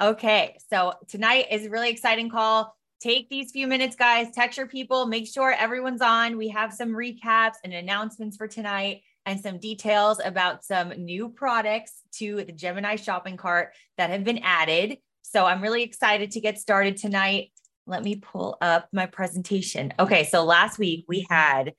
Okay, 0.00 0.56
so 0.70 0.92
tonight 1.08 1.46
is 1.50 1.66
a 1.66 1.70
really 1.70 1.90
exciting 1.90 2.30
call. 2.30 2.72
Take 3.00 3.28
these 3.28 3.50
few 3.50 3.66
minutes, 3.66 3.96
guys, 3.96 4.28
text 4.32 4.56
your 4.56 4.68
people, 4.68 5.06
make 5.06 5.26
sure 5.26 5.50
everyone's 5.50 6.02
on. 6.02 6.36
We 6.36 6.50
have 6.50 6.72
some 6.72 6.90
recaps 6.90 7.54
and 7.64 7.74
announcements 7.74 8.36
for 8.36 8.46
tonight 8.46 9.02
and 9.26 9.40
some 9.40 9.58
details 9.58 10.20
about 10.24 10.64
some 10.64 10.90
new 10.90 11.28
products 11.28 12.02
to 12.12 12.44
the 12.44 12.52
Gemini 12.52 12.94
shopping 12.94 13.36
cart 13.36 13.74
that 13.96 14.10
have 14.10 14.22
been 14.22 14.38
added. 14.38 14.98
So 15.22 15.46
I'm 15.46 15.60
really 15.60 15.82
excited 15.82 16.30
to 16.32 16.40
get 16.40 16.60
started 16.60 16.96
tonight. 16.96 17.50
Let 17.88 18.04
me 18.04 18.14
pull 18.14 18.56
up 18.60 18.88
my 18.92 19.06
presentation. 19.06 19.92
Okay, 19.98 20.22
so 20.22 20.44
last 20.44 20.78
week 20.78 21.06
we 21.08 21.26
had 21.28 21.74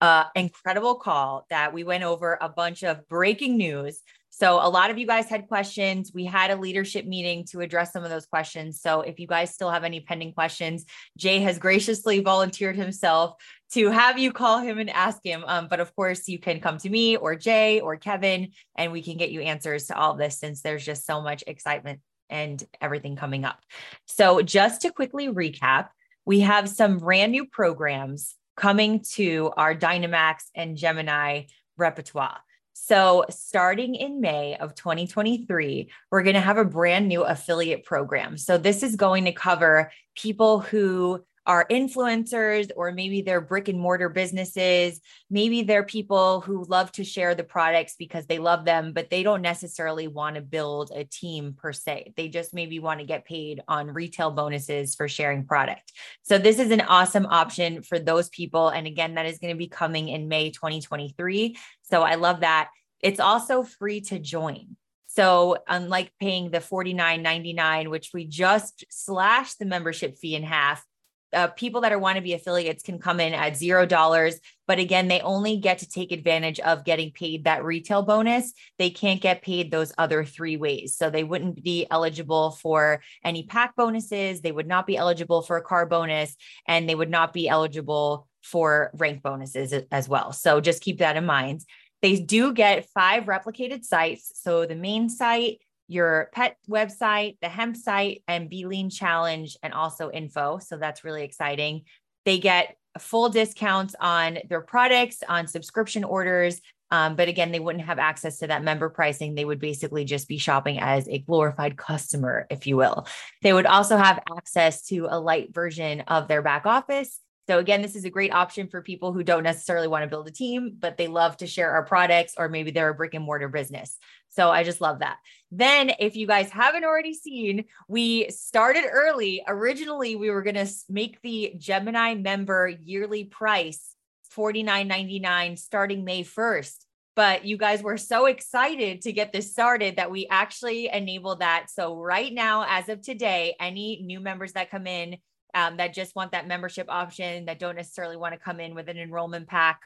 an 0.00 0.24
incredible 0.34 0.94
call 0.94 1.44
that 1.50 1.74
we 1.74 1.84
went 1.84 2.04
over 2.04 2.38
a 2.40 2.48
bunch 2.48 2.82
of 2.82 3.06
breaking 3.08 3.58
news 3.58 4.00
so 4.38 4.64
a 4.64 4.70
lot 4.70 4.90
of 4.90 4.98
you 4.98 5.06
guys 5.06 5.28
had 5.28 5.48
questions. 5.48 6.12
We 6.14 6.24
had 6.24 6.52
a 6.52 6.56
leadership 6.56 7.04
meeting 7.06 7.44
to 7.46 7.60
address 7.60 7.92
some 7.92 8.04
of 8.04 8.10
those 8.10 8.24
questions. 8.24 8.80
So 8.80 9.00
if 9.00 9.18
you 9.18 9.26
guys 9.26 9.52
still 9.52 9.68
have 9.68 9.82
any 9.82 9.98
pending 9.98 10.32
questions, 10.32 10.84
Jay 11.16 11.40
has 11.40 11.58
graciously 11.58 12.20
volunteered 12.20 12.76
himself 12.76 13.34
to 13.72 13.90
have 13.90 14.16
you 14.16 14.32
call 14.32 14.60
him 14.60 14.78
and 14.78 14.90
ask 14.90 15.18
him. 15.24 15.42
Um, 15.44 15.66
but 15.68 15.80
of 15.80 15.92
course, 15.96 16.28
you 16.28 16.38
can 16.38 16.60
come 16.60 16.78
to 16.78 16.88
me 16.88 17.16
or 17.16 17.34
Jay 17.34 17.80
or 17.80 17.96
Kevin, 17.96 18.52
and 18.76 18.92
we 18.92 19.02
can 19.02 19.16
get 19.16 19.32
you 19.32 19.40
answers 19.40 19.88
to 19.88 19.98
all 19.98 20.14
this 20.14 20.38
since 20.38 20.62
there's 20.62 20.84
just 20.84 21.04
so 21.04 21.20
much 21.20 21.42
excitement 21.48 21.98
and 22.30 22.62
everything 22.80 23.16
coming 23.16 23.44
up. 23.44 23.58
So 24.06 24.40
just 24.42 24.82
to 24.82 24.92
quickly 24.92 25.26
recap, 25.26 25.88
we 26.24 26.40
have 26.40 26.68
some 26.68 26.98
brand 26.98 27.32
new 27.32 27.44
programs 27.44 28.36
coming 28.56 29.02
to 29.14 29.50
our 29.56 29.74
Dynamax 29.74 30.42
and 30.54 30.76
Gemini 30.76 31.46
repertoire. 31.76 32.38
So, 32.80 33.26
starting 33.28 33.96
in 33.96 34.20
May 34.20 34.56
of 34.56 34.74
2023, 34.74 35.90
we're 36.10 36.22
going 36.22 36.34
to 36.34 36.40
have 36.40 36.58
a 36.58 36.64
brand 36.64 37.08
new 37.08 37.22
affiliate 37.22 37.84
program. 37.84 38.38
So, 38.38 38.56
this 38.56 38.82
is 38.82 38.94
going 38.94 39.24
to 39.24 39.32
cover 39.32 39.90
people 40.14 40.60
who 40.60 41.24
are 41.48 41.66
influencers, 41.70 42.70
or 42.76 42.92
maybe 42.92 43.22
they're 43.22 43.40
brick 43.40 43.68
and 43.68 43.80
mortar 43.80 44.10
businesses. 44.10 45.00
Maybe 45.30 45.62
they're 45.62 45.82
people 45.82 46.42
who 46.42 46.64
love 46.64 46.92
to 46.92 47.04
share 47.04 47.34
the 47.34 47.42
products 47.42 47.94
because 47.98 48.26
they 48.26 48.38
love 48.38 48.66
them, 48.66 48.92
but 48.92 49.08
they 49.08 49.22
don't 49.22 49.40
necessarily 49.40 50.08
want 50.08 50.36
to 50.36 50.42
build 50.42 50.92
a 50.94 51.04
team 51.04 51.54
per 51.56 51.72
se. 51.72 52.12
They 52.18 52.28
just 52.28 52.52
maybe 52.52 52.78
want 52.80 53.00
to 53.00 53.06
get 53.06 53.24
paid 53.24 53.62
on 53.66 53.88
retail 53.88 54.30
bonuses 54.30 54.94
for 54.94 55.08
sharing 55.08 55.46
product. 55.46 55.90
So, 56.22 56.36
this 56.36 56.58
is 56.58 56.70
an 56.70 56.82
awesome 56.82 57.24
option 57.24 57.80
for 57.80 57.98
those 57.98 58.28
people. 58.28 58.68
And 58.68 58.86
again, 58.86 59.14
that 59.14 59.24
is 59.24 59.38
going 59.38 59.54
to 59.54 59.58
be 59.58 59.68
coming 59.68 60.08
in 60.08 60.28
May 60.28 60.50
2023. 60.50 61.56
So, 61.82 62.02
I 62.02 62.16
love 62.16 62.40
that. 62.40 62.68
It's 63.00 63.20
also 63.20 63.62
free 63.62 64.02
to 64.02 64.18
join. 64.18 64.76
So, 65.06 65.56
unlike 65.66 66.12
paying 66.20 66.50
the 66.50 66.58
$49.99, 66.58 67.88
which 67.88 68.10
we 68.12 68.26
just 68.26 68.84
slashed 68.90 69.58
the 69.58 69.64
membership 69.64 70.18
fee 70.18 70.36
in 70.36 70.42
half, 70.42 70.84
uh, 71.32 71.48
people 71.48 71.82
that 71.82 71.92
are 71.92 71.98
want 71.98 72.16
to 72.16 72.22
be 72.22 72.32
affiliates 72.32 72.82
can 72.82 72.98
come 72.98 73.20
in 73.20 73.34
at 73.34 73.56
zero 73.56 73.84
dollars 73.84 74.40
but 74.68 74.78
again 74.78 75.08
they 75.08 75.20
only 75.22 75.56
get 75.56 75.78
to 75.78 75.88
take 75.88 76.12
advantage 76.12 76.60
of 76.60 76.84
getting 76.84 77.10
paid 77.10 77.44
that 77.44 77.64
retail 77.64 78.02
bonus. 78.02 78.52
They 78.78 78.90
can't 78.90 79.20
get 79.20 79.42
paid 79.42 79.70
those 79.70 79.92
other 79.98 80.24
three 80.24 80.56
ways. 80.56 80.94
So 80.94 81.10
they 81.10 81.24
wouldn't 81.24 81.64
be 81.64 81.86
eligible 81.90 82.52
for 82.52 83.02
any 83.24 83.44
pack 83.44 83.74
bonuses 83.74 84.42
they 84.42 84.52
would 84.52 84.68
not 84.68 84.86
be 84.86 84.96
eligible 84.96 85.42
for 85.42 85.56
a 85.56 85.62
car 85.62 85.86
bonus 85.86 86.36
and 86.66 86.88
they 86.88 86.94
would 86.94 87.10
not 87.10 87.32
be 87.32 87.48
eligible 87.48 88.28
for 88.42 88.90
rank 88.94 89.22
bonuses 89.22 89.72
as 89.90 90.08
well. 90.08 90.32
So 90.32 90.60
just 90.60 90.82
keep 90.82 90.98
that 90.98 91.16
in 91.16 91.24
mind. 91.24 91.62
They 92.02 92.16
do 92.20 92.52
get 92.52 92.88
five 92.90 93.24
replicated 93.24 93.84
sites. 93.84 94.32
So 94.34 94.66
the 94.66 94.76
main 94.76 95.08
site 95.08 95.60
your 95.88 96.28
pet 96.32 96.56
website, 96.68 97.38
the 97.40 97.48
hemp 97.48 97.76
site, 97.76 98.22
and 98.28 98.48
Be 98.48 98.66
Lean 98.66 98.90
Challenge, 98.90 99.56
and 99.62 99.72
also 99.72 100.10
info. 100.10 100.58
So 100.58 100.76
that's 100.76 101.02
really 101.02 101.24
exciting. 101.24 101.82
They 102.24 102.38
get 102.38 102.76
full 102.98 103.30
discounts 103.30 103.94
on 104.00 104.38
their 104.48 104.60
products, 104.60 105.22
on 105.28 105.46
subscription 105.46 106.04
orders. 106.04 106.60
Um, 106.90 107.16
but 107.16 107.28
again, 107.28 107.52
they 107.52 107.60
wouldn't 107.60 107.84
have 107.84 107.98
access 107.98 108.38
to 108.38 108.46
that 108.46 108.64
member 108.64 108.88
pricing. 108.88 109.34
They 109.34 109.44
would 109.44 109.60
basically 109.60 110.04
just 110.04 110.28
be 110.28 110.38
shopping 110.38 110.78
as 110.78 111.08
a 111.08 111.18
glorified 111.18 111.76
customer, 111.76 112.46
if 112.50 112.66
you 112.66 112.76
will. 112.76 113.06
They 113.42 113.52
would 113.52 113.66
also 113.66 113.96
have 113.96 114.20
access 114.36 114.86
to 114.86 115.06
a 115.10 115.20
light 115.20 115.52
version 115.52 116.00
of 116.02 116.28
their 116.28 116.42
back 116.42 116.64
office 116.66 117.20
so 117.48 117.58
again, 117.58 117.80
this 117.80 117.96
is 117.96 118.04
a 118.04 118.10
great 118.10 118.34
option 118.34 118.68
for 118.68 118.82
people 118.82 119.14
who 119.14 119.22
don't 119.22 119.42
necessarily 119.42 119.88
want 119.88 120.02
to 120.02 120.08
build 120.08 120.28
a 120.28 120.30
team, 120.30 120.76
but 120.78 120.98
they 120.98 121.06
love 121.06 121.38
to 121.38 121.46
share 121.46 121.70
our 121.70 121.82
products, 121.82 122.34
or 122.36 122.50
maybe 122.50 122.70
they're 122.70 122.90
a 122.90 122.94
brick 122.94 123.14
and 123.14 123.24
mortar 123.24 123.48
business. 123.48 123.96
So 124.28 124.50
I 124.50 124.64
just 124.64 124.82
love 124.82 124.98
that. 124.98 125.16
Then, 125.50 125.92
if 125.98 126.14
you 126.14 126.26
guys 126.26 126.50
haven't 126.50 126.84
already 126.84 127.14
seen, 127.14 127.64
we 127.88 128.28
started 128.28 128.84
early. 128.92 129.42
Originally, 129.48 130.14
we 130.14 130.28
were 130.28 130.42
going 130.42 130.56
to 130.56 130.68
make 130.90 131.22
the 131.22 131.54
Gemini 131.56 132.14
member 132.16 132.68
yearly 132.68 133.24
price 133.24 133.94
$49.99 134.36 135.58
starting 135.58 136.04
May 136.04 136.24
1st. 136.24 136.84
But 137.16 137.46
you 137.46 137.56
guys 137.56 137.82
were 137.82 137.96
so 137.96 138.26
excited 138.26 139.02
to 139.02 139.12
get 139.12 139.32
this 139.32 139.50
started 139.50 139.96
that 139.96 140.10
we 140.10 140.28
actually 140.30 140.88
enabled 140.88 141.40
that. 141.40 141.68
So, 141.70 141.96
right 141.96 142.32
now, 142.32 142.66
as 142.68 142.90
of 142.90 143.00
today, 143.00 143.56
any 143.58 144.02
new 144.04 144.20
members 144.20 144.52
that 144.52 144.70
come 144.70 144.86
in, 144.86 145.16
um, 145.54 145.76
that 145.78 145.94
just 145.94 146.14
want 146.14 146.32
that 146.32 146.46
membership 146.46 146.86
option 146.88 147.46
that 147.46 147.58
don't 147.58 147.76
necessarily 147.76 148.16
want 148.16 148.34
to 148.34 148.38
come 148.38 148.60
in 148.60 148.74
with 148.74 148.88
an 148.88 148.98
enrollment 148.98 149.48
pack 149.48 149.80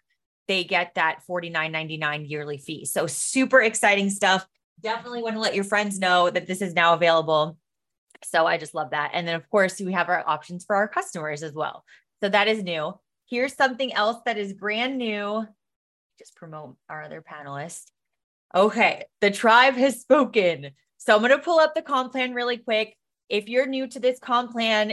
they 0.48 0.64
get 0.64 0.94
that 0.94 1.20
$49.99 1.28 2.28
yearly 2.28 2.58
fee. 2.58 2.84
So 2.84 3.06
super 3.06 3.62
exciting 3.62 4.10
stuff. 4.10 4.46
Definitely 4.80 5.22
want 5.22 5.36
to 5.36 5.40
let 5.40 5.54
your 5.54 5.64
friends 5.64 5.98
know 5.98 6.30
that 6.30 6.46
this 6.46 6.62
is 6.62 6.74
now 6.74 6.94
available. 6.94 7.56
So 8.24 8.46
i 8.46 8.56
just 8.56 8.74
love 8.74 8.90
that. 8.90 9.10
And 9.14 9.26
then 9.26 9.34
of 9.34 9.48
course 9.50 9.80
we 9.80 9.92
have 9.92 10.08
our 10.08 10.22
options 10.26 10.64
for 10.64 10.76
our 10.76 10.88
customers 10.88 11.42
as 11.42 11.52
well. 11.52 11.84
So 12.22 12.28
that 12.28 12.48
is 12.48 12.62
new. 12.62 12.94
Here's 13.28 13.54
something 13.54 13.92
else 13.92 14.18
that 14.26 14.38
is 14.38 14.52
brand 14.52 14.98
new. 14.98 15.46
Just 16.18 16.36
promote 16.36 16.76
our 16.88 17.02
other 17.02 17.22
panelists. 17.22 17.84
Okay 18.54 19.04
the 19.20 19.30
tribe 19.30 19.74
has 19.74 20.00
spoken. 20.00 20.70
So 20.98 21.14
i'm 21.14 21.20
going 21.20 21.32
to 21.32 21.38
pull 21.38 21.58
up 21.58 21.74
the 21.74 21.82
comp 21.82 22.12
plan 22.12 22.34
really 22.34 22.58
quick. 22.58 22.96
If 23.28 23.48
you're 23.48 23.66
new 23.66 23.86
to 23.88 24.00
this 24.00 24.18
comp 24.18 24.52
plan 24.52 24.92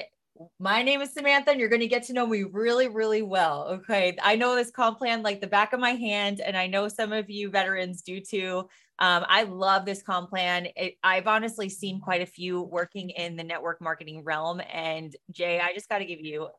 my 0.60 0.84
name 0.84 1.02
is 1.02 1.14
Samantha, 1.14 1.52
and 1.52 1.60
you're 1.60 1.70
going 1.70 1.82
to 1.82 1.88
get 1.88 2.04
to 2.04 2.14
know 2.14 2.26
me 2.26 2.44
really, 2.44 2.88
really 2.88 3.22
well. 3.22 3.68
Okay. 3.70 4.18
I 4.22 4.36
know 4.36 4.56
this 4.56 4.72
comp 4.72 5.00
plan 5.00 5.22
like 5.22 5.42
the 5.42 5.48
back 5.48 5.74
of 5.74 5.80
my 5.80 5.92
hand, 5.92 6.40
and 6.40 6.56
I 6.56 6.68
know 6.68 6.88
some 6.88 7.12
of 7.12 7.30
you 7.30 7.50
veterans 7.50 8.02
do 8.02 8.22
too. 8.22 8.70
Um, 9.00 9.26
I 9.28 9.44
love 9.44 9.86
this 9.86 10.02
comp 10.02 10.30
plan. 10.30 10.68
It, 10.76 10.96
I've 11.04 11.28
honestly 11.28 11.70
seen 11.70 12.00
quite 12.02 12.22
a 12.22 12.26
few 12.26 12.62
working 12.62 13.10
in 13.12 13.36
the 13.36 13.44
network 13.44 13.82
marketing 13.82 14.24
realm. 14.24 14.62
And 14.72 15.16
Jay, 15.32 15.60
I 15.60 15.74
just 15.74 15.90
got 15.90 16.00
to 16.00 16.06
give 16.06 16.22
you 16.22 16.50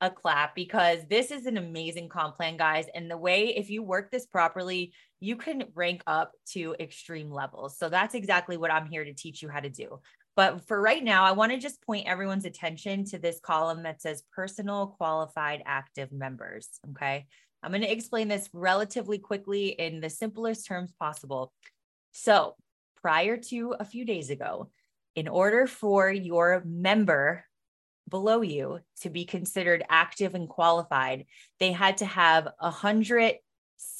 a 0.00 0.10
clap 0.10 0.54
because 0.54 1.00
this 1.08 1.30
is 1.30 1.46
an 1.46 1.56
amazing 1.56 2.08
comp 2.08 2.36
plan, 2.36 2.56
guys. 2.56 2.86
And 2.94 3.10
the 3.10 3.16
way, 3.16 3.54
if 3.56 3.70
you 3.70 3.82
work 3.82 4.10
this 4.10 4.26
properly, 4.26 4.92
you 5.20 5.36
can 5.36 5.64
rank 5.74 6.02
up 6.06 6.32
to 6.52 6.74
extreme 6.78 7.30
levels. 7.30 7.78
So 7.78 7.88
that's 7.88 8.14
exactly 8.14 8.56
what 8.56 8.70
I'm 8.70 8.86
here 8.86 9.04
to 9.04 9.14
teach 9.14 9.42
you 9.42 9.48
how 9.48 9.60
to 9.60 9.70
do. 9.70 10.00
But 10.36 10.66
for 10.66 10.80
right 10.80 11.02
now, 11.02 11.24
I 11.24 11.32
want 11.32 11.52
to 11.52 11.58
just 11.58 11.82
point 11.82 12.08
everyone's 12.08 12.44
attention 12.44 13.04
to 13.06 13.18
this 13.18 13.38
column 13.40 13.84
that 13.84 14.02
says 14.02 14.24
personal 14.32 14.88
qualified 14.98 15.62
active 15.64 16.10
members. 16.12 16.68
Okay. 16.90 17.26
I'm 17.62 17.70
going 17.70 17.82
to 17.82 17.90
explain 17.90 18.28
this 18.28 18.50
relatively 18.52 19.18
quickly 19.18 19.68
in 19.68 20.00
the 20.00 20.10
simplest 20.10 20.66
terms 20.66 20.92
possible. 20.98 21.52
So, 22.12 22.56
prior 23.00 23.36
to 23.36 23.74
a 23.78 23.84
few 23.84 24.04
days 24.04 24.30
ago, 24.30 24.70
in 25.14 25.28
order 25.28 25.66
for 25.66 26.10
your 26.10 26.62
member 26.66 27.44
below 28.08 28.42
you 28.42 28.80
to 29.00 29.10
be 29.10 29.24
considered 29.24 29.84
active 29.88 30.34
and 30.34 30.48
qualified, 30.48 31.26
they 31.58 31.72
had 31.72 31.98
to 31.98 32.06
have 32.06 32.48
hundred 32.60 33.36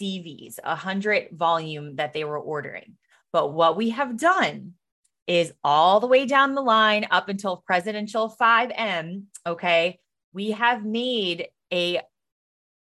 CVs, 0.00 0.62
hundred 0.62 1.28
volume 1.32 1.96
that 1.96 2.12
they 2.12 2.24
were 2.24 2.38
ordering. 2.38 2.96
But 3.32 3.52
what 3.52 3.76
we 3.76 3.90
have 3.90 4.18
done 4.18 4.74
is 5.26 5.52
all 5.62 6.00
the 6.00 6.06
way 6.06 6.26
down 6.26 6.54
the 6.54 6.62
line 6.62 7.06
up 7.10 7.28
until 7.28 7.62
presidential 7.66 8.34
5M, 8.40 9.24
okay? 9.46 9.98
We 10.32 10.52
have 10.52 10.84
made 10.84 11.48
a 11.72 12.00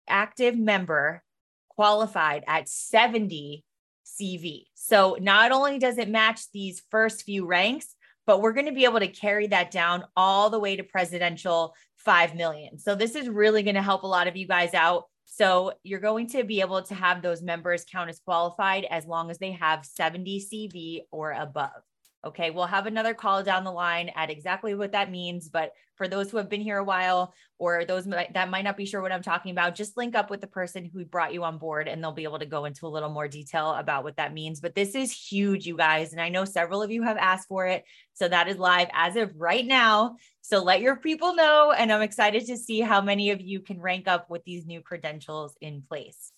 active 0.08 0.58
member 0.58 1.24
qualified 1.70 2.44
at 2.48 2.70
70 2.70 3.64
CV. 4.06 4.66
So 4.76 5.18
not 5.20 5.52
only 5.52 5.80
does 5.80 5.98
it 5.98 6.10
match 6.10 6.52
these 6.52 6.84
first 6.92 7.24
few 7.24 7.46
ranks, 7.46 7.96
but 8.28 8.42
we're 8.42 8.54
going 8.54 8.68
to 8.68 8.72
be 8.72 8.86
able 8.86 9.00
to 9.00 9.08
carry 9.08 9.48
that 9.48 9.72
down 9.72 10.04
all 10.16 10.50
the 10.50 10.60
way 10.60 10.76
to 10.76 10.84
presidential 10.84 11.74
5 11.98 12.36
million. 12.36 12.78
So 12.78 12.96
this 12.96 13.16
is 13.16 13.30
really 13.30 13.64
going 13.64 13.76
to 13.76 13.82
help 13.82 14.04
a 14.04 14.08
lot 14.08 14.28
of 14.28 14.36
you 14.36 14.48
guys 14.48 14.74
out. 14.74 15.06
So 15.26 15.74
you're 15.84 16.00
going 16.00 16.28
to 16.28 16.44
be 16.44 16.62
able 16.62 16.82
to 16.84 16.94
have 16.94 17.22
those 17.22 17.42
members 17.42 17.86
count 17.90 18.10
as 18.10 18.20
qualified 18.20 18.86
as 18.90 19.06
long 19.06 19.32
as 19.32 19.38
they 19.38 19.52
have 19.54 19.86
70 19.86 20.46
CV 20.46 21.02
or 21.12 21.32
above. 21.32 21.72
Okay, 22.24 22.52
we'll 22.52 22.68
have 22.68 22.86
another 22.86 23.16
call 23.16 23.42
down 23.42 23.64
the 23.64 23.72
line 23.72 24.12
at 24.16 24.30
exactly 24.30 24.76
what 24.76 24.92
that 24.92 25.10
means. 25.10 25.50
But 25.50 25.74
for 25.96 26.08
those 26.08 26.30
who 26.30 26.38
have 26.38 26.50
been 26.50 26.62
here 26.62 26.78
a 26.78 26.84
while 26.84 27.34
or 27.58 27.84
those 27.84 28.06
that 28.06 28.50
might 28.50 28.64
not 28.64 28.78
be 28.78 28.86
sure 28.86 29.02
what 29.02 29.12
I'm 29.12 29.24
talking 29.24 29.52
about, 29.52 29.74
just 29.74 29.98
link 29.98 30.16
up 30.16 30.30
with 30.30 30.40
the 30.40 30.46
person 30.46 30.86
who 30.86 31.04
brought 31.04 31.34
you 31.34 31.44
on 31.44 31.58
board 31.58 31.88
and 31.88 32.02
they'll 32.02 32.12
be 32.12 32.24
able 32.24 32.38
to 32.38 32.46
go 32.46 32.66
into 32.66 32.86
a 32.86 32.90
little 32.90 33.10
more 33.10 33.28
detail 33.28 33.72
about 33.72 34.04
what 34.04 34.18
that 34.18 34.36
means. 34.36 34.60
But 34.62 34.76
this 34.76 34.94
is 34.94 35.12
huge, 35.12 35.66
you 35.66 35.76
guys. 35.76 36.12
And 36.12 36.22
I 36.22 36.30
know 36.30 36.46
several 36.46 36.84
of 36.84 36.92
you 36.92 37.02
have 37.02 37.18
asked 37.18 37.48
for 37.48 37.66
it. 37.66 37.86
So 38.14 38.28
that 38.28 38.48
is 38.48 38.58
live 38.58 38.90
as 38.94 39.16
of 39.16 39.32
right 39.36 39.66
now. 39.66 40.18
So 40.42 40.64
let 40.64 40.82
your 40.82 40.98
people 40.98 41.34
know. 41.34 41.74
And 41.76 41.92
I'm 41.92 42.04
excited 42.04 42.46
to 42.46 42.58
see 42.58 42.82
how 42.82 43.02
many 43.02 43.32
of 43.32 43.42
you 43.42 43.62
can 43.62 43.82
rank 43.82 44.08
up 44.08 44.30
with 44.30 44.44
these 44.44 44.68
new 44.68 44.82
credentials 44.82 45.56
in 45.60 45.82
place. 45.90 46.32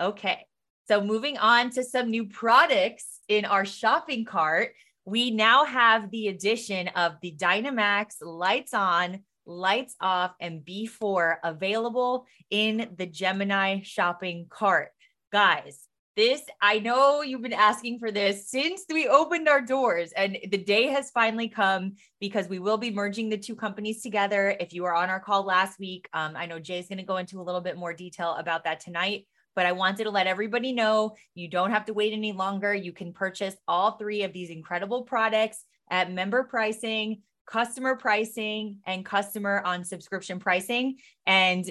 Okay. 0.00 0.46
So 0.88 1.02
moving 1.02 1.36
on 1.36 1.70
to 1.70 1.82
some 1.82 2.10
new 2.10 2.26
products 2.26 3.20
in 3.28 3.44
our 3.44 3.64
shopping 3.64 4.24
cart 4.24 4.72
we 5.06 5.30
now 5.30 5.64
have 5.64 6.10
the 6.10 6.28
addition 6.28 6.88
of 6.88 7.14
the 7.22 7.34
Dynamax 7.40 8.16
lights 8.20 8.74
on, 8.74 9.20
lights 9.46 9.94
off, 10.00 10.34
and 10.40 10.62
B4 10.62 11.36
available 11.44 12.26
in 12.50 12.90
the 12.98 13.06
Gemini 13.06 13.82
shopping 13.84 14.46
cart. 14.50 14.90
Guys, 15.30 15.86
this, 16.16 16.42
I 16.60 16.80
know 16.80 17.22
you've 17.22 17.42
been 17.42 17.52
asking 17.52 18.00
for 18.00 18.10
this 18.10 18.50
since 18.50 18.82
we 18.90 19.06
opened 19.06 19.48
our 19.48 19.60
doors, 19.60 20.10
and 20.12 20.38
the 20.50 20.58
day 20.58 20.88
has 20.88 21.10
finally 21.12 21.48
come 21.48 21.94
because 22.20 22.48
we 22.48 22.58
will 22.58 22.78
be 22.78 22.90
merging 22.90 23.28
the 23.28 23.38
two 23.38 23.54
companies 23.54 24.02
together. 24.02 24.56
If 24.58 24.72
you 24.72 24.82
were 24.82 24.94
on 24.94 25.08
our 25.08 25.20
call 25.20 25.44
last 25.44 25.78
week, 25.78 26.08
um, 26.14 26.34
I 26.34 26.46
know 26.46 26.58
Jay's 26.58 26.88
going 26.88 26.98
to 26.98 27.04
go 27.04 27.18
into 27.18 27.40
a 27.40 27.44
little 27.44 27.60
bit 27.60 27.76
more 27.76 27.92
detail 27.92 28.34
about 28.34 28.64
that 28.64 28.80
tonight 28.80 29.26
but 29.56 29.66
I 29.66 29.72
wanted 29.72 30.04
to 30.04 30.10
let 30.10 30.28
everybody 30.28 30.72
know 30.72 31.16
you 31.34 31.48
don't 31.48 31.72
have 31.72 31.86
to 31.86 31.94
wait 31.94 32.12
any 32.12 32.32
longer. 32.32 32.72
You 32.72 32.92
can 32.92 33.12
purchase 33.12 33.56
all 33.66 33.92
three 33.92 34.22
of 34.22 34.32
these 34.32 34.50
incredible 34.50 35.02
products 35.02 35.64
at 35.90 36.12
member 36.12 36.44
pricing, 36.44 37.22
customer 37.46 37.96
pricing, 37.96 38.78
and 38.86 39.04
customer 39.04 39.62
on 39.64 39.82
subscription 39.82 40.38
pricing. 40.38 40.98
And 41.26 41.68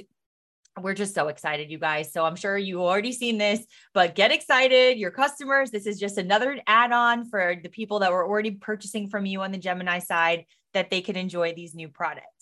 we're 0.81 0.93
just 0.93 1.15
so 1.15 1.29
excited, 1.29 1.71
you 1.71 1.77
guys. 1.77 2.11
So 2.11 2.25
I'm 2.25 2.35
sure 2.35 2.57
you 2.57 2.81
already 2.81 3.13
seen 3.13 3.37
this, 3.37 3.65
but 3.93 4.15
get 4.15 4.31
excited, 4.31 4.97
your 4.97 5.11
customers. 5.11 5.71
This 5.71 5.85
is 5.85 5.99
just 5.99 6.17
another 6.17 6.59
add 6.67 6.91
on 6.91 7.29
for 7.29 7.55
the 7.61 7.69
people 7.69 7.99
that 7.99 8.11
were 8.11 8.27
already 8.27 8.51
purchasing 8.51 9.09
from 9.09 9.25
you 9.25 9.41
on 9.41 9.51
the 9.51 9.57
Gemini 9.57 9.99
side 9.99 10.45
that 10.73 10.89
they 10.89 11.01
can 11.01 11.15
enjoy 11.15 11.53
these 11.53 11.75
new 11.75 11.87
products. 11.87 12.34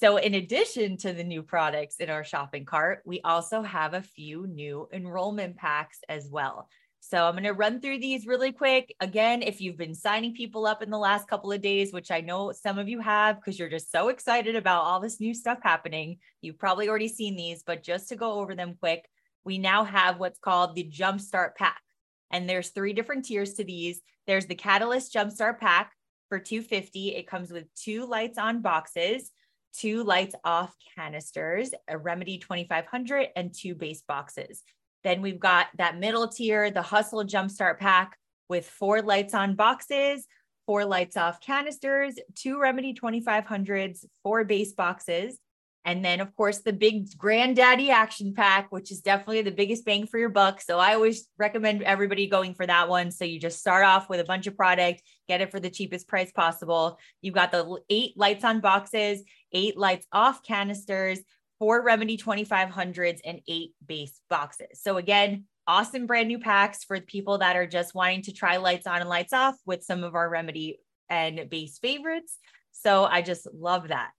So, 0.00 0.16
in 0.16 0.32
addition 0.32 0.96
to 0.98 1.12
the 1.12 1.22
new 1.22 1.42
products 1.42 1.96
in 1.96 2.08
our 2.08 2.24
shopping 2.24 2.64
cart, 2.64 3.02
we 3.04 3.20
also 3.20 3.60
have 3.60 3.92
a 3.92 4.00
few 4.00 4.46
new 4.46 4.88
enrollment 4.94 5.58
packs 5.58 5.98
as 6.08 6.26
well. 6.26 6.70
So, 7.00 7.26
I'm 7.26 7.34
going 7.34 7.44
to 7.44 7.52
run 7.52 7.82
through 7.82 7.98
these 7.98 8.26
really 8.26 8.50
quick. 8.50 8.94
Again, 9.00 9.42
if 9.42 9.60
you've 9.60 9.76
been 9.76 9.94
signing 9.94 10.32
people 10.32 10.64
up 10.64 10.82
in 10.82 10.88
the 10.88 10.96
last 10.96 11.28
couple 11.28 11.52
of 11.52 11.60
days, 11.60 11.92
which 11.92 12.10
I 12.10 12.22
know 12.22 12.50
some 12.50 12.78
of 12.78 12.88
you 12.88 12.98
have 13.00 13.36
because 13.36 13.58
you're 13.58 13.68
just 13.68 13.92
so 13.92 14.08
excited 14.08 14.56
about 14.56 14.84
all 14.84 15.00
this 15.00 15.20
new 15.20 15.34
stuff 15.34 15.58
happening, 15.62 16.16
you've 16.40 16.58
probably 16.58 16.88
already 16.88 17.08
seen 17.08 17.36
these, 17.36 17.62
but 17.62 17.82
just 17.82 18.08
to 18.08 18.16
go 18.16 18.40
over 18.40 18.54
them 18.54 18.78
quick, 18.80 19.06
we 19.44 19.58
now 19.58 19.84
have 19.84 20.18
what's 20.18 20.38
called 20.38 20.74
the 20.74 20.90
Jumpstart 20.90 21.56
Pack. 21.56 21.82
And 22.30 22.48
there's 22.48 22.70
three 22.70 22.94
different 22.94 23.26
tiers 23.26 23.52
to 23.54 23.64
these. 23.64 24.00
There's 24.26 24.46
the 24.46 24.54
Catalyst 24.54 25.12
Jumpstart 25.12 25.58
Pack 25.58 25.92
for 26.30 26.38
250. 26.38 27.16
It 27.16 27.26
comes 27.26 27.52
with 27.52 27.66
two 27.74 28.06
lights 28.06 28.38
on 28.38 28.62
boxes 28.62 29.30
two 29.72 30.04
lights 30.04 30.34
off 30.44 30.74
canisters, 30.96 31.70
a 31.88 31.96
Remedy 31.96 32.38
2500, 32.38 33.28
and 33.36 33.54
two 33.54 33.74
base 33.74 34.02
boxes. 34.06 34.62
Then 35.04 35.22
we've 35.22 35.40
got 35.40 35.68
that 35.78 35.98
middle 35.98 36.28
tier, 36.28 36.70
the 36.70 36.82
Hustle 36.82 37.24
Jumpstart 37.24 37.78
Pack 37.78 38.16
with 38.48 38.68
four 38.68 39.00
lights 39.00 39.34
on 39.34 39.54
boxes, 39.54 40.26
four 40.66 40.84
lights 40.84 41.16
off 41.16 41.40
canisters, 41.40 42.16
two 42.34 42.60
Remedy 42.60 42.94
2500s, 42.94 44.04
four 44.22 44.44
base 44.44 44.72
boxes. 44.72 45.38
And 45.84 46.04
then, 46.04 46.20
of 46.20 46.34
course, 46.36 46.58
the 46.58 46.74
big 46.74 47.16
granddaddy 47.16 47.90
action 47.90 48.34
pack, 48.34 48.70
which 48.70 48.92
is 48.92 49.00
definitely 49.00 49.42
the 49.42 49.50
biggest 49.50 49.84
bang 49.84 50.06
for 50.06 50.18
your 50.18 50.28
buck. 50.28 50.60
So 50.60 50.78
I 50.78 50.94
always 50.94 51.26
recommend 51.38 51.82
everybody 51.82 52.26
going 52.26 52.54
for 52.54 52.66
that 52.66 52.88
one. 52.88 53.10
So 53.10 53.24
you 53.24 53.40
just 53.40 53.60
start 53.60 53.84
off 53.84 54.10
with 54.10 54.20
a 54.20 54.24
bunch 54.24 54.46
of 54.46 54.56
product, 54.56 55.02
get 55.26 55.40
it 55.40 55.50
for 55.50 55.58
the 55.58 55.70
cheapest 55.70 56.06
price 56.06 56.30
possible. 56.32 56.98
You've 57.22 57.34
got 57.34 57.50
the 57.50 57.78
eight 57.88 58.16
lights 58.16 58.44
on 58.44 58.60
boxes, 58.60 59.22
eight 59.52 59.78
lights 59.78 60.06
off 60.12 60.42
canisters, 60.42 61.20
four 61.58 61.82
Remedy 61.82 62.18
2500s, 62.18 63.20
and 63.24 63.40
eight 63.48 63.72
base 63.86 64.20
boxes. 64.28 64.80
So 64.82 64.98
again, 64.98 65.44
awesome 65.66 66.06
brand 66.06 66.28
new 66.28 66.38
packs 66.38 66.84
for 66.84 67.00
people 67.00 67.38
that 67.38 67.56
are 67.56 67.66
just 67.66 67.94
wanting 67.94 68.22
to 68.22 68.32
try 68.32 68.58
lights 68.58 68.86
on 68.86 69.00
and 69.00 69.08
lights 69.08 69.32
off 69.32 69.56
with 69.64 69.82
some 69.82 70.04
of 70.04 70.14
our 70.14 70.28
Remedy 70.28 70.78
and 71.08 71.48
base 71.48 71.78
favorites. 71.78 72.38
So 72.72 73.04
I 73.04 73.22
just 73.22 73.46
love 73.52 73.88
that. 73.88 74.10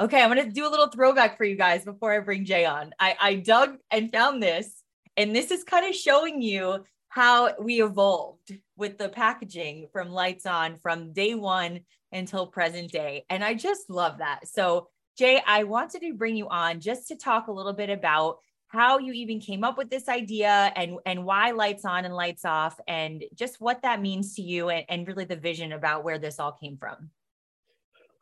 Okay, 0.00 0.22
I'm 0.22 0.28
gonna 0.28 0.48
do 0.48 0.64
a 0.64 0.70
little 0.70 0.86
throwback 0.86 1.36
for 1.36 1.42
you 1.42 1.56
guys 1.56 1.84
before 1.84 2.14
I 2.14 2.20
bring 2.20 2.44
Jay 2.44 2.64
on. 2.64 2.94
I, 3.00 3.16
I 3.20 3.34
dug 3.34 3.78
and 3.90 4.12
found 4.12 4.40
this, 4.40 4.84
and 5.16 5.34
this 5.34 5.50
is 5.50 5.64
kind 5.64 5.88
of 5.88 5.92
showing 5.92 6.40
you 6.40 6.84
how 7.08 7.52
we 7.60 7.82
evolved 7.82 8.56
with 8.76 8.96
the 8.96 9.08
packaging 9.08 9.88
from 9.92 10.10
lights 10.10 10.46
on 10.46 10.78
from 10.78 11.12
day 11.12 11.34
one 11.34 11.80
until 12.12 12.46
present 12.46 12.92
day. 12.92 13.24
And 13.28 13.42
I 13.42 13.54
just 13.54 13.90
love 13.90 14.18
that. 14.18 14.46
So, 14.46 14.86
Jay, 15.16 15.42
I 15.44 15.64
wanted 15.64 16.02
to 16.02 16.14
bring 16.14 16.36
you 16.36 16.48
on 16.48 16.78
just 16.78 17.08
to 17.08 17.16
talk 17.16 17.48
a 17.48 17.52
little 17.52 17.72
bit 17.72 17.90
about 17.90 18.38
how 18.68 18.98
you 18.98 19.12
even 19.14 19.40
came 19.40 19.64
up 19.64 19.76
with 19.76 19.90
this 19.90 20.08
idea 20.08 20.72
and 20.76 20.98
and 21.06 21.24
why 21.24 21.50
lights 21.50 21.84
on 21.84 22.04
and 22.04 22.14
lights 22.14 22.44
off 22.44 22.78
and 22.86 23.24
just 23.34 23.60
what 23.60 23.82
that 23.82 24.00
means 24.00 24.36
to 24.36 24.42
you 24.42 24.68
and, 24.68 24.84
and 24.88 25.08
really 25.08 25.24
the 25.24 25.34
vision 25.34 25.72
about 25.72 26.04
where 26.04 26.18
this 26.20 26.38
all 26.38 26.52
came 26.52 26.76
from 26.76 27.10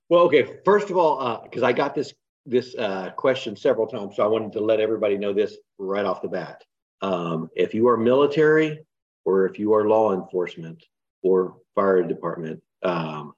well, 0.08 0.22
okay. 0.22 0.58
First 0.64 0.90
of 0.90 0.96
all, 0.96 1.40
because 1.42 1.62
uh, 1.62 1.66
I 1.66 1.72
got 1.72 1.94
this 1.94 2.14
this 2.44 2.74
uh, 2.76 3.10
question 3.16 3.56
several 3.56 3.86
times, 3.86 4.16
so 4.16 4.22
I 4.22 4.28
wanted 4.28 4.52
to 4.52 4.60
let 4.60 4.80
everybody 4.80 5.18
know 5.18 5.32
this 5.32 5.56
right 5.78 6.04
off 6.04 6.22
the 6.22 6.28
bat. 6.28 6.62
Um, 7.02 7.50
if 7.56 7.74
you 7.74 7.88
are 7.88 7.96
military, 7.96 8.86
or 9.24 9.46
if 9.46 9.58
you 9.58 9.74
are 9.74 9.88
law 9.88 10.14
enforcement, 10.14 10.84
or 11.22 11.56
fire 11.74 12.02
department, 12.04 12.62
um, 12.82 13.34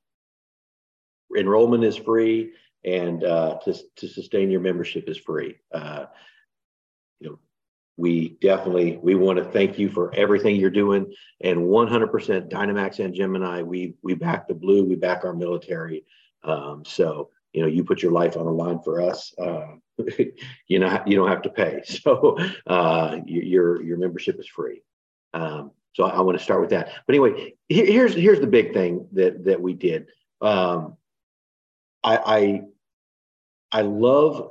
enrollment 1.36 1.84
is 1.84 1.96
free, 1.96 2.52
and 2.84 3.24
uh, 3.24 3.58
to 3.64 3.74
to 3.96 4.08
sustain 4.08 4.50
your 4.50 4.60
membership 4.60 5.08
is 5.08 5.16
free. 5.16 5.56
Uh, 5.72 6.06
you 7.20 7.30
know, 7.30 7.38
we 7.96 8.36
definitely 8.40 8.98
we 9.02 9.14
want 9.14 9.38
to 9.38 9.44
thank 9.44 9.78
you 9.78 9.88
for 9.88 10.14
everything 10.14 10.56
you're 10.56 10.70
doing, 10.70 11.12
and 11.40 11.58
100% 11.58 12.50
Dynamax 12.50 13.02
and 13.02 13.14
Gemini. 13.14 13.62
We 13.62 13.94
we 14.02 14.14
back 14.14 14.48
the 14.48 14.54
blue. 14.54 14.84
We 14.84 14.96
back 14.96 15.24
our 15.24 15.34
military. 15.34 16.04
Um, 16.44 16.84
so, 16.84 17.30
you 17.52 17.62
know, 17.62 17.68
you 17.68 17.84
put 17.84 18.02
your 18.02 18.12
life 18.12 18.36
on 18.36 18.44
the 18.44 18.52
line 18.52 18.80
for 18.80 19.00
us, 19.00 19.34
uh, 19.38 19.74
you 20.68 20.78
know, 20.78 21.02
you 21.06 21.16
don't 21.16 21.28
have 21.28 21.42
to 21.42 21.50
pay. 21.50 21.82
So 21.86 22.36
uh, 22.66 23.18
your, 23.26 23.82
your 23.82 23.96
membership 23.96 24.38
is 24.38 24.46
free. 24.46 24.82
Um, 25.34 25.72
so 25.94 26.04
I, 26.04 26.10
I 26.10 26.20
want 26.20 26.38
to 26.38 26.44
start 26.44 26.60
with 26.60 26.70
that. 26.70 26.92
But 27.06 27.14
anyway, 27.14 27.54
here's, 27.68 28.14
here's 28.14 28.40
the 28.40 28.46
big 28.46 28.72
thing 28.72 29.08
that, 29.12 29.44
that 29.44 29.60
we 29.60 29.74
did. 29.74 30.06
Um, 30.40 30.96
I, 32.04 32.16
I, 32.16 32.62
I 33.72 33.82
love 33.82 34.50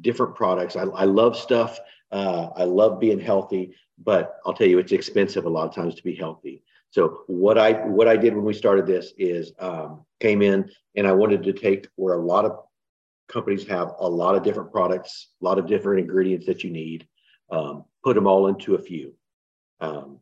different 0.00 0.34
products. 0.34 0.76
I, 0.76 0.82
I 0.82 1.04
love 1.04 1.36
stuff. 1.36 1.78
Uh, 2.10 2.50
I 2.56 2.64
love 2.64 3.00
being 3.00 3.18
healthy, 3.20 3.74
but 3.98 4.36
I'll 4.46 4.54
tell 4.54 4.68
you, 4.68 4.78
it's 4.78 4.92
expensive 4.92 5.46
a 5.46 5.50
lot 5.50 5.68
of 5.68 5.74
times 5.74 5.96
to 5.96 6.04
be 6.04 6.14
healthy. 6.14 6.62
So 6.94 7.24
what 7.26 7.58
I 7.58 7.72
what 7.72 8.06
I 8.06 8.16
did 8.16 8.36
when 8.36 8.44
we 8.44 8.54
started 8.54 8.86
this 8.86 9.12
is 9.18 9.50
um, 9.58 10.04
came 10.20 10.42
in 10.42 10.70
and 10.94 11.08
I 11.08 11.12
wanted 11.12 11.42
to 11.42 11.52
take 11.52 11.88
where 11.96 12.14
a 12.14 12.24
lot 12.24 12.44
of 12.44 12.60
companies 13.28 13.66
have 13.66 13.94
a 13.98 14.08
lot 14.08 14.36
of 14.36 14.44
different 14.44 14.70
products, 14.70 15.30
a 15.42 15.44
lot 15.44 15.58
of 15.58 15.66
different 15.66 15.98
ingredients 15.98 16.46
that 16.46 16.62
you 16.62 16.70
need, 16.70 17.08
um, 17.50 17.84
put 18.04 18.14
them 18.14 18.28
all 18.28 18.46
into 18.46 18.76
a 18.76 18.78
few, 18.78 19.12
um, 19.80 20.20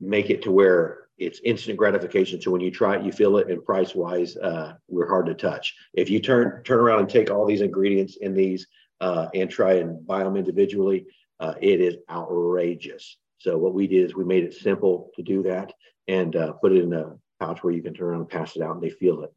make 0.00 0.30
it 0.30 0.42
to 0.42 0.50
where 0.50 1.06
it's 1.16 1.40
instant 1.44 1.78
gratification. 1.78 2.42
So 2.42 2.50
when 2.50 2.60
you 2.60 2.72
try 2.72 2.96
it, 2.96 3.04
you 3.04 3.12
feel 3.12 3.36
it, 3.36 3.48
and 3.48 3.64
price 3.64 3.94
wise, 3.94 4.36
uh, 4.36 4.72
we're 4.88 5.06
hard 5.06 5.26
to 5.26 5.34
touch. 5.34 5.76
If 5.94 6.10
you 6.10 6.18
turn 6.18 6.64
turn 6.64 6.80
around 6.80 6.98
and 6.98 7.08
take 7.08 7.30
all 7.30 7.46
these 7.46 7.60
ingredients 7.60 8.16
in 8.16 8.34
these 8.34 8.66
uh, 9.00 9.28
and 9.32 9.48
try 9.48 9.74
and 9.74 10.04
buy 10.04 10.24
them 10.24 10.36
individually, 10.36 11.06
uh, 11.38 11.54
it 11.60 11.80
is 11.80 11.98
outrageous. 12.10 13.16
So 13.42 13.58
what 13.58 13.74
we 13.74 13.88
did 13.88 14.04
is 14.04 14.14
we 14.14 14.24
made 14.24 14.44
it 14.44 14.54
simple 14.54 15.10
to 15.16 15.22
do 15.22 15.42
that 15.42 15.72
and 16.06 16.36
uh, 16.36 16.52
put 16.52 16.70
it 16.70 16.84
in 16.84 16.92
a 16.92 17.16
pouch 17.40 17.64
where 17.64 17.72
you 17.72 17.82
can 17.82 17.92
turn 17.92 18.10
around 18.10 18.20
and 18.20 18.28
pass 18.28 18.54
it 18.54 18.62
out 18.62 18.76
and 18.76 18.82
they 18.82 18.90
feel 18.90 19.24
it. 19.24 19.32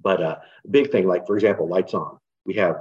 But 0.00 0.22
uh, 0.22 0.36
big 0.70 0.90
thing, 0.90 1.06
like 1.06 1.26
for 1.26 1.36
example, 1.36 1.68
lights 1.68 1.92
on. 1.92 2.18
We 2.46 2.54
have 2.54 2.76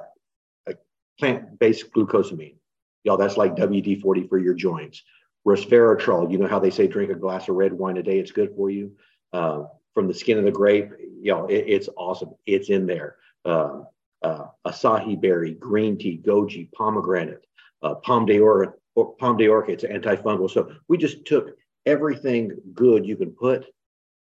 a 0.69 0.75
plant-based 1.19 1.91
glucosamine. 1.91 2.55
Y'all, 3.03 3.17
that's 3.17 3.35
like 3.35 3.57
WD-40 3.57 4.29
for 4.29 4.37
your 4.37 4.53
joints. 4.53 5.03
Resveratrol, 5.45 6.31
you 6.31 6.37
know 6.37 6.47
how 6.47 6.59
they 6.59 6.69
say 6.69 6.87
drink 6.87 7.11
a 7.11 7.15
glass 7.15 7.49
of 7.49 7.55
red 7.55 7.73
wine 7.73 7.97
a 7.97 8.03
day, 8.03 8.17
it's 8.17 8.31
good 8.31 8.53
for 8.55 8.69
you. 8.69 8.93
Uh, 9.33 9.63
from 9.93 10.07
the 10.07 10.13
skin 10.13 10.37
of 10.37 10.45
the 10.45 10.51
grape, 10.51 10.91
y'all, 11.21 11.47
it, 11.47 11.65
it's 11.67 11.89
awesome. 11.97 12.29
It's 12.45 12.69
in 12.69 12.85
there. 12.85 13.17
Um, 13.43 13.85
uh, 14.21 14.45
acai 14.65 15.19
berry, 15.19 15.55
green 15.55 15.97
tea, 15.97 16.21
goji, 16.25 16.71
pomegranate, 16.71 17.45
uh, 17.83 17.95
pomme 17.95 18.25
d'or, 18.25 18.77
Pau 19.05 19.33
d'Arco, 19.33 19.71
it's 19.71 19.83
antifungal. 19.83 20.49
So 20.49 20.71
we 20.87 20.97
just 20.97 21.25
took 21.25 21.55
everything 21.85 22.51
good 22.73 23.05
you 23.05 23.15
can 23.15 23.31
put 23.31 23.65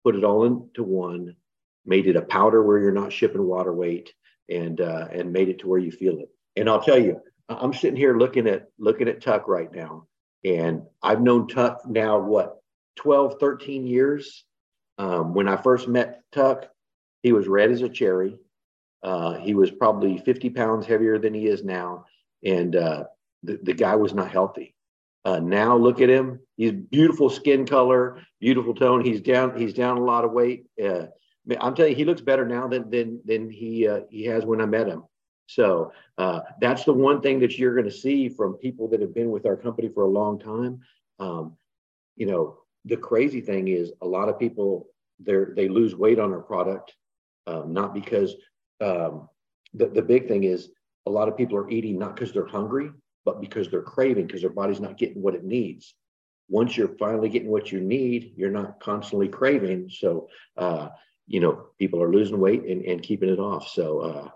put 0.04 0.16
it 0.16 0.24
all 0.24 0.44
into 0.44 0.84
one, 0.84 1.36
made 1.86 2.08
it 2.08 2.16
a 2.16 2.22
powder 2.22 2.62
where 2.62 2.80
you're 2.80 2.92
not 2.92 3.14
shipping 3.14 3.44
water 3.44 3.74
weight, 3.74 4.14
and 4.50 4.82
uh, 4.82 5.08
and 5.12 5.32
made 5.32 5.50
it 5.50 5.60
to 5.60 5.68
where 5.68 5.80
you 5.80 5.92
feel 5.92 6.20
it. 6.20 6.30
And 6.56 6.70
I'll 6.70 6.84
tell 6.84 7.00
you, 7.00 7.22
I'm 7.50 7.74
sitting 7.74 7.96
here 7.96 8.18
looking 8.18 8.48
at 8.48 8.68
looking 8.78 9.08
at 9.08 9.22
Tuck 9.22 9.48
right 9.48 9.72
now, 9.72 10.08
and 10.44 10.84
I've 11.02 11.22
known 11.22 11.48
Tuck 11.48 11.88
now 11.88 12.20
what 12.20 12.58
12, 12.98 13.40
13 13.40 13.88
years. 13.88 14.46
Um, 15.00 15.34
when 15.34 15.48
I 15.48 15.58
first 15.58 15.88
met 15.88 16.22
Tuck, 16.32 16.68
he 17.24 17.32
was 17.32 17.48
red 17.48 17.72
as 17.72 17.82
a 17.82 17.90
cherry. 17.90 18.38
Uh, 19.02 19.34
he 19.34 19.54
was 19.54 19.72
probably 19.72 20.18
50 20.20 20.52
pounds 20.52 20.86
heavier 20.86 21.18
than 21.18 21.34
he 21.34 21.48
is 21.48 21.64
now, 21.64 22.06
and 22.44 22.76
uh, 22.76 23.06
the, 23.44 23.60
the 23.62 23.74
guy 23.74 23.96
was 23.96 24.14
not 24.14 24.32
healthy. 24.32 24.74
Uh, 25.26 25.40
now 25.40 25.78
look 25.78 26.02
at 26.02 26.10
him; 26.10 26.40
he's 26.58 26.74
beautiful 26.74 27.30
skin 27.30 27.66
color, 27.66 28.20
beautiful 28.42 28.74
tone. 28.74 29.04
He's 29.04 29.22
down. 29.22 29.58
He's 29.58 29.74
down 29.74 29.98
a 29.98 30.04
lot 30.04 30.26
of 30.26 30.32
weight. 30.32 30.66
Uh, 30.84 31.06
I'm 31.60 31.76
telling 31.76 31.92
you, 31.92 31.98
he 31.98 32.06
looks 32.06 32.22
better 32.22 32.46
now 32.46 32.68
than 32.68 32.90
than 32.90 33.22
than 33.24 33.50
he 33.50 33.88
uh, 33.88 34.02
he 34.10 34.26
has 34.26 34.46
when 34.46 34.62
I 34.62 34.66
met 34.66 34.88
him. 34.88 35.04
So 35.48 35.92
uh, 36.18 36.42
that's 36.60 36.84
the 36.84 36.94
one 36.94 37.22
thing 37.22 37.40
that 37.40 37.58
you're 37.58 37.76
going 37.76 37.90
to 37.90 37.92
see 37.92 38.30
from 38.30 38.54
people 38.56 38.88
that 38.90 39.02
have 39.02 39.14
been 39.14 39.30
with 39.30 39.46
our 39.46 39.58
company 39.58 39.90
for 39.90 40.04
a 40.04 40.10
long 40.10 40.40
time. 40.40 40.80
Um, 41.20 41.58
you 42.16 42.26
know, 42.26 42.58
the 42.86 42.98
crazy 42.98 43.42
thing 43.42 43.68
is 43.68 43.92
a 44.02 44.08
lot 44.08 44.30
of 44.30 44.40
people 44.40 44.88
they 45.20 45.36
they 45.56 45.68
lose 45.70 45.96
weight 45.96 46.20
on 46.20 46.34
our 46.34 46.42
product, 46.42 46.96
um, 47.48 47.74
not 47.74 47.94
because 47.94 48.36
um, 48.82 49.30
the 49.74 49.88
the 49.88 50.02
big 50.02 50.28
thing 50.28 50.44
is 50.44 50.70
a 51.06 51.10
lot 51.10 51.28
of 51.28 51.38
people 51.38 51.58
are 51.58 51.70
eating 51.70 52.00
not 52.00 52.16
because 52.16 52.32
they're 52.32 52.46
hungry, 52.46 52.92
but 53.26 53.42
because 53.42 53.70
they're 53.70 53.82
craving 53.82 54.28
because 54.28 54.42
their 54.42 54.50
body's 54.50 54.80
not 54.80 54.98
getting 54.98 55.22
what 55.22 55.36
it 55.36 55.44
needs. 55.44 55.96
Once 56.50 56.76
you're 56.76 56.96
finally 56.98 57.30
getting 57.30 57.50
what 57.50 57.72
you 57.72 57.80
need, 57.80 58.34
you're 58.36 58.52
not 58.52 58.80
constantly 58.80 59.28
craving. 59.28 59.90
So, 59.90 60.28
uh, 60.58 60.90
you 61.28 61.40
know, 61.40 61.68
people 61.80 62.02
are 62.02 62.12
losing 62.12 62.40
weight 62.40 62.64
and, 62.64 62.84
and 62.84 63.02
keeping 63.02 63.30
it 63.30 63.40
off. 63.40 63.70
So, 63.70 64.00
uh, 64.00 64.30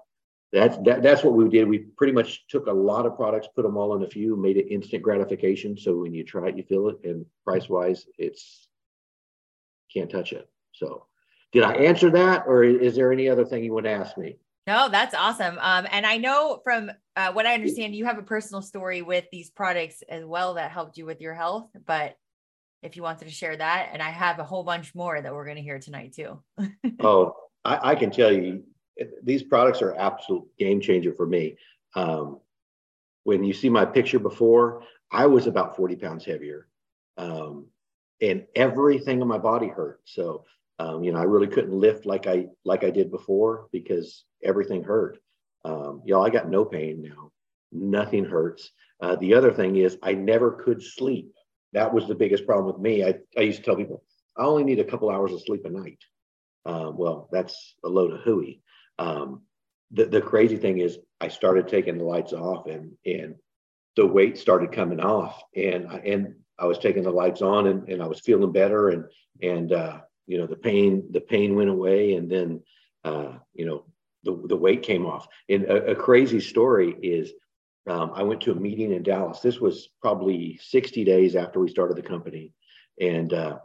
that's 0.54 0.78
that, 0.86 1.04
that's 1.04 1.24
what 1.24 1.34
we 1.34 1.50
did. 1.50 1.68
We 1.68 1.80
pretty 1.80 2.14
much 2.14 2.48
took 2.48 2.68
a 2.68 2.72
lot 2.72 3.06
of 3.06 3.18
products, 3.18 3.50
put 3.54 3.64
them 3.64 3.76
all 3.76 3.96
in 3.96 4.04
a 4.04 4.10
few, 4.10 4.38
made 4.38 4.58
it 4.58 4.72
instant 4.72 5.04
gratification. 5.04 5.78
So 5.78 5.98
when 5.98 6.14
you 6.14 6.24
try 6.24 6.48
it, 6.48 6.58
you 6.58 6.64
feel 6.64 6.88
it, 6.88 6.98
and 7.04 7.26
price 7.44 7.68
wise, 7.68 8.06
it's 8.18 8.68
can't 9.94 10.10
touch 10.10 10.32
it. 10.32 10.50
So, 10.72 11.06
did 11.52 11.64
I 11.64 11.74
answer 11.74 12.10
that, 12.12 12.46
or 12.48 12.64
is 12.64 12.96
there 12.96 13.12
any 13.12 13.30
other 13.30 13.46
thing 13.46 13.64
you 13.64 13.74
want 13.74 13.86
to 13.86 13.92
ask 13.92 14.18
me? 14.18 14.38
No, 14.68 14.90
that's 14.90 15.16
awesome. 15.16 15.58
Um, 15.62 15.88
and 15.90 16.06
I 16.06 16.18
know 16.18 16.60
from 16.62 16.92
uh, 17.16 17.32
what 17.32 17.46
I 17.46 17.54
understand, 17.54 17.96
you 17.96 18.06
have 18.06 18.18
a 18.18 18.24
personal 18.24 18.62
story 18.62 19.02
with 19.02 19.24
these 19.32 19.50
products 19.50 20.04
as 20.10 20.26
well 20.26 20.56
that 20.56 20.72
helped 20.72 20.98
you 20.98 21.06
with 21.06 21.22
your 21.22 21.34
health. 21.34 21.70
But 21.86 22.18
if 22.84 22.98
you 22.98 23.02
wanted 23.02 23.26
to 23.26 23.34
share 23.34 23.56
that, 23.56 23.90
and 23.94 24.02
I 24.02 24.10
have 24.10 24.40
a 24.40 24.44
whole 24.44 24.66
bunch 24.66 24.94
more 24.94 25.20
that 25.20 25.34
we're 25.34 25.46
going 25.46 25.56
to 25.56 25.64
hear 25.64 25.80
tonight 25.80 26.14
too. 26.14 26.44
oh, 27.00 27.34
I, 27.64 27.92
I 27.92 27.96
can 27.96 28.12
tell 28.12 28.32
you 28.32 28.64
these 29.24 29.42
products 29.42 29.82
are 29.82 29.96
absolute 29.96 30.46
game 30.60 30.82
changer 30.82 31.14
for 31.14 31.26
me. 31.26 31.56
Um, 31.96 32.42
when 33.24 33.46
you 33.46 33.54
see 33.54 33.70
my 33.70 33.86
picture 33.86 34.20
before, 34.20 34.84
I 35.12 35.28
was 35.28 35.48
about 35.48 35.78
40 35.78 35.96
pounds 35.96 36.26
heavier. 36.26 36.68
Um, 37.18 37.68
and 38.22 38.46
everything 38.56 39.22
in 39.22 39.28
my 39.28 39.38
body 39.38 39.68
hurt. 39.68 40.02
So, 40.06 40.44
um, 40.80 41.04
you 41.04 41.14
know, 41.14 41.20
I 41.20 41.24
really 41.24 41.48
couldn't 41.48 41.74
lift 41.74 42.06
like 42.06 42.28
I 42.28 42.48
like 42.66 42.84
I 42.84 42.90
did 42.90 43.12
before 43.12 43.68
because 43.72 44.26
everything 44.44 44.84
hurt. 44.84 45.18
Um, 45.66 46.02
y'all, 46.06 46.26
I 46.26 46.30
got 46.30 46.50
no 46.50 46.66
pain 46.66 47.02
now. 47.02 47.32
Nothing 47.72 48.26
hurts. 48.26 48.72
Uh, 49.02 49.16
the 49.18 49.34
other 49.34 49.52
thing 49.52 49.76
is 49.76 49.98
I 50.02 50.14
never 50.14 50.52
could 50.52 50.82
sleep. 50.82 51.32
That 51.74 51.94
was 51.94 52.08
the 52.08 52.16
biggest 52.16 52.46
problem 52.46 52.74
with 52.74 52.82
me. 52.82 53.04
I, 53.04 53.16
I 53.38 53.42
used 53.42 53.60
to 53.60 53.66
tell 53.66 53.76
people 53.76 54.04
I 54.38 54.44
only 54.44 54.64
need 54.64 54.80
a 54.80 54.86
couple 54.86 55.10
hours 55.10 55.34
of 55.34 55.42
sleep 55.42 55.66
a 55.66 55.70
night. 55.70 56.00
Uh, 56.66 56.92
well, 56.94 57.30
that's 57.32 57.76
a 57.84 57.90
load 57.90 58.14
of 58.14 58.22
hooey. 58.22 58.62
Um, 59.00 59.42
the, 59.92 60.06
the 60.06 60.22
crazy 60.22 60.58
thing 60.58 60.80
is 60.80 61.00
I 61.22 61.28
started 61.30 61.68
taking 61.68 61.98
the 61.98 62.04
lights 62.04 62.34
off 62.34 62.68
and, 62.68 62.94
and 63.06 63.36
the 63.96 64.06
weight 64.06 64.38
started 64.38 64.72
coming 64.72 65.00
off 65.00 65.42
and, 65.56 65.86
and 65.86 66.36
I 66.60 66.66
was 66.66 66.78
taking 66.78 67.04
the 67.04 67.12
lights 67.12 67.42
on 67.42 67.68
and, 67.68 67.88
and 67.90 68.02
I 68.02 68.08
was 68.08 68.20
feeling 68.20 68.52
better 68.52 68.90
and, 68.90 69.06
and, 69.42 69.72
uh, 69.72 70.00
you 70.26 70.38
know, 70.38 70.48
the 70.48 70.56
pain, 70.56 71.08
the 71.12 71.22
pain 71.22 71.56
went 71.56 71.70
away 71.70 72.14
and 72.14 72.30
then, 72.30 72.62
uh, 73.06 73.34
you 73.54 73.66
know, 73.66 73.86
the, 74.28 74.48
the 74.48 74.56
weight 74.56 74.84
came 74.84 75.06
off. 75.06 75.28
And 75.50 75.64
a, 75.64 75.92
a 75.92 75.96
crazy 75.96 76.40
story 76.40 76.96
is 77.02 77.32
um, 77.88 78.12
I 78.14 78.24
went 78.24 78.42
to 78.42 78.52
a 78.52 78.56
meeting 78.56 78.92
in 78.92 79.02
Dallas. 79.02 79.40
This 79.40 79.60
was 79.60 79.90
probably 80.02 80.60
60 80.62 81.04
days 81.04 81.36
after 81.36 81.60
we 81.60 81.70
started 81.70 81.98
the 81.98 82.04
company. 82.04 82.54
And, 83.00 83.34
uh, 83.34 83.60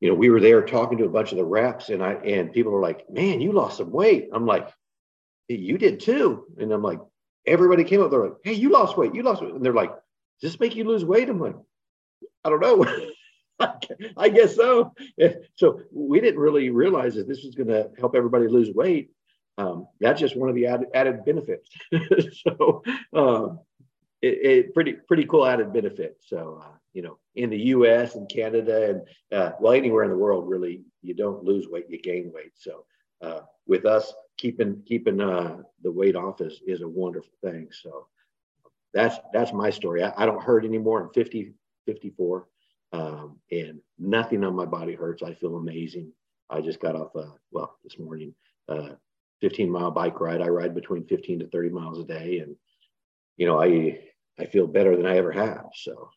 you 0.00 0.08
know, 0.08 0.14
we 0.14 0.30
were 0.30 0.40
there 0.40 0.62
talking 0.62 0.98
to 0.98 1.04
a 1.04 1.10
bunch 1.10 1.32
of 1.32 1.38
the 1.38 1.44
reps, 1.44 1.88
and 1.88 2.02
I 2.02 2.14
and 2.14 2.52
people 2.52 2.72
were 2.72 2.82
like, 2.82 3.08
"Man, 3.08 3.40
you 3.40 3.52
lost 3.52 3.78
some 3.78 3.90
weight." 3.90 4.28
I'm 4.32 4.44
like, 4.44 4.68
"You 5.48 5.78
did 5.78 6.00
too," 6.00 6.44
and 6.58 6.70
I'm 6.70 6.82
like, 6.82 7.00
everybody 7.46 7.84
came 7.84 8.02
up. 8.02 8.10
They're 8.10 8.24
like, 8.24 8.36
"Hey, 8.44 8.52
you 8.52 8.68
lost 8.68 8.96
weight. 8.96 9.14
You 9.14 9.22
lost 9.22 9.42
weight," 9.42 9.54
and 9.54 9.64
they're 9.64 9.72
like, 9.72 9.92
"Does 10.40 10.52
this 10.52 10.60
make 10.60 10.76
you 10.76 10.84
lose 10.84 11.04
weight?" 11.04 11.30
I'm 11.30 11.40
like, 11.40 11.56
"I 12.44 12.50
don't 12.50 12.60
know." 12.60 12.84
I 14.18 14.28
guess 14.28 14.54
so. 14.54 14.94
So 15.56 15.80
we 15.90 16.20
didn't 16.20 16.40
really 16.40 16.68
realize 16.68 17.14
that 17.14 17.26
this 17.26 17.42
was 17.42 17.54
going 17.54 17.68
to 17.68 17.88
help 17.98 18.14
everybody 18.14 18.46
lose 18.48 18.70
weight. 18.74 19.10
Um, 19.58 19.88
that's 20.00 20.20
just 20.20 20.36
one 20.36 20.48
of 20.48 20.54
the 20.54 20.66
added, 20.66 20.88
added 20.94 21.24
benefits. 21.24 21.70
so 22.46 22.82
um, 23.14 23.60
it, 24.20 24.38
it, 24.42 24.74
pretty 24.74 24.92
pretty 24.92 25.24
cool 25.24 25.46
added 25.46 25.72
benefit. 25.72 26.18
So 26.20 26.60
uh, 26.62 26.76
you 26.92 27.02
know, 27.02 27.18
in 27.34 27.50
the 27.50 27.58
U.S. 27.58 28.14
and 28.14 28.28
Canada 28.28 28.90
and 28.90 29.02
uh, 29.38 29.52
well, 29.60 29.72
anywhere 29.72 30.04
in 30.04 30.10
the 30.10 30.16
world, 30.16 30.48
really, 30.48 30.82
you 31.02 31.14
don't 31.14 31.44
lose 31.44 31.68
weight, 31.68 31.86
you 31.88 32.00
gain 32.00 32.32
weight. 32.34 32.52
So 32.54 32.84
uh, 33.22 33.40
with 33.66 33.86
us, 33.86 34.12
keeping 34.38 34.82
keeping 34.86 35.20
uh, 35.20 35.58
the 35.82 35.92
weight 35.92 36.16
off 36.16 36.40
is 36.40 36.60
is 36.66 36.82
a 36.82 36.88
wonderful 36.88 37.32
thing. 37.42 37.68
So 37.70 38.08
that's 38.92 39.16
that's 39.32 39.52
my 39.52 39.70
story. 39.70 40.02
I, 40.02 40.12
I 40.16 40.26
don't 40.26 40.42
hurt 40.42 40.64
anymore. 40.64 41.02
I'm 41.02 41.12
50, 41.12 41.52
54, 41.86 42.48
um, 42.92 43.38
and 43.50 43.80
nothing 43.98 44.44
on 44.44 44.54
my 44.54 44.66
body 44.66 44.94
hurts. 44.94 45.22
I 45.22 45.34
feel 45.34 45.56
amazing. 45.56 46.12
I 46.48 46.60
just 46.60 46.80
got 46.80 46.94
off, 46.94 47.14
uh, 47.16 47.26
well, 47.50 47.76
this 47.82 47.98
morning, 47.98 48.34
uh, 48.68 48.90
15 49.40 49.70
mile 49.70 49.90
bike 49.90 50.20
ride. 50.20 50.40
I 50.40 50.48
ride 50.48 50.74
between 50.74 51.06
15 51.06 51.40
to 51.40 51.48
30 51.48 51.70
miles 51.70 51.98
a 51.98 52.04
day, 52.04 52.38
and 52.38 52.56
you 53.36 53.46
know, 53.46 53.60
I 53.60 54.00
I 54.38 54.46
feel 54.46 54.66
better 54.66 54.96
than 54.96 55.06
I 55.06 55.16
ever 55.16 55.32
have. 55.32 55.66
So 55.74 56.10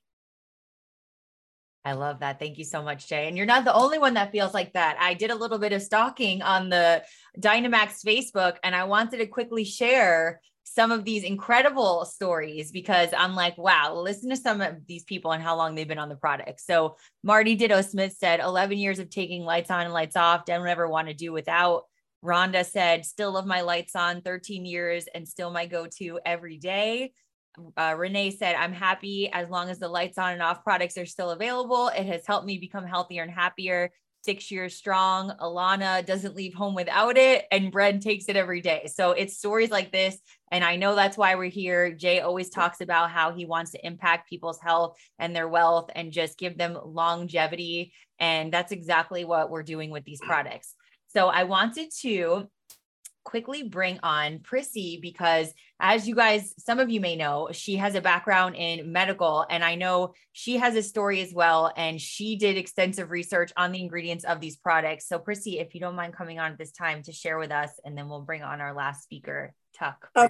I 1.86 1.94
love 1.94 2.20
that. 2.20 2.40
Thank 2.40 2.58
you 2.58 2.66
so 2.66 2.84
much, 2.84 3.08
Jay. 3.08 3.28
And 3.28 3.38
you're 3.38 3.46
not 3.46 3.64
the 3.64 3.74
only 3.74 4.00
one 4.00 4.14
that 4.16 4.32
feels 4.32 4.54
like 4.54 4.74
that. 4.74 4.98
I 5.00 5.14
did 5.14 5.32
a 5.32 5.36
little 5.36 5.58
bit 5.58 5.74
of 5.74 5.82
stalking 5.82 6.42
on 6.42 6.70
the 6.70 7.04
Dynamax 7.40 8.06
Facebook, 8.06 8.58
and 8.64 8.76
I 8.76 8.84
wanted 8.84 9.18
to 9.18 9.28
quickly 9.28 9.64
share 9.64 10.42
some 10.64 10.92
of 10.92 11.04
these 11.04 11.24
incredible 11.24 12.06
stories 12.06 12.72
because 12.72 13.10
I'm 13.18 13.34
like, 13.34 13.58
wow, 13.58 13.96
listen 13.96 14.30
to 14.30 14.36
some 14.36 14.62
of 14.62 14.86
these 14.86 15.04
people 15.04 15.32
and 15.32 15.42
how 15.42 15.56
long 15.56 15.74
they've 15.74 15.88
been 15.88 15.98
on 15.98 16.10
the 16.10 16.16
product. 16.16 16.62
So 16.62 16.96
Marty 17.24 17.56
Ditto 17.56 17.82
Smith 17.82 18.16
said 18.20 18.40
11 18.40 18.78
years 18.78 19.00
of 19.00 19.10
taking 19.10 19.44
lights 19.44 19.72
on 19.72 19.86
and 19.86 19.94
lights 19.94 20.16
off, 20.16 20.46
don't 20.46 20.68
ever 20.68 20.88
want 20.88 21.08
to 21.08 21.14
do 21.14 21.32
without. 21.32 21.84
Rhonda 22.24 22.66
said, 22.66 23.06
still 23.06 23.32
love 23.32 23.46
my 23.46 23.62
lights 23.62 23.96
on 23.96 24.22
13 24.22 24.66
years 24.66 25.06
and 25.14 25.28
still 25.28 25.52
my 25.52 25.66
go-to 25.66 26.20
every 26.26 26.58
day 26.58 27.12
uh, 27.78 27.96
Renee 27.98 28.32
said, 28.32 28.56
I'm 28.56 28.74
happy 28.74 29.30
as 29.32 29.50
long 29.50 29.70
as 29.70 29.80
the 29.80 29.88
lights 29.88 30.18
on 30.18 30.34
and 30.34 30.42
off 30.42 30.64
products 30.64 30.98
are 30.98 31.06
still 31.06 31.32
available. 31.32 31.90
It 31.90 32.06
has 32.06 32.26
helped 32.26 32.46
me 32.46 32.58
become 32.58 32.86
healthier 32.86 33.24
and 33.24 33.32
happier. 33.32 33.92
Six 34.26 34.52
years 34.52 34.76
strong. 34.76 35.32
Alana 35.40 36.06
doesn't 36.06 36.36
leave 36.36 36.54
home 36.54 36.76
without 36.76 37.18
it, 37.18 37.46
and 37.54 37.72
Brent 37.72 38.04
takes 38.04 38.26
it 38.28 38.36
every 38.36 38.60
day. 38.60 38.90
So 38.94 39.12
it's 39.12 39.38
stories 39.38 39.72
like 39.72 39.94
this. 39.94 40.18
And 40.52 40.62
I 40.64 40.76
know 40.76 40.94
that's 40.94 41.18
why 41.18 41.36
we're 41.36 41.50
here. 41.50 41.94
Jay 41.94 42.20
always 42.20 42.50
talks 42.50 42.82
about 42.82 43.12
how 43.12 43.32
he 43.32 43.46
wants 43.46 43.72
to 43.72 43.86
impact 43.86 44.30
people's 44.30 44.60
health 44.60 44.98
and 45.20 45.34
their 45.34 45.48
wealth 45.48 45.90
and 45.96 46.12
just 46.12 46.38
give 46.38 46.58
them 46.58 46.78
longevity. 46.84 47.94
And 48.20 48.52
that's 48.52 48.74
exactly 48.74 49.24
what 49.24 49.50
we're 49.50 49.64
doing 49.64 49.90
with 49.90 50.04
these 50.04 50.20
products. 50.20 50.76
So 51.10 51.28
I 51.28 51.44
wanted 51.44 51.92
to 52.02 52.48
quickly 53.24 53.64
bring 53.64 54.00
on 54.02 54.40
Prissy 54.40 55.00
because, 55.02 55.54
as 55.80 56.08
you 56.08 56.16
guys, 56.16 56.54
some 56.58 56.80
of 56.80 56.90
you 56.90 57.00
may 57.00 57.16
know, 57.16 57.50
she 57.52 57.76
has 57.76 57.96
a 57.96 58.02
background 58.02 58.56
in 58.56 58.92
medical, 58.92 59.46
and 59.50 59.64
I 59.64 59.76
know 59.76 60.14
she 60.32 60.58
has 60.58 60.76
a 60.76 60.82
story 60.82 61.22
as 61.22 61.34
well. 61.34 61.72
And 61.76 62.00
she 62.02 62.38
did 62.38 62.58
extensive 62.58 63.12
research 63.12 63.52
on 63.58 63.72
the 63.72 63.82
ingredients 63.82 64.24
of 64.24 64.40
these 64.40 64.56
products. 64.56 65.08
So, 65.08 65.20
Prissy, 65.20 65.60
if 65.60 65.76
you 65.76 65.82
don't 65.82 65.96
mind 65.96 66.14
coming 66.14 66.40
on 66.40 66.52
at 66.54 66.58
this 66.58 66.72
time 66.72 67.04
to 67.04 67.12
share 67.12 67.38
with 67.38 67.52
us, 67.52 67.72
and 67.86 67.98
then 67.98 68.10
we'll 68.10 68.22
bring 68.22 68.42
on 68.42 68.62
our 68.62 68.74
last 68.74 69.04
speaker, 69.04 69.54
Tuck. 69.78 70.10
Oh, 70.16 70.30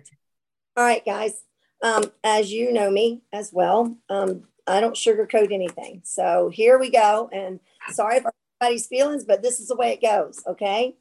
all 0.76 0.84
right, 0.84 1.06
guys. 1.06 1.42
Um, 1.82 2.04
as 2.24 2.52
you 2.52 2.74
know 2.74 2.92
me 2.92 3.22
as 3.32 3.52
well, 3.54 3.98
um, 4.10 4.44
I 4.68 4.82
don't 4.82 4.96
sugarcoat 4.96 5.52
anything. 5.54 6.02
So 6.04 6.50
here 6.54 6.78
we 6.78 6.92
go. 6.92 7.30
And 7.32 7.60
sorry 7.92 8.20
for 8.20 8.34
everybody's 8.62 8.88
feelings, 8.88 9.24
but 9.24 9.42
this 9.42 9.60
is 9.60 9.68
the 9.68 9.76
way 9.76 9.92
it 9.92 10.02
goes. 10.02 10.44
Okay. 10.46 10.96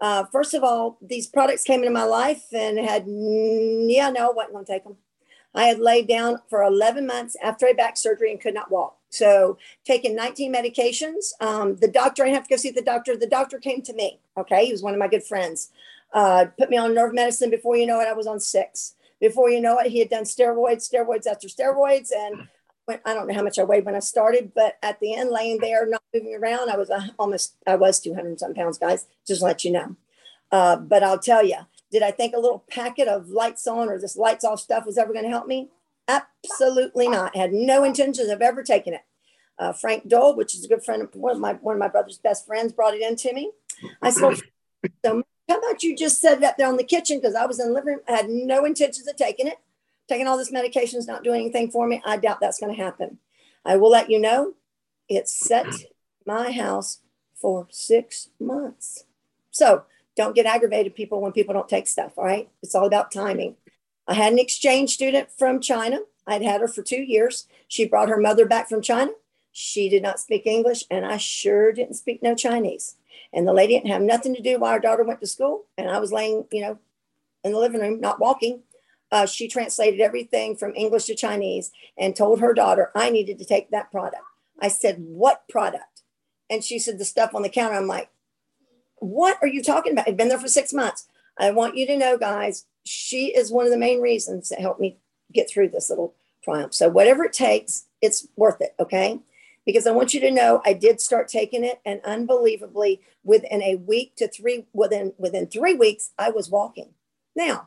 Uh, 0.00 0.24
first 0.24 0.54
of 0.54 0.62
all, 0.62 0.98
these 1.00 1.26
products 1.26 1.62
came 1.62 1.80
into 1.80 1.90
my 1.90 2.04
life 2.04 2.44
and 2.52 2.78
had, 2.78 3.04
yeah, 3.06 4.10
no, 4.10 4.30
I 4.30 4.32
wasn't 4.34 4.52
going 4.52 4.64
to 4.64 4.72
take 4.72 4.84
them. 4.84 4.96
I 5.54 5.64
had 5.64 5.78
laid 5.78 6.06
down 6.06 6.40
for 6.50 6.62
11 6.62 7.06
months 7.06 7.34
after 7.42 7.66
a 7.66 7.72
back 7.72 7.96
surgery 7.96 8.30
and 8.30 8.40
could 8.40 8.52
not 8.52 8.70
walk. 8.70 8.98
So, 9.08 9.56
taking 9.86 10.14
19 10.14 10.52
medications. 10.52 11.32
Um, 11.40 11.76
the 11.76 11.88
doctor, 11.88 12.22
I 12.22 12.26
didn't 12.26 12.36
have 12.36 12.48
to 12.48 12.50
go 12.50 12.56
see 12.56 12.70
the 12.70 12.82
doctor. 12.82 13.16
The 13.16 13.26
doctor 13.26 13.58
came 13.58 13.80
to 13.82 13.94
me. 13.94 14.20
Okay. 14.36 14.66
He 14.66 14.72
was 14.72 14.82
one 14.82 14.92
of 14.92 14.98
my 14.98 15.08
good 15.08 15.24
friends. 15.24 15.70
Uh, 16.12 16.46
put 16.58 16.68
me 16.68 16.76
on 16.76 16.92
nerve 16.92 17.14
medicine. 17.14 17.48
Before 17.48 17.76
you 17.76 17.86
know 17.86 18.00
it, 18.00 18.08
I 18.08 18.12
was 18.12 18.26
on 18.26 18.38
six. 18.38 18.96
Before 19.18 19.48
you 19.48 19.62
know 19.62 19.78
it, 19.78 19.90
he 19.90 20.00
had 20.00 20.10
done 20.10 20.24
steroids, 20.24 20.92
steroids 20.92 21.26
after 21.26 21.48
steroids. 21.48 22.10
And 22.14 22.48
I 22.88 23.14
don't 23.14 23.26
know 23.26 23.34
how 23.34 23.42
much 23.42 23.58
I 23.58 23.64
weighed 23.64 23.84
when 23.84 23.96
I 23.96 24.00
started, 24.00 24.52
but 24.54 24.78
at 24.82 25.00
the 25.00 25.14
end, 25.14 25.30
laying 25.30 25.58
there, 25.58 25.86
not 25.86 26.02
moving 26.14 26.36
around, 26.36 26.70
I 26.70 26.76
was 26.76 26.88
uh, 26.88 27.08
almost, 27.18 27.56
I 27.66 27.74
was 27.74 27.98
200 27.98 28.38
some 28.38 28.54
pounds, 28.54 28.78
guys, 28.78 29.06
just 29.26 29.42
let 29.42 29.64
you 29.64 29.72
know. 29.72 29.96
Uh, 30.52 30.76
but 30.76 31.02
I'll 31.02 31.18
tell 31.18 31.44
you, 31.44 31.56
did 31.90 32.02
I 32.02 32.12
think 32.12 32.34
a 32.34 32.40
little 32.40 32.64
packet 32.70 33.08
of 33.08 33.28
lights 33.28 33.66
on 33.66 33.88
or 33.88 33.98
this 33.98 34.16
lights 34.16 34.44
off 34.44 34.60
stuff 34.60 34.86
was 34.86 34.98
ever 34.98 35.12
going 35.12 35.24
to 35.24 35.30
help 35.30 35.46
me? 35.48 35.68
Absolutely 36.08 37.08
not. 37.08 37.34
I 37.34 37.40
had 37.40 37.52
no 37.52 37.82
intentions 37.82 38.28
of 38.28 38.40
ever 38.40 38.62
taking 38.62 38.94
it. 38.94 39.04
Uh, 39.58 39.72
Frank 39.72 40.06
Dole, 40.06 40.36
which 40.36 40.54
is 40.54 40.64
a 40.64 40.68
good 40.68 40.84
friend 40.84 41.02
of 41.02 41.14
one 41.14 41.32
of 41.32 41.40
my 41.40 41.54
one 41.54 41.74
of 41.76 41.80
my 41.80 41.88
brother's 41.88 42.18
best 42.18 42.46
friends, 42.46 42.72
brought 42.72 42.94
it 42.94 43.00
in 43.00 43.16
to 43.16 43.32
me. 43.32 43.50
I 44.02 44.10
said, 44.10 44.36
so 45.04 45.22
how 45.48 45.58
about 45.58 45.82
you 45.82 45.96
just 45.96 46.20
set 46.20 46.38
it 46.38 46.44
up 46.44 46.58
there 46.58 46.68
in 46.68 46.76
the 46.76 46.84
kitchen? 46.84 47.18
Because 47.18 47.34
I 47.34 47.46
was 47.46 47.58
in 47.58 47.68
the 47.68 47.72
living 47.72 47.94
room, 47.94 48.00
I 48.06 48.12
had 48.12 48.28
no 48.28 48.64
intentions 48.64 49.08
of 49.08 49.16
taking 49.16 49.46
it. 49.46 49.58
Taking 50.08 50.26
all 50.26 50.38
this 50.38 50.52
medication 50.52 50.98
is 50.98 51.06
not 51.06 51.24
doing 51.24 51.40
anything 51.42 51.70
for 51.70 51.86
me. 51.86 52.02
I 52.06 52.16
doubt 52.16 52.40
that's 52.40 52.60
going 52.60 52.74
to 52.74 52.82
happen. 52.82 53.18
I 53.64 53.76
will 53.76 53.90
let 53.90 54.10
you 54.10 54.20
know 54.20 54.54
it 55.08 55.28
set 55.28 55.66
my 56.24 56.52
house 56.52 57.00
for 57.34 57.66
six 57.70 58.30
months. 58.40 59.04
So 59.50 59.84
don't 60.16 60.34
get 60.34 60.46
aggravated, 60.46 60.94
people, 60.94 61.20
when 61.20 61.32
people 61.32 61.54
don't 61.54 61.68
take 61.68 61.86
stuff. 61.86 62.12
All 62.16 62.24
right. 62.24 62.48
It's 62.62 62.74
all 62.74 62.86
about 62.86 63.10
timing. 63.12 63.56
I 64.08 64.14
had 64.14 64.32
an 64.32 64.38
exchange 64.38 64.94
student 64.94 65.30
from 65.36 65.60
China. 65.60 66.00
I'd 66.26 66.42
had 66.42 66.60
her 66.60 66.68
for 66.68 66.82
two 66.82 67.02
years. 67.02 67.46
She 67.68 67.86
brought 67.86 68.08
her 68.08 68.20
mother 68.20 68.46
back 68.46 68.68
from 68.68 68.82
China. 68.82 69.12
She 69.52 69.88
did 69.88 70.02
not 70.02 70.20
speak 70.20 70.46
English, 70.46 70.84
and 70.90 71.06
I 71.06 71.16
sure 71.16 71.72
didn't 71.72 71.94
speak 71.94 72.22
no 72.22 72.34
Chinese. 72.34 72.96
And 73.32 73.48
the 73.48 73.52
lady 73.52 73.74
didn't 73.74 73.90
have 73.90 74.02
nothing 74.02 74.34
to 74.34 74.42
do 74.42 74.58
while 74.58 74.72
our 74.72 74.80
daughter 74.80 75.02
went 75.02 75.20
to 75.20 75.26
school. 75.26 75.64
And 75.78 75.88
I 75.88 75.98
was 75.98 76.12
laying, 76.12 76.44
you 76.52 76.60
know, 76.60 76.78
in 77.42 77.52
the 77.52 77.58
living 77.58 77.80
room, 77.80 78.00
not 78.00 78.20
walking. 78.20 78.62
Uh, 79.16 79.24
she 79.24 79.48
translated 79.48 79.98
everything 79.98 80.54
from 80.54 80.74
English 80.76 81.06
to 81.06 81.14
Chinese 81.14 81.72
and 81.96 82.14
told 82.14 82.38
her 82.38 82.52
daughter 82.52 82.90
I 82.94 83.08
needed 83.08 83.38
to 83.38 83.46
take 83.46 83.70
that 83.70 83.90
product. 83.90 84.22
I 84.60 84.68
said, 84.68 84.96
What 84.98 85.48
product? 85.48 86.02
And 86.50 86.62
she 86.62 86.78
said, 86.78 86.98
The 86.98 87.06
stuff 87.06 87.34
on 87.34 87.40
the 87.40 87.48
counter. 87.48 87.76
I'm 87.76 87.86
like, 87.86 88.10
What 88.96 89.38
are 89.40 89.48
you 89.48 89.62
talking 89.62 89.92
about? 89.92 90.06
I've 90.06 90.18
been 90.18 90.28
there 90.28 90.38
for 90.38 90.48
six 90.48 90.70
months. 90.70 91.08
I 91.38 91.50
want 91.50 91.78
you 91.78 91.86
to 91.86 91.96
know, 91.96 92.18
guys, 92.18 92.66
she 92.84 93.34
is 93.34 93.50
one 93.50 93.64
of 93.64 93.72
the 93.72 93.78
main 93.78 94.02
reasons 94.02 94.50
that 94.50 94.60
helped 94.60 94.80
me 94.80 94.98
get 95.32 95.48
through 95.48 95.70
this 95.70 95.88
little 95.88 96.14
triumph. 96.44 96.74
So, 96.74 96.90
whatever 96.90 97.24
it 97.24 97.32
takes, 97.32 97.86
it's 98.02 98.28
worth 98.36 98.60
it. 98.60 98.74
Okay 98.78 99.20
because 99.64 99.86
I 99.86 99.90
want 99.92 100.14
you 100.14 100.20
to 100.20 100.30
know 100.30 100.62
I 100.64 100.74
did 100.74 101.00
start 101.00 101.26
taking 101.26 101.64
it, 101.64 101.80
and 101.84 102.00
unbelievably, 102.04 103.00
within 103.24 103.60
a 103.62 103.74
week 103.74 104.14
to 104.14 104.28
three 104.28 104.66
within 104.72 105.14
within 105.18 105.48
three 105.48 105.74
weeks, 105.74 106.12
I 106.18 106.30
was 106.30 106.48
walking. 106.48 106.90
Now, 107.34 107.66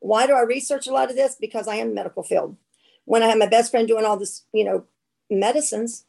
why 0.00 0.26
do 0.26 0.34
I 0.34 0.42
research 0.42 0.86
a 0.86 0.92
lot 0.92 1.10
of 1.10 1.16
this? 1.16 1.34
Because 1.34 1.68
I 1.68 1.76
am 1.76 1.94
medical 1.94 2.22
field. 2.22 2.56
When 3.04 3.22
I 3.22 3.28
had 3.28 3.38
my 3.38 3.46
best 3.46 3.70
friend 3.70 3.88
doing 3.88 4.04
all 4.04 4.16
this, 4.16 4.44
you 4.52 4.64
know, 4.64 4.84
medicines 5.30 6.04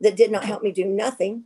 that 0.00 0.16
did 0.16 0.30
not 0.30 0.44
help 0.44 0.62
me 0.62 0.72
do 0.72 0.84
nothing, 0.84 1.44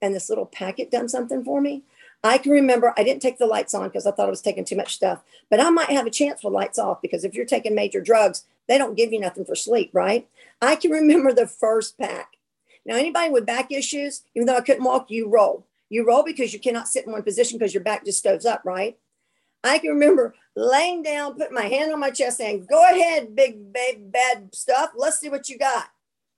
and 0.00 0.14
this 0.14 0.28
little 0.28 0.46
packet 0.46 0.90
done 0.90 1.08
something 1.08 1.44
for 1.44 1.60
me. 1.60 1.82
I 2.24 2.38
can 2.38 2.52
remember 2.52 2.94
I 2.96 3.04
didn't 3.04 3.22
take 3.22 3.38
the 3.38 3.46
lights 3.46 3.74
on 3.74 3.88
because 3.88 4.06
I 4.06 4.10
thought 4.10 4.26
I 4.26 4.30
was 4.30 4.42
taking 4.42 4.64
too 4.64 4.76
much 4.76 4.94
stuff, 4.94 5.22
but 5.50 5.60
I 5.60 5.70
might 5.70 5.90
have 5.90 6.06
a 6.06 6.10
chance 6.10 6.42
with 6.42 6.52
lights 6.52 6.78
off 6.78 7.02
because 7.02 7.24
if 7.24 7.34
you're 7.34 7.44
taking 7.44 7.74
major 7.74 8.00
drugs, 8.00 8.44
they 8.66 8.78
don't 8.78 8.96
give 8.96 9.12
you 9.12 9.20
nothing 9.20 9.44
for 9.44 9.54
sleep, 9.54 9.90
right? 9.92 10.28
I 10.60 10.76
can 10.76 10.90
remember 10.90 11.32
the 11.32 11.46
first 11.46 11.98
pack 11.98 12.38
now, 12.88 12.96
anybody 12.96 13.30
with 13.30 13.44
back 13.44 13.70
issues, 13.70 14.22
even 14.34 14.46
though 14.46 14.56
I 14.56 14.62
couldn't 14.62 14.82
walk, 14.82 15.10
you 15.10 15.28
roll. 15.28 15.66
You 15.90 16.06
roll 16.06 16.24
because 16.24 16.54
you 16.54 16.58
cannot 16.58 16.88
sit 16.88 17.04
in 17.04 17.12
one 17.12 17.22
position 17.22 17.58
because 17.58 17.74
your 17.74 17.82
back 17.82 18.04
just 18.04 18.18
stoves 18.18 18.46
up, 18.46 18.62
right? 18.64 18.96
I 19.64 19.78
can 19.78 19.90
remember 19.90 20.34
laying 20.56 21.02
down, 21.02 21.34
putting 21.34 21.54
my 21.54 21.66
hand 21.66 21.92
on 21.92 22.00
my 22.00 22.10
chest, 22.10 22.38
saying, 22.38 22.66
Go 22.68 22.82
ahead, 22.84 23.34
big, 23.34 23.72
big, 23.72 24.10
bad 24.12 24.54
stuff. 24.54 24.90
Let's 24.96 25.18
see 25.18 25.28
what 25.28 25.48
you 25.48 25.58
got. 25.58 25.88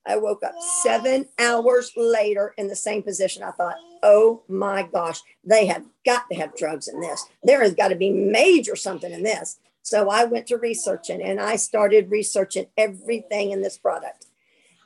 I 0.06 0.16
woke 0.16 0.42
up 0.42 0.54
seven 0.82 1.26
hours 1.38 1.92
later 1.96 2.54
in 2.56 2.68
the 2.68 2.76
same 2.76 3.02
position. 3.02 3.42
I 3.42 3.50
thought, 3.50 3.76
oh 4.02 4.42
my 4.48 4.82
gosh, 4.82 5.20
they 5.44 5.66
have 5.66 5.84
got 6.06 6.28
to 6.30 6.36
have 6.36 6.56
drugs 6.56 6.88
in 6.88 7.00
this. 7.00 7.26
There 7.42 7.62
has 7.62 7.74
got 7.74 7.88
to 7.88 7.96
be 7.96 8.10
major 8.10 8.76
something 8.76 9.12
in 9.12 9.22
this. 9.22 9.58
So 9.82 10.08
I 10.08 10.24
went 10.24 10.46
to 10.48 10.56
researching 10.56 11.22
and 11.22 11.38
I 11.38 11.56
started 11.56 12.10
researching 12.10 12.66
everything 12.76 13.50
in 13.50 13.62
this 13.62 13.78
product. 13.78 14.26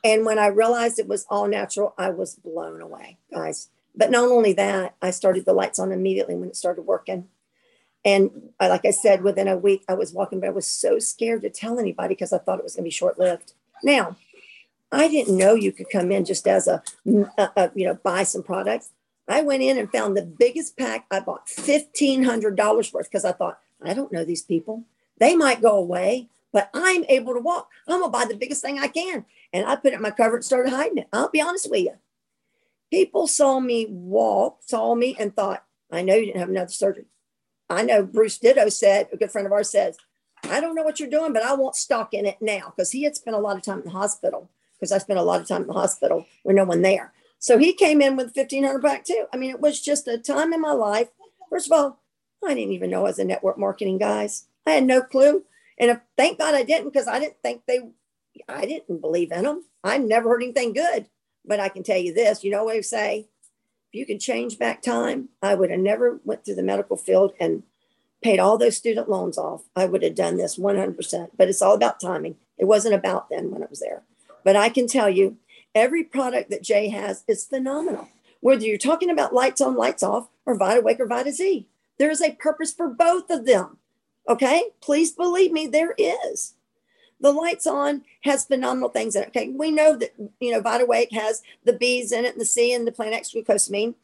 And 0.03 0.25
when 0.25 0.37
I 0.37 0.47
realized 0.47 0.99
it 0.99 1.07
was 1.07 1.25
all 1.29 1.47
natural, 1.47 1.93
I 1.97 2.09
was 2.09 2.35
blown 2.35 2.81
away, 2.81 3.17
guys. 3.33 3.69
But 3.95 4.11
not 4.11 4.29
only 4.29 4.53
that, 4.53 4.95
I 5.01 5.11
started 5.11 5.45
the 5.45 5.53
lights 5.53 5.79
on 5.79 5.91
immediately 5.91 6.35
when 6.35 6.49
it 6.49 6.55
started 6.55 6.83
working. 6.83 7.29
And 8.05 8.51
I, 8.59 8.67
like 8.67 8.85
I 8.85 8.91
said, 8.91 9.23
within 9.23 9.47
a 9.47 9.57
week, 9.57 9.83
I 9.89 9.95
was 9.95 10.13
walking, 10.13 10.39
but 10.39 10.47
I 10.47 10.51
was 10.51 10.67
so 10.67 10.99
scared 10.99 11.41
to 11.41 11.49
tell 11.49 11.79
anybody 11.79 12.13
because 12.13 12.31
I 12.31 12.37
thought 12.37 12.59
it 12.59 12.63
was 12.63 12.75
going 12.75 12.83
to 12.83 12.87
be 12.87 12.91
short 12.91 13.17
lived. 13.17 13.53
Now, 13.83 14.15
I 14.91 15.07
didn't 15.07 15.35
know 15.35 15.55
you 15.55 15.71
could 15.71 15.89
come 15.91 16.11
in 16.11 16.23
just 16.23 16.47
as 16.47 16.67
a, 16.67 16.83
mm, 17.05 17.29
a, 17.37 17.51
a, 17.57 17.71
you 17.73 17.85
know, 17.85 17.95
buy 17.95 18.23
some 18.23 18.43
products. 18.43 18.91
I 19.27 19.41
went 19.41 19.63
in 19.63 19.79
and 19.79 19.91
found 19.91 20.15
the 20.15 20.21
biggest 20.21 20.77
pack. 20.77 21.07
I 21.09 21.19
bought 21.19 21.47
$1,500 21.47 22.93
worth 22.93 23.09
because 23.09 23.25
I 23.25 23.31
thought, 23.31 23.59
I 23.83 23.95
don't 23.95 24.11
know 24.11 24.23
these 24.23 24.43
people. 24.43 24.83
They 25.19 25.35
might 25.35 25.61
go 25.61 25.75
away, 25.75 26.29
but 26.53 26.69
I'm 26.75 27.05
able 27.09 27.33
to 27.33 27.39
walk. 27.39 27.69
I'm 27.87 28.01
going 28.01 28.11
to 28.11 28.17
buy 28.17 28.25
the 28.25 28.37
biggest 28.37 28.61
thing 28.61 28.77
I 28.77 28.87
can. 28.87 29.25
And 29.51 29.65
I 29.65 29.75
put 29.77 29.93
it 29.93 29.95
in 29.95 30.01
my 30.01 30.11
cover 30.11 30.35
and 30.35 30.45
started 30.45 30.69
hiding 30.69 30.99
it. 30.99 31.07
I'll 31.11 31.29
be 31.29 31.41
honest 31.41 31.71
with 31.71 31.81
you. 31.81 31.93
People 32.91 33.25
saw 33.25 33.59
me 33.59 33.87
walk, 33.89 34.59
saw 34.61 34.93
me, 34.93 35.15
and 35.19 35.35
thought, 35.35 35.63
I 35.91 36.03
know 36.03 36.13
you 36.13 36.27
didn't 36.27 36.39
have 36.39 36.49
another 36.49 36.71
surgery. 36.71 37.05
I 37.69 37.83
know 37.83 38.03
Bruce 38.03 38.37
Ditto 38.37 38.69
said, 38.69 39.09
a 39.11 39.17
good 39.17 39.31
friend 39.31 39.45
of 39.45 39.53
ours 39.53 39.71
says, 39.71 39.97
I 40.43 40.59
don't 40.59 40.75
know 40.75 40.83
what 40.83 40.99
you're 40.99 41.09
doing, 41.09 41.33
but 41.33 41.43
I 41.43 41.53
want 41.53 41.75
stock 41.75 42.13
in 42.13 42.25
it 42.25 42.37
now 42.41 42.73
because 42.75 42.91
he 42.91 43.03
had 43.03 43.15
spent 43.15 43.35
a 43.35 43.39
lot 43.39 43.57
of 43.57 43.63
time 43.63 43.79
in 43.79 43.85
the 43.85 43.91
hospital 43.91 44.49
because 44.79 44.91
I 44.91 44.99
spent 44.99 45.19
a 45.19 45.23
lot 45.23 45.41
of 45.41 45.47
time 45.47 45.61
in 45.61 45.67
the 45.67 45.73
hospital 45.73 46.25
with 46.43 46.55
no 46.55 46.65
one 46.65 46.81
there. 46.81 47.13
So 47.39 47.57
he 47.57 47.73
came 47.73 48.01
in 48.01 48.15
with 48.15 48.35
1500 48.35 48.79
back 48.79 49.05
too. 49.05 49.25
I 49.33 49.37
mean, 49.37 49.49
it 49.49 49.61
was 49.61 49.81
just 49.81 50.07
a 50.07 50.17
time 50.17 50.53
in 50.53 50.61
my 50.61 50.71
life. 50.71 51.09
First 51.49 51.67
of 51.67 51.77
all, 51.77 51.99
I 52.45 52.53
didn't 52.53 52.73
even 52.73 52.89
know 52.89 53.01
I 53.01 53.03
was 53.03 53.19
a 53.19 53.25
network 53.25 53.57
marketing 53.57 53.97
guys. 53.97 54.47
I 54.65 54.71
had 54.71 54.83
no 54.83 55.01
clue. 55.01 55.43
And 55.79 55.91
if, 55.91 55.99
thank 56.17 56.39
God 56.39 56.55
I 56.55 56.63
didn't 56.63 56.91
because 56.91 57.07
I 57.07 57.19
didn't 57.19 57.41
think 57.41 57.63
they 57.67 57.79
I 58.49 58.65
didn't 58.65 59.01
believe 59.01 59.31
in 59.31 59.43
them. 59.43 59.63
I 59.83 59.97
never 59.97 60.29
heard 60.29 60.43
anything 60.43 60.73
good. 60.73 61.07
But 61.45 61.59
I 61.59 61.69
can 61.69 61.83
tell 61.83 61.97
you 61.97 62.13
this, 62.13 62.43
you 62.43 62.51
know 62.51 62.65
what 62.65 62.75
I 62.75 62.81
say? 62.81 63.27
You 63.95 64.05
could 64.05 64.19
change 64.19 64.59
back 64.59 64.81
time, 64.81 65.29
I 65.41 65.55
would 65.55 65.71
have 65.71 65.79
never 65.79 66.19
went 66.25 66.43
through 66.43 66.55
the 66.55 66.63
medical 66.63 66.97
field 66.97 67.31
and 67.39 67.63
paid 68.21 68.39
all 68.39 68.57
those 68.57 68.75
student 68.75 69.09
loans 69.09 69.37
off. 69.37 69.63
I 69.73 69.85
would 69.85 70.03
have 70.03 70.15
done 70.15 70.35
this 70.35 70.57
100%. 70.57 71.29
But 71.37 71.47
it's 71.47 71.61
all 71.61 71.75
about 71.75 72.01
timing. 72.01 72.35
It 72.57 72.65
wasn't 72.65 72.95
about 72.95 73.29
then 73.29 73.51
when 73.51 73.63
it 73.63 73.69
was 73.69 73.79
there. 73.79 74.03
But 74.43 74.57
I 74.57 74.67
can 74.67 74.87
tell 74.87 75.09
you, 75.09 75.37
every 75.73 76.03
product 76.03 76.49
that 76.49 76.61
Jay 76.61 76.89
has 76.89 77.23
is 77.25 77.45
phenomenal. 77.45 78.09
Whether 78.41 78.65
you're 78.65 78.77
talking 78.77 79.09
about 79.09 79.33
lights 79.33 79.61
on, 79.61 79.75
lights 79.77 80.03
off, 80.03 80.27
or 80.45 80.59
VitaWake 80.59 80.99
or 80.99 81.07
Vita 81.07 81.31
Z, 81.31 81.65
there 81.97 82.11
is 82.11 82.21
a 82.21 82.33
purpose 82.33 82.73
for 82.73 82.89
both 82.89 83.29
of 83.29 83.45
them. 83.45 83.77
Okay, 84.27 84.71
please 84.81 85.11
believe 85.11 85.53
me, 85.53 85.67
there 85.67 85.95
is. 85.97 86.55
The 87.21 87.31
lights 87.31 87.65
on 87.65 88.03
has 88.23 88.45
phenomenal 88.45 88.89
things 88.89 89.15
in 89.15 89.23
it. 89.23 89.29
Okay, 89.29 89.49
we 89.49 89.71
know 89.71 89.95
that 89.95 90.13
you 90.39 90.51
know 90.51 90.61
VitaWake 90.61 91.13
has 91.13 91.41
the 91.63 91.73
bees 91.73 92.11
in 92.11 92.25
it, 92.25 92.33
and 92.33 92.41
the 92.41 92.45
C 92.45 92.73
and 92.73 92.85
the 92.85 92.91
plant 92.91 93.13
glucosamine, 93.13 93.95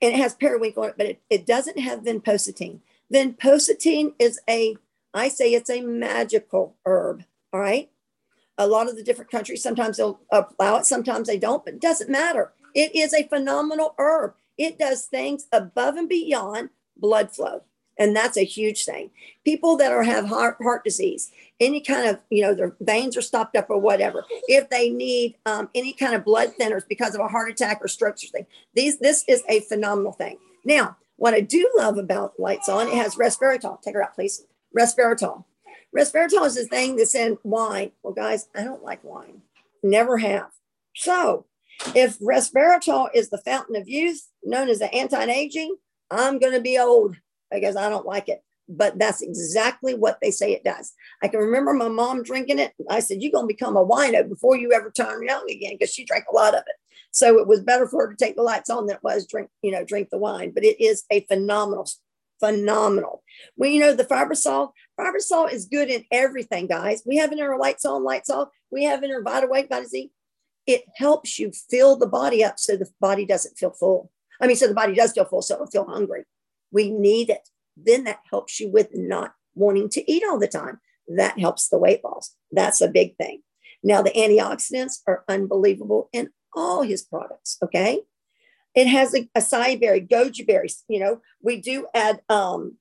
and 0.00 0.12
it 0.12 0.16
has 0.16 0.34
periwinkle 0.34 0.82
on 0.82 0.90
it, 0.90 0.94
but 0.96 1.06
it, 1.06 1.22
it 1.30 1.46
doesn't 1.46 1.78
have 1.78 2.00
vinpocetine. 2.00 2.80
Vinpocetine 3.12 4.14
is 4.18 4.40
a, 4.48 4.76
I 5.14 5.28
say 5.28 5.52
it's 5.52 5.70
a 5.70 5.80
magical 5.80 6.76
herb. 6.86 7.24
All 7.52 7.60
right. 7.60 7.90
A 8.58 8.66
lot 8.66 8.88
of 8.88 8.96
the 8.96 9.02
different 9.02 9.30
countries 9.30 9.62
sometimes 9.62 9.96
they'll 9.96 10.20
allow 10.30 10.76
it, 10.76 10.86
sometimes 10.86 11.26
they 11.26 11.38
don't, 11.38 11.64
but 11.64 11.74
it 11.74 11.80
doesn't 11.80 12.10
matter. 12.10 12.52
It 12.74 12.94
is 12.94 13.12
a 13.12 13.28
phenomenal 13.28 13.94
herb. 13.98 14.34
It 14.56 14.78
does 14.78 15.06
things 15.06 15.46
above 15.52 15.96
and 15.96 16.08
beyond 16.08 16.70
blood 16.96 17.34
flow 17.34 17.62
and 17.98 18.16
that's 18.16 18.36
a 18.36 18.44
huge 18.44 18.84
thing. 18.84 19.10
People 19.44 19.76
that 19.76 19.92
are 19.92 20.02
have 20.02 20.26
heart, 20.26 20.56
heart 20.62 20.84
disease 20.84 21.30
any 21.62 21.80
kind 21.80 22.08
of 22.08 22.18
you 22.28 22.42
know 22.42 22.54
their 22.54 22.74
veins 22.80 23.16
are 23.16 23.22
stopped 23.22 23.56
up 23.56 23.70
or 23.70 23.78
whatever 23.78 24.24
if 24.48 24.68
they 24.68 24.90
need 24.90 25.36
um, 25.46 25.70
any 25.74 25.92
kind 25.92 26.14
of 26.14 26.24
blood 26.24 26.52
thinners 26.60 26.82
because 26.88 27.14
of 27.14 27.20
a 27.20 27.28
heart 27.28 27.50
attack 27.50 27.78
or 27.80 27.88
strokes 27.88 28.24
or 28.24 28.28
thing 28.28 28.46
these 28.74 28.98
this 28.98 29.24
is 29.28 29.42
a 29.48 29.60
phenomenal 29.60 30.12
thing. 30.12 30.38
Now 30.64 30.96
what 31.16 31.34
i 31.34 31.40
do 31.40 31.70
love 31.76 31.98
about 31.98 32.38
lights 32.38 32.68
on 32.68 32.88
it 32.88 32.94
has 32.94 33.14
resveratrol. 33.14 33.80
Take 33.80 33.94
her 33.94 34.02
out 34.02 34.14
please. 34.14 34.44
Resveratrol. 34.76 35.44
Resveratrol 35.96 36.46
is 36.46 36.54
the 36.54 36.64
thing 36.64 36.96
that's 36.96 37.14
in 37.14 37.38
wine. 37.44 37.92
Well 38.02 38.14
guys 38.14 38.48
i 38.54 38.64
don't 38.64 38.82
like 38.82 39.02
wine. 39.04 39.42
Never 39.82 40.18
have. 40.18 40.50
So 40.94 41.46
if 41.94 42.18
resveratrol 42.18 43.08
is 43.14 43.30
the 43.30 43.38
fountain 43.38 43.76
of 43.76 43.88
youth 43.88 44.28
known 44.44 44.68
as 44.68 44.78
the 44.80 44.92
anti-aging 44.92 45.74
i'm 46.10 46.38
going 46.38 46.52
to 46.52 46.60
be 46.60 46.78
old 46.78 47.16
because 47.52 47.76
I 47.76 47.88
don't 47.88 48.06
like 48.06 48.28
it. 48.28 48.42
but 48.68 48.98
that's 48.98 49.22
exactly 49.22 49.94
what 49.94 50.18
they 50.22 50.30
say 50.30 50.52
it 50.52 50.64
does. 50.64 50.92
I 51.22 51.28
can 51.28 51.40
remember 51.40 51.72
my 51.74 51.88
mom 51.88 52.22
drinking 52.22 52.58
it. 52.58 52.72
I 52.88 53.00
said, 53.00 53.18
You're 53.20 53.32
going 53.32 53.44
to 53.44 53.54
become 53.54 53.76
a 53.76 53.84
wino 53.84 54.28
before 54.28 54.56
you 54.56 54.72
ever 54.72 54.90
turn 54.90 55.26
young 55.26 55.50
again 55.50 55.72
because 55.78 55.92
she 55.92 56.04
drank 56.04 56.24
a 56.30 56.34
lot 56.34 56.54
of 56.54 56.60
it. 56.60 56.76
So 57.10 57.38
it 57.38 57.46
was 57.46 57.60
better 57.60 57.86
for 57.86 58.06
her 58.06 58.14
to 58.14 58.24
take 58.24 58.36
the 58.36 58.42
lights 58.42 58.70
on 58.70 58.86
than 58.86 58.96
it 58.96 59.02
was 59.02 59.26
drink, 59.26 59.50
you 59.62 59.70
know, 59.70 59.84
drink 59.84 60.08
the 60.10 60.18
wine. 60.18 60.52
But 60.54 60.64
it 60.64 60.80
is 60.80 61.04
a 61.10 61.20
phenomenal, 61.26 61.86
phenomenal. 62.40 63.22
Well, 63.56 63.68
you 63.68 63.80
know, 63.80 63.94
the 63.94 64.04
Fibersol, 64.04 64.72
Fibersol 64.98 65.52
is 65.52 65.66
good 65.66 65.90
in 65.90 66.04
everything, 66.10 66.66
guys. 66.68 67.02
We 67.04 67.16
have 67.16 67.32
in 67.32 67.40
our 67.40 67.58
lights 67.58 67.84
on, 67.84 68.02
lights 68.02 68.30
off. 68.30 68.48
We 68.70 68.84
have 68.84 69.02
in 69.02 69.12
our 69.12 69.22
Vita 69.22 69.46
Wake, 69.46 69.68
Vita 69.68 69.86
Z. 69.86 70.10
It 70.66 70.84
helps 70.96 71.38
you 71.38 71.52
fill 71.68 71.96
the 71.96 72.06
body 72.06 72.44
up 72.44 72.58
so 72.58 72.76
the 72.76 72.88
body 73.00 73.26
doesn't 73.26 73.58
feel 73.58 73.72
full. 73.72 74.10
I 74.40 74.46
mean, 74.46 74.56
so 74.56 74.66
the 74.68 74.74
body 74.74 74.94
does 74.94 75.12
feel 75.12 75.24
full, 75.24 75.42
so 75.42 75.54
it'll 75.54 75.66
feel 75.66 75.84
hungry. 75.84 76.24
We 76.72 76.90
need 76.90 77.30
it. 77.30 77.48
Then 77.76 78.04
that 78.04 78.20
helps 78.30 78.60
you 78.60 78.70
with 78.70 78.88
not 78.92 79.34
wanting 79.54 79.88
to 79.90 80.10
eat 80.10 80.22
all 80.28 80.38
the 80.38 80.48
time. 80.48 80.80
That 81.08 81.38
helps 81.38 81.68
the 81.68 81.78
weight 81.78 82.02
loss. 82.04 82.34
That's 82.50 82.80
a 82.80 82.88
big 82.88 83.16
thing. 83.16 83.42
Now, 83.82 84.02
the 84.02 84.10
antioxidants 84.10 85.00
are 85.06 85.24
unbelievable 85.28 86.08
in 86.12 86.30
all 86.54 86.82
his 86.82 87.02
products. 87.02 87.58
Okay. 87.62 88.02
It 88.74 88.86
has 88.86 89.14
a 89.14 89.28
acai 89.36 89.78
berry, 89.80 90.00
goji 90.00 90.46
berries. 90.46 90.84
You 90.88 91.00
know, 91.00 91.20
we 91.42 91.60
do 91.60 91.86
add 91.94 92.22
um, 92.28 92.78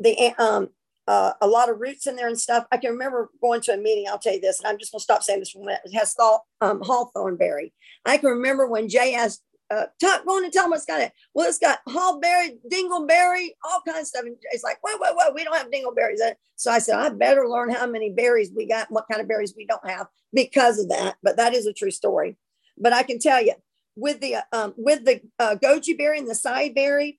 the 0.00 0.34
um, 0.38 0.70
uh, 1.06 1.32
a 1.40 1.46
lot 1.46 1.70
of 1.70 1.80
roots 1.80 2.06
in 2.06 2.16
there 2.16 2.28
and 2.28 2.38
stuff. 2.38 2.66
I 2.72 2.76
can 2.76 2.90
remember 2.90 3.30
going 3.40 3.60
to 3.62 3.72
a 3.72 3.76
meeting. 3.76 4.06
I'll 4.08 4.18
tell 4.18 4.34
you 4.34 4.40
this, 4.40 4.58
and 4.58 4.66
I'm 4.66 4.78
just 4.78 4.92
going 4.92 4.98
to 4.98 5.04
stop 5.04 5.22
saying 5.22 5.38
this 5.38 5.50
for 5.50 5.62
a 5.62 5.64
minute. 5.64 5.80
It 5.84 5.94
has 5.94 6.12
salt, 6.12 6.42
um, 6.60 6.82
hawthorn 6.82 7.36
berry. 7.36 7.72
I 8.04 8.18
can 8.18 8.30
remember 8.30 8.66
when 8.66 8.88
Jay 8.88 9.14
asked 9.14 9.42
uh, 9.70 9.86
Tuck, 10.00 10.24
going 10.24 10.44
and 10.44 10.52
tell 10.52 10.64
them 10.64 10.72
it's 10.72 10.84
got 10.84 11.00
it. 11.00 11.12
Well, 11.34 11.48
it's 11.48 11.58
got 11.58 11.80
hallberry, 11.88 12.58
dingleberry, 12.72 13.50
all 13.64 13.80
kinds 13.86 14.00
of 14.00 14.06
stuff. 14.06 14.24
And 14.24 14.36
it's 14.52 14.64
like, 14.64 14.82
wait, 14.82 14.96
wait, 14.98 15.12
wait, 15.14 15.34
we 15.34 15.44
don't 15.44 15.56
have 15.56 15.70
dingleberries. 15.70 16.18
So 16.56 16.70
I 16.70 16.78
said, 16.78 16.98
I 16.98 17.08
better 17.10 17.48
learn 17.48 17.70
how 17.70 17.86
many 17.86 18.10
berries 18.10 18.50
we 18.54 18.66
got, 18.66 18.88
and 18.88 18.94
what 18.94 19.06
kind 19.10 19.20
of 19.20 19.28
berries 19.28 19.54
we 19.56 19.66
don't 19.66 19.88
have 19.88 20.06
because 20.32 20.78
of 20.78 20.88
that. 20.88 21.16
But 21.22 21.36
that 21.36 21.54
is 21.54 21.66
a 21.66 21.72
true 21.72 21.90
story. 21.90 22.36
But 22.78 22.92
I 22.92 23.02
can 23.02 23.18
tell 23.18 23.42
you, 23.42 23.54
with 23.96 24.20
the 24.20 24.36
um, 24.52 24.74
with 24.76 25.04
the 25.04 25.20
uh, 25.38 25.56
goji 25.56 25.98
berry 25.98 26.18
and 26.18 26.28
the 26.28 26.34
acai 26.34 26.74
berry 26.74 27.18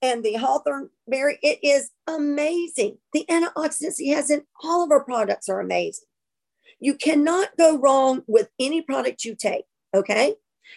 and 0.00 0.24
the 0.24 0.34
hawthorn 0.34 0.90
berry, 1.06 1.38
it 1.42 1.58
is 1.62 1.90
amazing. 2.06 2.98
The 3.12 3.26
antioxidants 3.28 3.98
he 3.98 4.10
has 4.10 4.30
in 4.30 4.42
all 4.62 4.84
of 4.84 4.90
our 4.90 5.04
products 5.04 5.48
are 5.48 5.60
amazing. 5.60 6.04
You 6.78 6.94
cannot 6.94 7.56
go 7.58 7.76
wrong 7.76 8.22
with 8.26 8.48
any 8.58 8.80
product 8.80 9.24
you 9.24 9.34
take. 9.34 9.64
Okay. 9.92 10.36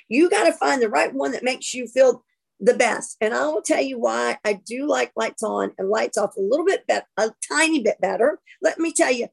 You 0.09 0.29
got 0.29 0.45
to 0.45 0.53
find 0.53 0.81
the 0.81 0.89
right 0.89 1.13
one 1.13 1.31
that 1.31 1.43
makes 1.43 1.73
you 1.73 1.87
feel 1.87 2.23
the 2.59 2.73
best. 2.73 3.17
And 3.19 3.33
I 3.33 3.47
will 3.47 3.61
tell 3.61 3.81
you 3.81 3.99
why 3.99 4.37
I 4.45 4.53
do 4.53 4.87
like 4.87 5.11
lights 5.15 5.43
on 5.43 5.73
and 5.77 5.89
lights 5.89 6.17
off 6.17 6.37
a 6.37 6.41
little 6.41 6.65
bit 6.65 6.87
better, 6.87 7.05
a 7.17 7.31
tiny 7.47 7.81
bit 7.81 7.99
better. 7.99 8.39
Let 8.61 8.79
me 8.79 8.93
tell 8.93 9.11
you, 9.11 9.27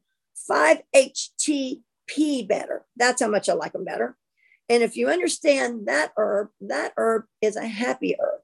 5-HTP 0.51 2.49
better. 2.49 2.85
That's 2.97 3.23
how 3.23 3.29
much 3.29 3.49
I 3.49 3.53
like 3.53 3.73
them 3.73 3.85
better. 3.85 4.17
And 4.69 4.83
if 4.83 4.97
you 4.97 5.09
understand 5.09 5.87
that 5.87 6.13
herb, 6.17 6.49
that 6.61 6.93
herb 6.97 7.25
is 7.41 7.57
a 7.57 7.67
happy 7.67 8.17
herb. 8.21 8.41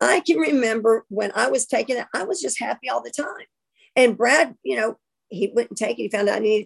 I 0.00 0.20
can 0.20 0.38
remember 0.38 1.04
when 1.08 1.32
I 1.34 1.48
was 1.50 1.66
taking 1.66 1.96
it, 1.96 2.06
I 2.14 2.24
was 2.24 2.40
just 2.40 2.60
happy 2.60 2.88
all 2.88 3.02
the 3.02 3.10
time. 3.10 3.46
And 3.94 4.16
Brad, 4.16 4.54
you 4.62 4.76
know, 4.76 4.98
he 5.28 5.52
wouldn't 5.54 5.78
take 5.78 5.98
it. 5.98 6.02
He 6.02 6.08
found 6.08 6.28
out 6.28 6.42
uh, 6.42 6.62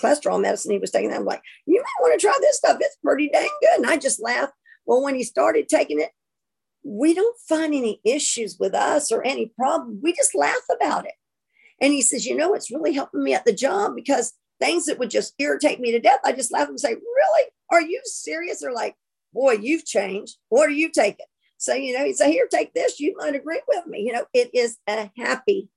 cholesterol 0.00 0.40
medicine 0.40 0.72
he 0.72 0.78
was 0.78 0.90
taking. 0.90 1.12
I'm 1.12 1.24
like, 1.24 1.42
you 1.66 1.80
might 1.80 2.02
want 2.02 2.20
to 2.20 2.26
try 2.26 2.36
this 2.40 2.56
stuff. 2.56 2.78
It's 2.80 2.96
pretty 3.04 3.28
dang 3.28 3.48
good. 3.60 3.78
And 3.78 3.86
I 3.86 3.96
just 3.96 4.22
laughed. 4.22 4.54
Well, 4.86 5.02
when 5.02 5.14
he 5.14 5.24
started 5.24 5.68
taking 5.68 6.00
it, 6.00 6.10
we 6.84 7.14
don't 7.14 7.38
find 7.48 7.74
any 7.74 8.00
issues 8.04 8.56
with 8.58 8.74
us 8.74 9.12
or 9.12 9.24
any 9.24 9.46
problem. 9.56 10.00
We 10.02 10.12
just 10.12 10.34
laugh 10.34 10.64
about 10.74 11.06
it. 11.06 11.14
And 11.80 11.92
he 11.92 12.02
says, 12.02 12.26
you 12.26 12.36
know, 12.36 12.54
it's 12.54 12.70
really 12.70 12.92
helping 12.92 13.22
me 13.22 13.34
at 13.34 13.44
the 13.44 13.52
job 13.52 13.94
because 13.94 14.32
things 14.60 14.86
that 14.86 14.98
would 14.98 15.10
just 15.10 15.34
irritate 15.38 15.80
me 15.80 15.92
to 15.92 16.00
death, 16.00 16.20
I 16.24 16.32
just 16.32 16.52
laugh 16.52 16.68
and 16.68 16.78
say, 16.78 16.94
really? 16.94 17.44
Are 17.70 17.80
you 17.80 18.00
serious? 18.04 18.60
They're 18.60 18.72
like, 18.72 18.96
boy, 19.32 19.52
you've 19.52 19.84
changed. 19.84 20.36
What 20.48 20.68
are 20.68 20.72
you 20.72 20.90
taking? 20.90 21.26
So, 21.58 21.74
you 21.74 21.96
know, 21.96 22.04
he 22.04 22.12
said, 22.12 22.30
here, 22.30 22.48
take 22.50 22.74
this. 22.74 22.98
You 22.98 23.14
might 23.16 23.36
agree 23.36 23.62
with 23.68 23.86
me. 23.86 24.00
You 24.00 24.12
know, 24.12 24.26
it 24.34 24.50
is 24.52 24.78
a 24.88 25.10
happy 25.16 25.68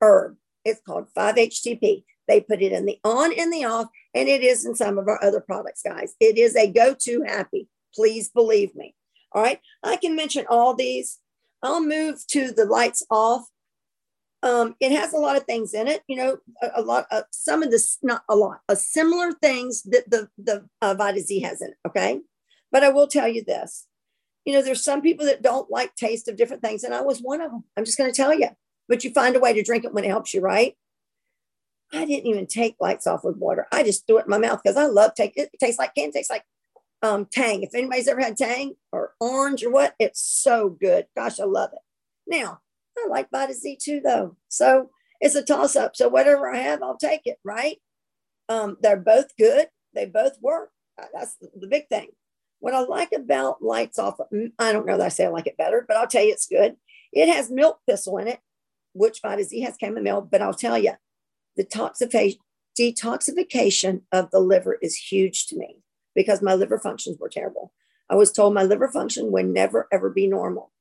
herb. 0.00 0.36
It's 0.64 0.80
called 0.80 1.08
5-HTP. 1.16 2.04
They 2.28 2.40
put 2.40 2.62
it 2.62 2.72
in 2.72 2.86
the 2.86 2.98
on 3.04 3.32
and 3.38 3.52
the 3.52 3.64
off, 3.64 3.88
and 4.14 4.28
it 4.28 4.42
is 4.42 4.64
in 4.64 4.74
some 4.74 4.98
of 4.98 5.08
our 5.08 5.22
other 5.22 5.40
products, 5.40 5.82
guys. 5.82 6.14
It 6.20 6.38
is 6.38 6.56
a 6.56 6.70
go 6.70 6.94
to 7.00 7.22
happy. 7.22 7.68
Please 7.94 8.28
believe 8.28 8.74
me. 8.74 8.94
All 9.32 9.42
right. 9.42 9.60
I 9.82 9.96
can 9.96 10.16
mention 10.16 10.46
all 10.48 10.74
these. 10.74 11.18
I'll 11.62 11.82
move 11.82 12.26
to 12.28 12.50
the 12.50 12.64
lights 12.64 13.04
off. 13.10 13.46
Um, 14.42 14.76
it 14.78 14.92
has 14.92 15.14
a 15.14 15.18
lot 15.18 15.36
of 15.36 15.44
things 15.44 15.72
in 15.72 15.88
it, 15.88 16.02
you 16.06 16.16
know, 16.16 16.36
a, 16.60 16.72
a 16.76 16.82
lot 16.82 17.06
of 17.10 17.24
some 17.30 17.62
of 17.62 17.70
this, 17.70 17.96
not 18.02 18.24
a 18.28 18.36
lot, 18.36 18.60
of 18.68 18.76
similar 18.76 19.32
things 19.32 19.82
that 19.84 20.10
the, 20.10 20.28
the 20.36 20.68
uh, 20.82 20.92
Vita 20.92 21.20
Z 21.20 21.40
has 21.40 21.62
in 21.62 21.68
it. 21.68 21.76
Okay. 21.88 22.20
But 22.70 22.84
I 22.84 22.90
will 22.90 23.06
tell 23.06 23.26
you 23.26 23.42
this 23.42 23.86
you 24.44 24.52
know, 24.52 24.62
there's 24.62 24.84
some 24.84 25.00
people 25.00 25.26
that 25.26 25.42
don't 25.42 25.70
like 25.70 25.94
taste 25.94 26.28
of 26.28 26.36
different 26.36 26.62
things, 26.62 26.84
and 26.84 26.94
I 26.94 27.00
was 27.00 27.20
one 27.20 27.40
of 27.40 27.50
them. 27.50 27.64
I'm 27.76 27.84
just 27.84 27.98
going 27.98 28.10
to 28.10 28.16
tell 28.16 28.34
you, 28.34 28.48
but 28.88 29.04
you 29.04 29.10
find 29.10 29.34
a 29.36 29.40
way 29.40 29.54
to 29.54 29.62
drink 29.62 29.84
it 29.84 29.92
when 29.92 30.04
it 30.04 30.08
helps 30.08 30.34
you, 30.34 30.40
right? 30.40 30.76
I 31.94 32.04
didn't 32.04 32.26
even 32.26 32.46
take 32.46 32.76
lights 32.80 33.06
off 33.06 33.24
with 33.24 33.36
water. 33.36 33.66
I 33.72 33.82
just 33.82 34.06
threw 34.06 34.18
it 34.18 34.26
in 34.26 34.30
my 34.30 34.38
mouth 34.38 34.60
because 34.62 34.76
I 34.76 34.86
love 34.86 35.14
take 35.14 35.36
it. 35.36 35.50
It 35.52 35.60
tastes 35.60 35.78
like 35.78 35.94
candy, 35.94 36.12
tastes 36.12 36.30
like 36.30 36.44
um, 37.02 37.26
Tang. 37.30 37.62
If 37.62 37.74
anybody's 37.74 38.08
ever 38.08 38.20
had 38.20 38.36
Tang 38.36 38.74
or 38.92 39.12
orange 39.20 39.62
or 39.62 39.70
what, 39.70 39.94
it's 39.98 40.20
so 40.20 40.70
good. 40.70 41.06
Gosh, 41.16 41.38
I 41.38 41.44
love 41.44 41.70
it. 41.72 41.78
Now, 42.26 42.60
I 42.98 43.06
like 43.08 43.30
Vita 43.30 43.54
Z 43.54 43.78
too, 43.80 44.00
though. 44.02 44.36
So 44.48 44.90
it's 45.20 45.34
a 45.34 45.42
toss 45.42 45.76
up. 45.76 45.96
So 45.96 46.08
whatever 46.08 46.50
I 46.50 46.58
have, 46.58 46.82
I'll 46.82 46.96
take 46.96 47.22
it, 47.26 47.38
right? 47.44 47.78
Um, 48.48 48.76
they're 48.80 48.96
both 48.96 49.36
good. 49.38 49.68
They 49.94 50.06
both 50.06 50.40
work. 50.40 50.70
Uh, 51.00 51.06
that's 51.12 51.36
the 51.38 51.66
big 51.66 51.88
thing. 51.88 52.08
What 52.60 52.74
I 52.74 52.80
like 52.80 53.12
about 53.12 53.62
lights 53.62 53.98
off, 53.98 54.18
mm, 54.32 54.52
I 54.58 54.72
don't 54.72 54.86
know 54.86 54.96
that 54.96 55.06
I 55.06 55.08
say 55.08 55.26
I 55.26 55.28
like 55.28 55.46
it 55.46 55.56
better, 55.56 55.84
but 55.86 55.96
I'll 55.96 56.06
tell 56.06 56.24
you 56.24 56.32
it's 56.32 56.46
good. 56.46 56.76
It 57.12 57.28
has 57.28 57.50
milk 57.50 57.80
thistle 57.86 58.18
in 58.18 58.28
it, 58.28 58.40
which 58.92 59.20
Vita 59.20 59.44
Z 59.44 59.60
has 59.60 59.76
chamomile, 59.78 60.22
but 60.22 60.40
I'll 60.40 60.54
tell 60.54 60.78
you, 60.78 60.92
the 61.56 61.64
toxification, 61.64 62.38
detoxification 62.78 64.02
of 64.12 64.30
the 64.30 64.40
liver 64.40 64.78
is 64.82 64.96
huge 64.96 65.46
to 65.46 65.56
me 65.56 65.76
because 66.14 66.42
my 66.42 66.54
liver 66.54 66.78
functions 66.78 67.18
were 67.18 67.28
terrible. 67.28 67.72
I 68.10 68.16
was 68.16 68.32
told 68.32 68.54
my 68.54 68.62
liver 68.62 68.88
function 68.88 69.32
would 69.32 69.46
never 69.46 69.88
ever 69.92 70.10
be 70.10 70.26
normal. 70.26 70.72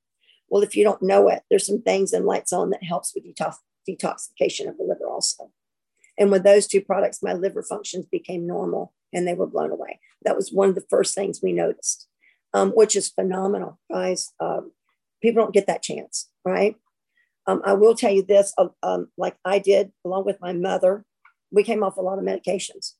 Well, 0.49 0.63
if 0.63 0.75
you 0.75 0.83
don't 0.83 1.01
know 1.01 1.29
it, 1.29 1.43
there's 1.49 1.65
some 1.65 1.81
things 1.81 2.13
in 2.13 2.25
lights 2.25 2.53
on 2.53 2.69
that 2.71 2.83
helps 2.83 3.13
with 3.15 3.25
detox, 3.25 3.55
detoxification 3.89 4.67
of 4.67 4.77
the 4.77 4.83
liver 4.83 5.07
also. 5.07 5.51
And 6.17 6.29
with 6.29 6.43
those 6.43 6.67
two 6.67 6.81
products, 6.81 7.23
my 7.23 7.33
liver 7.33 7.63
functions 7.63 8.05
became 8.05 8.45
normal 8.45 8.93
and 9.13 9.27
they 9.27 9.33
were 9.33 9.47
blown 9.47 9.71
away. 9.71 9.99
That 10.23 10.35
was 10.35 10.51
one 10.51 10.69
of 10.69 10.75
the 10.75 10.85
first 10.89 11.15
things 11.15 11.39
we 11.41 11.53
noticed, 11.53 12.07
um, 12.53 12.71
which 12.71 12.95
is 12.95 13.09
phenomenal, 13.09 13.79
guys. 13.91 14.33
Um, 14.39 14.71
people 15.21 15.43
don't 15.43 15.53
get 15.53 15.67
that 15.67 15.81
chance, 15.81 16.29
right? 16.45 16.75
Um, 17.45 17.61
I 17.65 17.73
will 17.73 17.95
tell 17.95 18.11
you 18.11 18.23
this, 18.23 18.53
uh, 18.57 18.69
um, 18.81 19.09
like 19.17 19.35
I 19.43 19.59
did 19.59 19.91
along 20.05 20.25
with 20.25 20.39
my 20.39 20.53
mother, 20.53 21.05
we 21.51 21.63
came 21.63 21.83
off 21.83 21.97
a 21.97 22.01
lot 22.01 22.17
of 22.17 22.25
medications, 22.25 22.93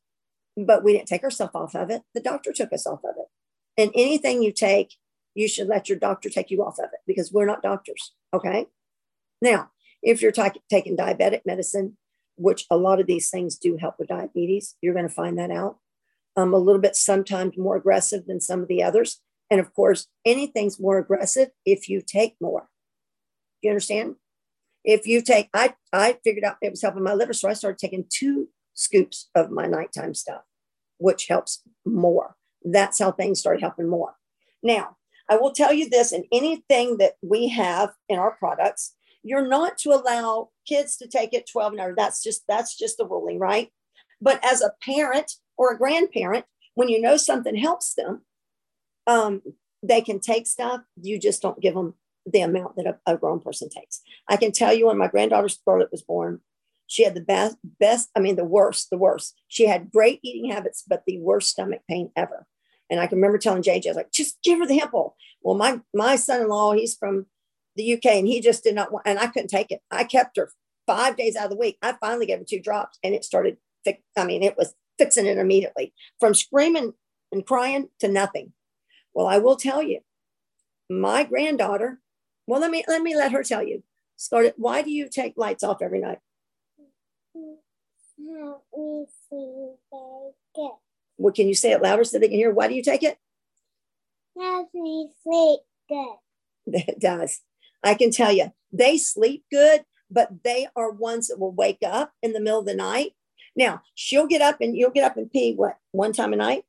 but 0.58 0.84
we 0.84 0.94
didn't 0.94 1.08
take 1.08 1.24
ourselves 1.24 1.56
off 1.56 1.76
of 1.76 1.90
it. 1.90 2.04
The 2.14 2.22
doctor 2.22 2.52
took 2.52 2.74
us 2.74 2.86
off 2.86 3.00
of 3.04 3.16
it. 3.18 3.28
And 3.82 3.92
anything 3.96 4.44
you 4.44 4.52
take, 4.52 4.96
you 5.34 5.48
should 5.48 5.68
let 5.68 5.90
your 5.90 5.98
doctor 5.98 6.30
take 6.30 6.52
you 6.52 6.64
off 6.64 6.78
of 6.78 6.86
it 6.94 7.00
because 7.08 7.32
we're 7.32 7.46
not 7.46 7.64
doctors. 7.64 8.14
Okay. 8.34 8.68
Now, 9.42 9.72
if 10.04 10.22
you're 10.22 10.32
t- 10.32 10.62
taking 10.70 10.96
diabetic 10.96 11.42
medicine, 11.46 11.98
which 12.36 12.66
a 12.70 12.78
lot 12.78 13.00
of 13.00 13.08
these 13.08 13.30
things 13.30 13.58
do 13.58 13.78
help 13.78 13.96
with 13.98 14.10
diabetes, 14.10 14.76
you're 14.82 14.94
going 14.94 15.08
to 15.08 15.14
find 15.14 15.38
that 15.40 15.52
out. 15.52 15.78
Um, 16.36 16.54
a 16.54 16.58
little 16.58 16.82
bit 16.82 16.96
sometimes 16.96 17.58
more 17.58 17.76
aggressive 17.76 18.26
than 18.26 18.42
some 18.42 18.62
of 18.62 18.68
the 18.68 18.84
others. 18.84 19.22
And 19.50 19.60
of 19.60 19.74
course, 19.74 20.08
anything's 20.26 20.80
more 20.80 20.98
aggressive 20.98 21.50
if 21.66 21.88
you 21.88 22.02
take 22.02 22.36
more. 22.42 22.70
You 23.62 23.70
understand? 23.70 24.16
If 24.84 25.08
you 25.08 25.22
take, 25.22 25.50
I, 25.54 25.76
I 25.92 26.18
figured 26.24 26.44
out 26.44 26.58
it 26.62 26.72
was 26.72 26.82
helping 26.82 27.04
my 27.04 27.14
liver. 27.14 27.34
So 27.34 27.50
I 27.50 27.54
started 27.54 27.78
taking 27.78 28.06
two 28.10 28.50
scoops 28.74 29.30
of 29.36 29.52
my 29.52 29.66
nighttime 29.66 30.14
stuff, 30.14 30.42
which 30.98 31.28
helps 31.28 31.62
more. 31.86 32.36
That's 32.64 33.00
how 33.00 33.12
things 33.12 33.40
started 33.40 33.62
helping 33.62 33.88
more. 33.88 34.16
Now, 34.62 34.98
I 35.30 35.38
will 35.38 35.52
tell 35.52 35.74
you 35.74 35.90
this 35.90 36.12
in 36.12 36.26
anything 36.32 36.98
that 36.98 37.14
we 37.22 37.50
have 37.50 37.94
in 38.10 38.20
our 38.20 38.32
products, 38.32 38.96
you're 39.24 39.48
not 39.48 39.78
to 39.80 39.92
allow 39.92 40.50
kids 40.68 40.98
to 40.98 41.08
take 41.08 41.34
it 41.34 41.50
12 41.50 41.74
and. 41.74 41.96
That's 41.96 42.22
just 42.22 42.44
that's 42.48 42.78
just 42.78 42.98
the 42.98 43.06
ruling, 43.06 43.40
right? 43.40 43.70
But 44.22 44.44
as 44.44 44.62
a 44.62 44.74
parent 44.84 45.34
or 45.58 45.72
a 45.72 45.78
grandparent, 45.78 46.46
when 46.76 46.90
you 46.90 47.00
know 47.00 47.18
something 47.18 47.56
helps 47.56 47.94
them, 47.94 48.24
um, 49.08 49.42
they 49.82 50.02
can 50.02 50.20
take 50.20 50.48
stuff. 50.48 50.82
You 51.02 51.20
just 51.20 51.42
don't 51.42 51.62
give 51.62 51.74
them 51.74 51.96
the 52.26 52.42
amount 52.42 52.76
that 52.76 53.00
a, 53.06 53.14
a 53.14 53.18
grown 53.18 53.40
person 53.40 53.70
takes. 53.70 54.02
I 54.30 54.38
can 54.38 54.52
tell 54.52 54.74
you 54.74 54.88
when 54.88 54.98
my 54.98 55.08
granddaughter 55.08 55.50
Scarlett 55.50 55.92
was 55.92 56.02
born, 56.02 56.42
she 56.88 57.04
had 57.04 57.16
the 57.16 57.22
best, 57.22 57.58
best, 57.80 58.10
I 58.16 58.20
mean, 58.20 58.36
the 58.36 58.46
worst, 58.46 58.90
the 58.90 58.98
worst. 58.98 59.36
She 59.48 59.68
had 59.68 59.92
great 59.92 60.20
eating 60.24 60.52
habits, 60.52 60.84
but 60.88 61.04
the 61.06 61.20
worst 61.20 61.50
stomach 61.50 61.82
pain 61.90 62.12
ever. 62.16 62.46
And 62.90 63.00
I 63.00 63.08
can 63.08 63.18
remember 63.18 63.38
telling 63.38 63.64
JJ, 63.64 63.88
I 63.88 63.90
was 63.90 63.98
like, 63.98 64.12
just 64.12 64.38
give 64.44 64.60
her 64.60 64.68
the 64.68 64.78
Hempel. 64.78 65.16
Well, 65.42 65.56
my 65.56 65.82
my 65.94 66.16
son-in-law, 66.16 66.74
he's 66.74 66.96
from 66.96 67.26
the 67.76 67.94
UK 67.94 68.06
and 68.06 68.28
he 68.28 68.40
just 68.40 68.64
did 68.64 68.76
not 68.76 68.92
want, 68.92 69.08
and 69.08 69.18
I 69.18 69.28
couldn't 69.28 69.48
take 69.48 69.72
it. 69.72 69.82
I 69.90 70.04
kept 70.04 70.38
her 70.38 70.52
five 70.86 71.18
days 71.18 71.36
out 71.36 71.46
of 71.46 71.50
the 71.52 71.58
week. 71.58 71.78
I 71.82 71.94
finally 71.94 72.26
gave 72.26 72.40
her 72.40 72.46
two 72.48 72.60
drops 72.60 73.00
and 73.04 73.16
it 73.16 73.26
started, 73.26 73.58
I 74.18 74.26
mean, 74.26 74.44
it 74.44 74.58
was 74.58 74.76
fixing 74.98 75.26
it 75.26 75.38
immediately 75.38 75.94
from 76.20 76.34
screaming 76.34 76.94
and 77.32 77.46
crying 77.46 77.90
to 78.00 78.08
nothing. 78.08 78.54
Well, 79.14 79.28
I 79.28 79.38
will 79.38 79.56
tell 79.56 79.82
you, 79.82 80.02
my 80.90 81.24
granddaughter, 81.24 82.00
well, 82.48 82.60
let 82.60 82.72
me 82.72 82.84
let 82.88 83.02
me 83.02 83.16
let 83.16 83.32
her 83.32 83.44
tell 83.44 83.64
you. 83.64 83.84
Started, 84.16 84.54
why 84.58 84.82
do 84.82 84.92
you 84.92 85.10
take 85.10 85.34
lights 85.38 85.64
off 85.64 85.82
every 85.82 86.00
night? 86.00 86.20
Help 87.36 88.64
me 88.76 89.06
sleep 89.30 89.80
good. 91.20 91.34
Can 91.36 91.48
you 91.48 91.56
say 91.56 91.72
it 91.72 91.82
louder 91.82 92.04
so 92.04 92.20
they 92.20 92.28
can 92.28 92.38
hear? 92.38 92.52
Why 92.52 92.68
do 92.68 92.76
you 92.76 92.84
take 92.84 93.04
it? 93.04 93.18
Help 94.38 94.70
me 94.74 95.10
sleep 95.24 95.60
good. 95.90 96.16
It 96.66 97.00
does. 97.00 97.42
I 97.84 97.96
can 97.96 98.12
tell 98.12 98.32
you, 98.32 98.54
they 98.72 98.98
sleep 98.98 99.44
good, 99.52 99.84
but 100.10 100.44
they 100.44 100.68
are 100.76 100.92
ones 100.92 101.28
that 101.28 101.40
will 101.40 101.52
wake 101.52 101.80
up 101.86 102.14
in 102.22 102.34
the 102.34 102.40
middle 102.40 102.60
of 102.60 102.66
the 102.66 102.76
night. 102.76 103.14
Now, 103.56 103.82
she'll 103.96 104.28
get 104.28 104.42
up 104.42 104.62
and 104.62 104.76
you'll 104.76 104.92
get 104.92 105.04
up 105.04 105.18
and 105.18 105.32
pee 105.32 105.54
what 105.56 105.78
one 105.92 106.14
time 106.14 106.34
a 106.34 106.38
night? 106.38 106.64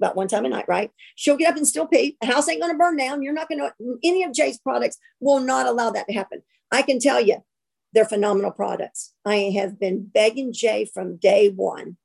About 0.00 0.16
one 0.16 0.28
time 0.28 0.46
a 0.46 0.48
night, 0.48 0.64
right? 0.66 0.90
She'll 1.14 1.36
get 1.36 1.50
up 1.50 1.56
and 1.56 1.68
still 1.68 1.86
pee. 1.86 2.16
The 2.20 2.26
house 2.26 2.48
ain't 2.48 2.60
going 2.60 2.72
to 2.72 2.78
burn 2.78 2.96
down. 2.96 3.22
You're 3.22 3.34
not 3.34 3.48
going 3.48 3.58
to, 3.58 3.98
any 4.02 4.22
of 4.24 4.32
Jay's 4.32 4.58
products 4.58 4.96
will 5.20 5.40
not 5.40 5.66
allow 5.66 5.90
that 5.90 6.06
to 6.06 6.14
happen. 6.14 6.42
I 6.72 6.82
can 6.82 6.98
tell 7.00 7.20
you, 7.20 7.44
they're 7.92 8.04
phenomenal 8.04 8.50
products. 8.50 9.12
I 9.26 9.52
have 9.56 9.78
been 9.78 10.06
begging 10.06 10.52
Jay 10.52 10.84
from 10.86 11.16
day 11.16 11.50
one, 11.50 11.96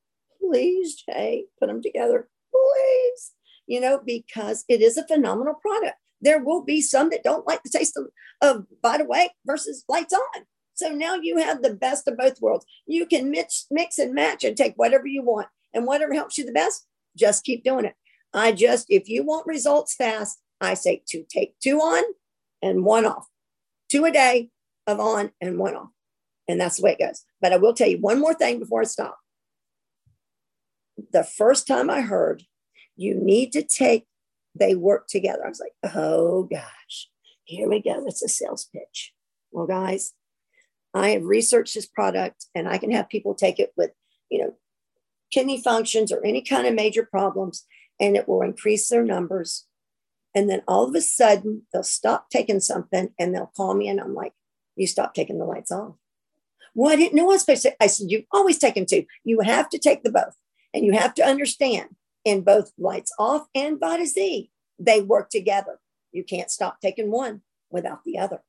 please, 0.42 0.96
Jay, 0.96 1.46
put 1.60 1.68
them 1.68 1.82
together, 1.82 2.28
please. 2.52 3.32
You 3.68 3.80
know, 3.80 4.02
because 4.06 4.66
it 4.68 4.82
is 4.82 4.98
a 4.98 5.08
phenomenal 5.08 5.56
product. 5.56 5.96
There 6.22 6.44
will 6.44 6.64
be 6.64 6.82
some 6.82 7.10
that 7.12 7.24
don't 7.24 7.48
like 7.48 7.64
the 7.64 7.70
taste 7.70 7.98
of, 7.98 8.08
of 8.42 8.66
Vita 8.82 9.04
Awake 9.04 9.32
versus 9.46 9.86
lights 9.88 10.14
on. 10.14 10.44
So 10.74 10.90
now 10.90 11.16
you 11.16 11.38
have 11.38 11.62
the 11.62 11.74
best 11.74 12.08
of 12.08 12.18
both 12.18 12.42
worlds. 12.42 12.66
You 12.86 13.06
can 13.06 13.32
mix, 13.32 13.68
mix 13.72 13.98
and 14.00 14.14
match 14.14 14.44
and 14.44 14.58
take 14.58 14.74
whatever 14.76 15.08
you 15.08 15.24
want. 15.24 15.48
And 15.74 15.86
whatever 15.86 16.14
helps 16.14 16.38
you 16.38 16.46
the 16.46 16.52
best, 16.52 16.86
just 17.16 17.44
keep 17.44 17.64
doing 17.64 17.86
it. 17.86 17.96
I 18.34 18.52
just, 18.52 18.88
if 18.90 19.08
you 19.08 19.24
want 19.24 19.48
results 19.48 19.96
fast, 19.96 20.40
I 20.60 20.74
say 20.74 21.02
to 21.08 21.24
take 21.30 21.56
two 21.60 21.80
on 21.80 22.04
and 22.62 22.84
one 22.84 23.06
off, 23.06 23.28
two 23.90 24.06
a 24.06 24.12
day 24.12 24.50
of 24.88 25.00
on 25.00 25.32
and 25.42 25.58
one 25.58 25.76
off. 25.76 25.90
And 26.48 26.60
that's 26.60 26.78
the 26.78 26.84
way 26.84 26.96
it 26.98 27.04
goes. 27.04 27.24
But 27.42 27.54
I 27.54 27.58
will 27.58 27.74
tell 27.74 27.88
you 27.88 27.98
one 27.98 28.20
more 28.20 28.34
thing 28.34 28.60
before 28.60 28.82
I 28.82 28.86
stop. 28.86 29.18
The 31.12 31.24
first 31.24 31.68
time 31.68 31.90
I 31.90 32.02
heard 32.02 32.44
you 32.96 33.16
need 33.16 33.52
to 33.54 33.64
take, 33.64 34.06
they 34.54 34.76
work 34.76 35.08
together. 35.08 35.46
I 35.46 35.50
was 35.50 35.60
like, 35.60 35.94
oh 35.94 36.44
gosh, 36.44 37.10
here 37.44 37.68
we 37.68 37.82
go. 37.82 38.06
It's 38.06 38.24
a 38.24 38.30
sales 38.30 38.70
pitch. 38.74 39.14
Well, 39.52 39.68
guys, 39.68 40.14
I 40.94 41.10
have 41.10 41.24
researched 41.24 41.76
this 41.76 41.86
product 41.86 42.46
and 42.56 42.68
I 42.68 42.78
can 42.78 42.92
have 42.92 43.10
people 43.10 43.36
take 43.36 43.60
it 43.60 43.74
with, 43.76 43.92
you 44.30 44.40
know, 44.40 44.54
kidney 45.36 45.62
functions 45.62 46.14
or 46.14 46.26
any 46.26 46.42
kind 46.42 46.66
of 46.66 46.74
major 46.74 47.06
problems, 47.06 47.66
and 48.00 48.16
it 48.16 48.28
will 48.28 48.42
increase 48.42 48.88
their 48.88 49.04
numbers. 49.04 49.66
And 50.34 50.50
then 50.50 50.62
all 50.66 50.88
of 50.88 50.96
a 50.96 51.02
sudden, 51.02 51.64
they'll 51.72 51.84
stop 51.84 52.30
taking 52.30 52.62
something 52.62 53.10
and 53.20 53.36
they'll 53.36 53.52
call 53.56 53.74
me, 53.74 53.90
and 53.90 54.00
I'm 54.00 54.16
like, 54.16 54.34
You 54.78 54.88
stop 54.88 55.14
taking 55.14 55.38
the 55.38 55.46
lights 55.46 55.72
off. 55.72 55.96
Well, 56.74 56.92
I 56.92 56.96
didn't 56.96 57.16
know 57.16 57.24
I 57.24 57.36
was 57.36 57.42
supposed 57.42 57.64
to. 57.64 57.84
I 57.84 57.88
said, 57.88 58.08
You've 58.10 58.26
always 58.32 58.58
taken 58.58 58.86
two. 58.86 59.06
You 59.26 59.42
have 59.42 59.70
to 59.70 59.78
take 59.78 60.04
the 60.04 60.12
both. 60.12 60.36
And 60.74 60.86
you 60.86 60.94
have 60.94 61.14
to 61.16 61.24
understand 61.24 61.96
in 62.26 62.42
both 62.42 62.72
lights 62.78 63.14
off 63.20 63.48
and 63.54 63.80
Vita 63.80 64.06
Z, 64.06 64.50
they 64.80 65.02
work 65.02 65.30
together. 65.30 65.80
You 66.12 66.24
can't 66.24 66.52
stop 66.52 66.82
taking 66.82 67.12
one 67.12 67.42
without 67.70 68.04
the 68.04 68.18
other. 68.18 68.42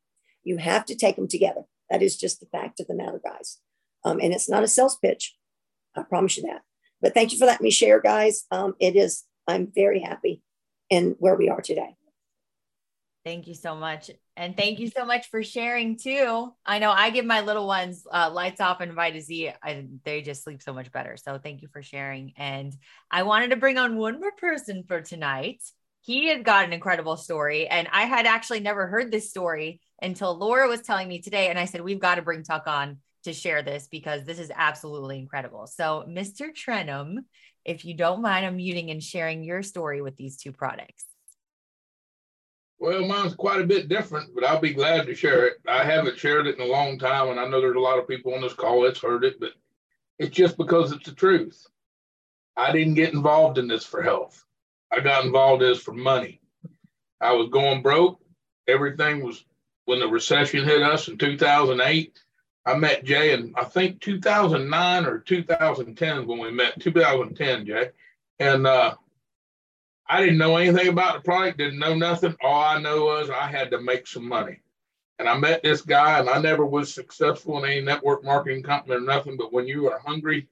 You 0.43 0.59
have 0.59 0.85
to 0.87 0.97
take 0.97 1.17
them 1.17 1.29
together. 1.29 1.63
That 1.91 2.03
is 2.03 2.17
just 2.17 2.41
the 2.41 2.47
fact 2.47 2.81
of 2.81 2.89
the 2.89 2.95
matter, 2.95 3.21
guys. 3.25 3.59
Um, 4.05 4.19
and 4.21 4.33
it's 4.33 4.49
not 4.49 4.65
a 4.65 4.69
sales 4.69 4.97
pitch. 4.97 5.37
I 5.97 6.03
promise 6.03 6.37
you 6.37 6.45
that. 6.45 6.63
But 7.07 7.15
thank 7.15 7.31
you 7.31 7.39
for 7.39 7.47
letting 7.47 7.63
me 7.63 7.71
share, 7.71 8.01
guys. 8.01 8.47
Um, 8.51 8.75
it 8.81 8.97
is, 8.97 9.23
I'm 9.47 9.71
very 9.73 10.01
happy 10.01 10.43
in 10.91 11.15
where 11.21 11.37
we 11.37 11.49
are 11.49 11.61
today. 11.61 11.95
Thank 13.25 13.47
you 13.47 13.55
so 13.55 13.77
much. 13.77 14.11
And 14.37 14.57
thank 14.57 14.81
you 14.81 14.91
so 14.91 15.05
much 15.05 15.31
for 15.31 15.45
sharing 15.45 15.97
too. 15.99 16.53
I 16.67 16.81
know 16.81 16.91
I 16.91 17.11
give 17.11 17.25
my 17.25 17.43
little 17.43 17.69
ones 17.69 18.05
uh, 18.13 18.33
lights 18.33 18.61
off 18.61 18.81
and 18.81 18.93
Vita 18.93 19.21
Z, 19.21 19.53
and 19.65 20.01
they 20.03 20.21
just 20.21 20.43
sleep 20.43 20.61
so 20.61 20.73
much 20.73 20.91
better. 20.91 21.17
So 21.17 21.39
thank 21.39 21.63
you 21.63 21.69
for 21.69 21.81
sharing. 21.81 22.33
And 22.37 22.77
I 23.09 23.23
wanted 23.23 23.51
to 23.51 23.57
bring 23.57 23.79
on 23.79 23.99
one 23.99 24.19
more 24.19 24.33
person 24.33 24.83
for 24.89 25.01
tonight. 25.01 25.63
He 26.01 26.27
had 26.27 26.45
got 26.45 26.65
an 26.65 26.73
incredible 26.73 27.17
story, 27.17 27.69
and 27.69 27.87
I 27.93 28.07
had 28.07 28.27
actually 28.27 28.61
never 28.61 28.89
heard 28.89 29.13
this 29.13 29.31
story 29.31 29.81
until 30.03 30.37
Laura 30.37 30.67
was 30.67 30.81
telling 30.81 31.07
me 31.07 31.21
today. 31.21 31.51
And 31.51 31.59
I 31.59 31.67
said, 31.67 31.83
We've 31.83 32.01
got 32.01 32.17
to 32.17 32.23
bring 32.23 32.43
Tuck 32.43 32.67
on 32.67 32.99
to 33.27 33.33
share 33.33 33.63
this 33.63 33.87
because 33.87 34.25
this 34.25 34.39
is 34.39 34.51
absolutely 34.55 35.19
incredible. 35.19 35.67
So, 35.67 36.05
Mr. 36.09 36.49
Trenum, 36.53 37.19
if 37.65 37.85
you 37.85 37.95
don't 37.95 38.23
mind 38.23 38.47
unmuting 38.47 38.91
and 38.91 39.03
sharing 39.03 39.45
your 39.45 39.63
story 39.63 40.01
with 40.01 40.17
these 40.17 40.37
two 40.37 40.53
products. 40.53 41.05
Well, 42.79 43.07
mine's 43.07 43.35
quite 43.35 43.61
a 43.61 43.67
bit 43.67 43.89
different, 43.89 44.35
but 44.35 44.45
I'll 44.45 44.61
be 44.61 44.75
glad 44.75 45.07
to 45.07 45.15
share 45.15 45.47
it. 45.47 45.55
I 45.67 45.83
haven't 45.85 46.19
shared 46.19 46.47
it 46.47 46.59
in 46.59 46.61
a 46.61 46.71
long 46.71 46.99
time, 46.99 47.29
and 47.29 47.41
I 47.41 47.47
know 47.49 47.61
there's 47.61 47.77
a 47.77 47.81
lot 47.81 47.99
of 47.99 48.09
people 48.09 48.35
on 48.35 48.43
this 48.43 48.53
call 48.53 48.83
that's 48.83 49.01
heard 49.01 49.25
it, 49.25 49.41
but 49.41 49.53
it's 50.19 50.35
just 50.35 50.57
because 50.57 50.93
it's 50.93 51.07
the 51.07 51.15
truth. 51.15 51.67
I 52.57 52.73
didn't 52.73 52.95
get 52.95 53.15
involved 53.15 53.59
in 53.59 53.67
this 53.67 53.85
for 53.85 54.03
health. 54.03 54.45
I 54.93 55.01
got 55.01 55.25
involved 55.25 55.63
in 55.63 55.71
this 55.71 55.83
for 55.83 55.93
money. 55.93 56.41
I 57.21 57.33
was 57.33 57.49
going 57.49 57.83
broke. 57.83 58.21
Everything 58.69 59.25
was 59.25 59.45
when 59.87 60.01
the 60.01 60.09
recession 60.09 60.65
hit 60.65 60.83
us 60.83 61.09
in 61.09 61.19
2008. 61.19 62.19
I 62.67 62.77
met 62.77 63.05
Jay 63.05 63.33
in 63.33 63.55
I 63.57 63.65
think 63.65 64.01
2009 64.01 65.07
or 65.07 65.21
2010 65.21 66.27
when 66.27 66.39
we 66.39 66.51
met. 66.51 66.81
2010, 66.81 67.65
Jay, 67.65 67.91
and 68.41 68.67
uh, 68.67 68.97
I 70.09 70.21
didn't 70.21 70.39
know 70.39 70.57
anything 70.57 70.89
about 70.89 71.15
the 71.15 71.21
product, 71.23 71.59
didn't 71.59 71.79
know 71.79 71.95
nothing. 71.95 72.35
All 72.43 72.63
I 72.63 72.81
know 72.81 73.05
was 73.07 73.31
I 73.31 73.47
had 73.47 73.71
to 73.71 73.81
make 73.81 74.07
some 74.07 74.29
money. 74.29 74.61
And 75.19 75.29
I 75.29 75.39
met 75.39 75.63
this 75.63 75.81
guy, 75.81 76.19
and 76.19 76.29
I 76.29 76.39
never 76.41 76.67
was 76.67 76.93
successful 76.93 77.65
in 77.65 77.71
any 77.71 77.81
network 77.81 78.23
marketing 78.23 78.63
company 78.63 78.97
or 78.97 79.01
nothing. 79.01 79.37
But 79.37 79.53
when 79.53 79.67
you 79.67 79.89
are 79.91 79.99
hungry, 79.99 80.49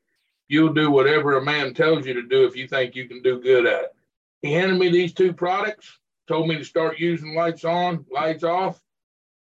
you'll 0.49 0.73
do 0.73 0.91
whatever 0.91 1.37
a 1.37 1.45
man 1.45 1.75
tells 1.75 2.07
you 2.07 2.15
to 2.15 2.23
do 2.23 2.45
if 2.47 2.57
you 2.57 2.67
think 2.67 2.95
you 2.95 3.07
can 3.09 3.23
do 3.23 3.41
good 3.41 3.67
at 3.67 3.85
it. 3.85 3.95
He 4.41 4.53
handed 4.53 4.79
me 4.79 4.89
these 4.89 5.13
two 5.13 5.33
products, 5.33 5.99
told 6.29 6.49
me 6.49 6.57
to 6.57 6.65
start 6.65 6.99
using 6.99 7.35
lights 7.35 7.65
on, 7.65 8.07
lights 8.11 8.45
off, 8.45 8.81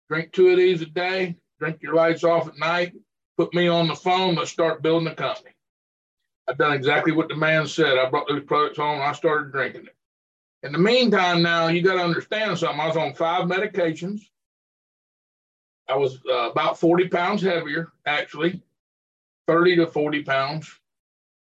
drink 0.08 0.32
two 0.32 0.48
of 0.48 0.56
these 0.56 0.82
a 0.82 0.86
day, 0.86 1.36
drink 1.58 1.82
your 1.82 1.94
lights 1.94 2.24
off 2.24 2.48
at 2.48 2.58
night, 2.58 2.94
put 3.36 3.52
me 3.54 3.68
on 3.68 3.88
the 3.88 3.94
phone, 3.94 4.34
let's 4.34 4.50
start 4.50 4.82
building 4.82 5.08
a 5.08 5.14
company. 5.14 5.50
I've 6.48 6.58
done 6.58 6.72
exactly 6.72 7.12
what 7.12 7.28
the 7.28 7.36
man 7.36 7.66
said. 7.66 7.98
I 7.98 8.08
brought 8.08 8.28
those 8.28 8.44
products 8.44 8.78
home 8.78 8.94
and 8.94 9.02
I 9.02 9.12
started 9.12 9.52
drinking 9.52 9.86
it. 9.86 9.96
In 10.62 10.72
the 10.72 10.78
meantime, 10.78 11.42
now 11.42 11.68
you 11.68 11.82
got 11.82 11.94
to 11.94 12.02
understand 12.02 12.58
something. 12.58 12.80
I 12.80 12.86
was 12.86 12.96
on 12.96 13.14
five 13.14 13.44
medications. 13.44 14.22
I 15.88 15.96
was 15.96 16.20
uh, 16.28 16.50
about 16.50 16.78
40 16.78 17.08
pounds 17.08 17.42
heavier, 17.42 17.92
actually, 18.06 18.62
30 19.46 19.76
to 19.76 19.86
40 19.86 20.22
pounds. 20.22 20.70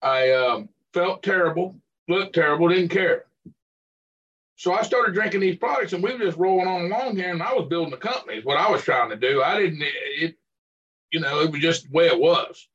I 0.01 0.31
um, 0.31 0.69
felt 0.93 1.23
terrible, 1.23 1.75
looked 2.07 2.35
terrible, 2.35 2.69
didn't 2.69 2.89
care. 2.89 3.25
So 4.59 4.73
I 4.73 4.81
started 4.81 5.13
drinking 5.13 5.39
these 5.39 5.55
products 5.55 5.93
and 5.93 6.03
we 6.03 6.11
were 6.11 6.19
just 6.19 6.37
rolling 6.37 6.67
on 6.67 6.91
along 6.91 7.15
here 7.15 7.31
and 7.31 7.41
I 7.41 7.53
was 7.53 7.69
building 7.69 7.93
a 7.93 7.97
company 7.97 8.39
is 8.39 8.43
what 8.43 8.57
I 8.57 8.69
was 8.69 8.81
trying 8.81 9.09
to 9.09 9.15
do. 9.15 9.41
I 9.41 9.57
didn't, 9.57 9.81
it, 9.81 10.35
you 11.11 11.21
know, 11.21 11.39
it 11.39 11.49
was 11.49 11.61
just 11.61 11.85
the 11.85 11.91
way 11.91 12.07
it 12.07 12.19
was. 12.19 12.67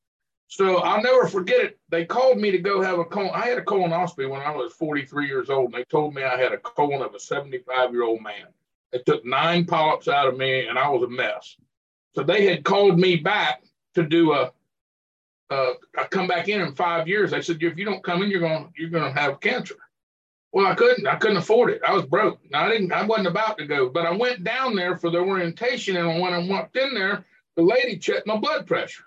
So 0.47 0.79
I'll 0.79 1.03
never 1.03 1.29
forget 1.29 1.61
it. 1.61 1.79
They 1.91 2.07
called 2.07 2.39
me 2.39 2.51
to 2.53 2.59
go 2.59 2.81
have 2.81 2.99
a 2.99 3.05
colon. 3.05 3.33
I 3.35 3.49
had 3.49 3.59
a 3.59 3.63
colonoscopy 3.63 4.31
when 4.31 4.41
I 4.41 4.51
was 4.51 4.73
43 4.73 5.27
years 5.27 5.51
old, 5.51 5.67
and 5.67 5.75
they 5.75 5.85
told 5.85 6.15
me 6.15 6.23
I 6.23 6.41
had 6.41 6.53
a 6.53 6.57
colon 6.57 7.03
of 7.03 7.15
a 7.15 7.21
75 7.21 7.93
year 7.93 8.05
old 8.05 8.23
man. 8.23 8.47
They 8.91 9.01
took 9.01 9.27
nine 9.27 9.67
polyps 9.67 10.09
out 10.09 10.27
of 10.27 10.39
me, 10.39 10.67
and 10.67 10.79
I 10.79 10.89
was 10.89 11.03
a 11.03 11.09
mess. 11.09 11.55
So 12.15 12.23
they 12.23 12.47
had 12.47 12.65
called 12.65 12.99
me 12.99 13.17
back 13.17 13.63
to 13.95 14.05
do 14.05 14.33
a. 14.33 14.53
Uh, 15.51 15.75
come 16.09 16.27
back 16.29 16.49
in 16.49 16.63
in 16.63 16.75
five 16.75 17.07
years. 17.07 17.33
They 17.33 17.43
said, 17.43 17.63
if 17.63 17.77
you 17.77 17.85
don't 17.85 18.03
come 18.03 18.23
in, 18.23 18.31
you're 18.31 18.41
going 18.41 18.73
you're 18.75 18.89
going 18.89 19.13
to 19.13 19.21
have 19.21 19.41
cancer. 19.41 19.77
Well, 20.55 20.67
I 20.67 20.75
couldn't. 20.75 21.07
I 21.07 21.17
couldn't 21.17 21.37
afford 21.37 21.71
it. 21.71 21.83
I 21.87 21.93
was 21.93 22.07
broke. 22.07 22.41
I 22.55 22.69
didn't. 22.71 22.93
I 22.93 23.05
wasn't 23.05 23.27
about 23.27 23.59
to 23.59 23.67
go. 23.67 23.91
But 23.91 24.07
I 24.07 24.13
went 24.13 24.45
down 24.45 24.75
there 24.75 24.97
for 24.97 25.11
the 25.11 25.19
orientation, 25.19 25.97
and 25.97 26.21
when 26.21 26.33
I 26.33 26.39
walked 26.39 26.77
in 26.77 26.95
there, 26.95 27.27
the 27.57 27.63
lady 27.63 27.99
checked 27.99 28.27
my 28.27 28.39
blood 28.39 28.67
pressure 28.67 29.05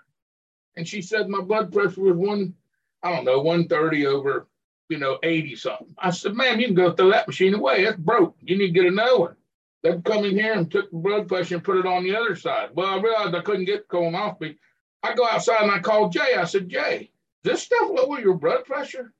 and 0.78 0.86
she 0.86 1.02
said 1.02 1.28
my 1.28 1.40
blood 1.40 1.72
pressure 1.72 2.00
was 2.00 2.16
one, 2.16 2.54
I 3.02 3.10
don't 3.12 3.24
know, 3.24 3.40
130 3.40 4.06
over, 4.06 4.46
you 4.88 4.98
know, 4.98 5.18
80 5.24 5.56
something. 5.56 5.94
I 5.98 6.10
said, 6.10 6.36
ma'am, 6.36 6.60
you 6.60 6.66
can 6.66 6.76
go 6.76 6.92
throw 6.92 7.10
that 7.10 7.26
machine 7.26 7.52
away. 7.52 7.84
That's 7.84 7.96
broke. 7.96 8.36
You 8.40 8.56
need 8.56 8.68
to 8.68 8.72
get 8.72 8.86
another 8.86 9.18
one. 9.18 9.36
They 9.82 10.00
come 10.02 10.24
in 10.24 10.36
here 10.36 10.52
and 10.52 10.70
took 10.70 10.88
the 10.92 10.96
blood 10.96 11.26
pressure 11.26 11.56
and 11.56 11.64
put 11.64 11.78
it 11.78 11.86
on 11.86 12.04
the 12.04 12.16
other 12.16 12.36
side. 12.36 12.70
Well, 12.74 12.86
I 12.86 13.00
realized 13.02 13.34
I 13.34 13.40
couldn't 13.42 13.64
get 13.64 13.88
going 13.88 14.14
off 14.14 14.40
me. 14.40 14.56
I 15.02 15.14
go 15.14 15.26
outside 15.26 15.62
and 15.62 15.72
I 15.72 15.80
called 15.80 16.12
Jay. 16.12 16.34
I 16.38 16.44
said, 16.44 16.68
Jay, 16.68 17.10
this 17.42 17.64
stuff 17.64 17.90
lower 17.90 18.20
your 18.20 18.34
blood 18.34 18.64
pressure? 18.64 19.12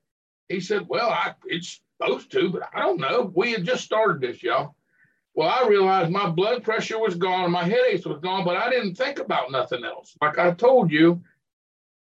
He 0.47 0.61
said, 0.61 0.87
Well, 0.87 1.09
I 1.09 1.35
it's 1.45 1.81
supposed 1.99 2.31
to, 2.31 2.49
but 2.49 2.63
I 2.73 2.79
don't 2.79 2.99
know. 2.99 3.31
We 3.35 3.51
had 3.51 3.65
just 3.65 3.83
started 3.83 4.21
this, 4.21 4.41
y'all. 4.41 4.75
Well, 5.35 5.49
I 5.49 5.67
realized 5.67 6.11
my 6.11 6.29
blood 6.29 6.63
pressure 6.63 6.99
was 6.99 7.15
gone 7.15 7.51
my 7.51 7.63
headaches 7.63 8.05
was 8.05 8.19
gone, 8.19 8.43
but 8.43 8.57
I 8.57 8.69
didn't 8.69 8.95
think 8.95 9.19
about 9.19 9.51
nothing 9.51 9.83
else. 9.83 10.17
Like 10.21 10.37
I 10.37 10.51
told 10.51 10.91
you, 10.91 11.21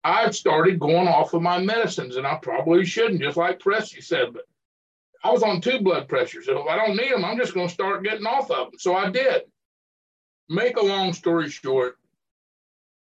I 0.04 0.30
started 0.32 0.80
going 0.80 1.08
off 1.08 1.34
of 1.34 1.42
my 1.42 1.60
medicines, 1.60 2.18
and 2.18 2.28
I 2.28 2.36
probably 2.36 2.86
shouldn't, 2.86 3.22
just 3.22 3.38
like 3.38 3.60
Prissy 3.60 4.02
said. 4.02 4.34
But 4.34 4.44
I 5.24 5.32
was 5.32 5.44
on 5.44 5.62
two 5.62 5.80
blood 5.80 6.10
pressures. 6.10 6.48
So 6.48 6.62
if 6.62 6.68
I 6.68 6.76
don't 6.76 6.98
need 6.98 7.14
them, 7.14 7.24
I'm 7.24 7.38
just 7.38 7.54
going 7.54 7.70
to 7.70 7.74
start 7.74 8.04
getting 8.04 8.26
off 8.26 8.52
of 8.52 8.72
them. 8.72 8.80
So 8.80 8.96
I 8.96 9.10
did. 9.10 9.44
Make 10.50 10.76
a 10.76 10.84
long 10.84 11.14
story 11.14 11.50
short, 11.50 11.98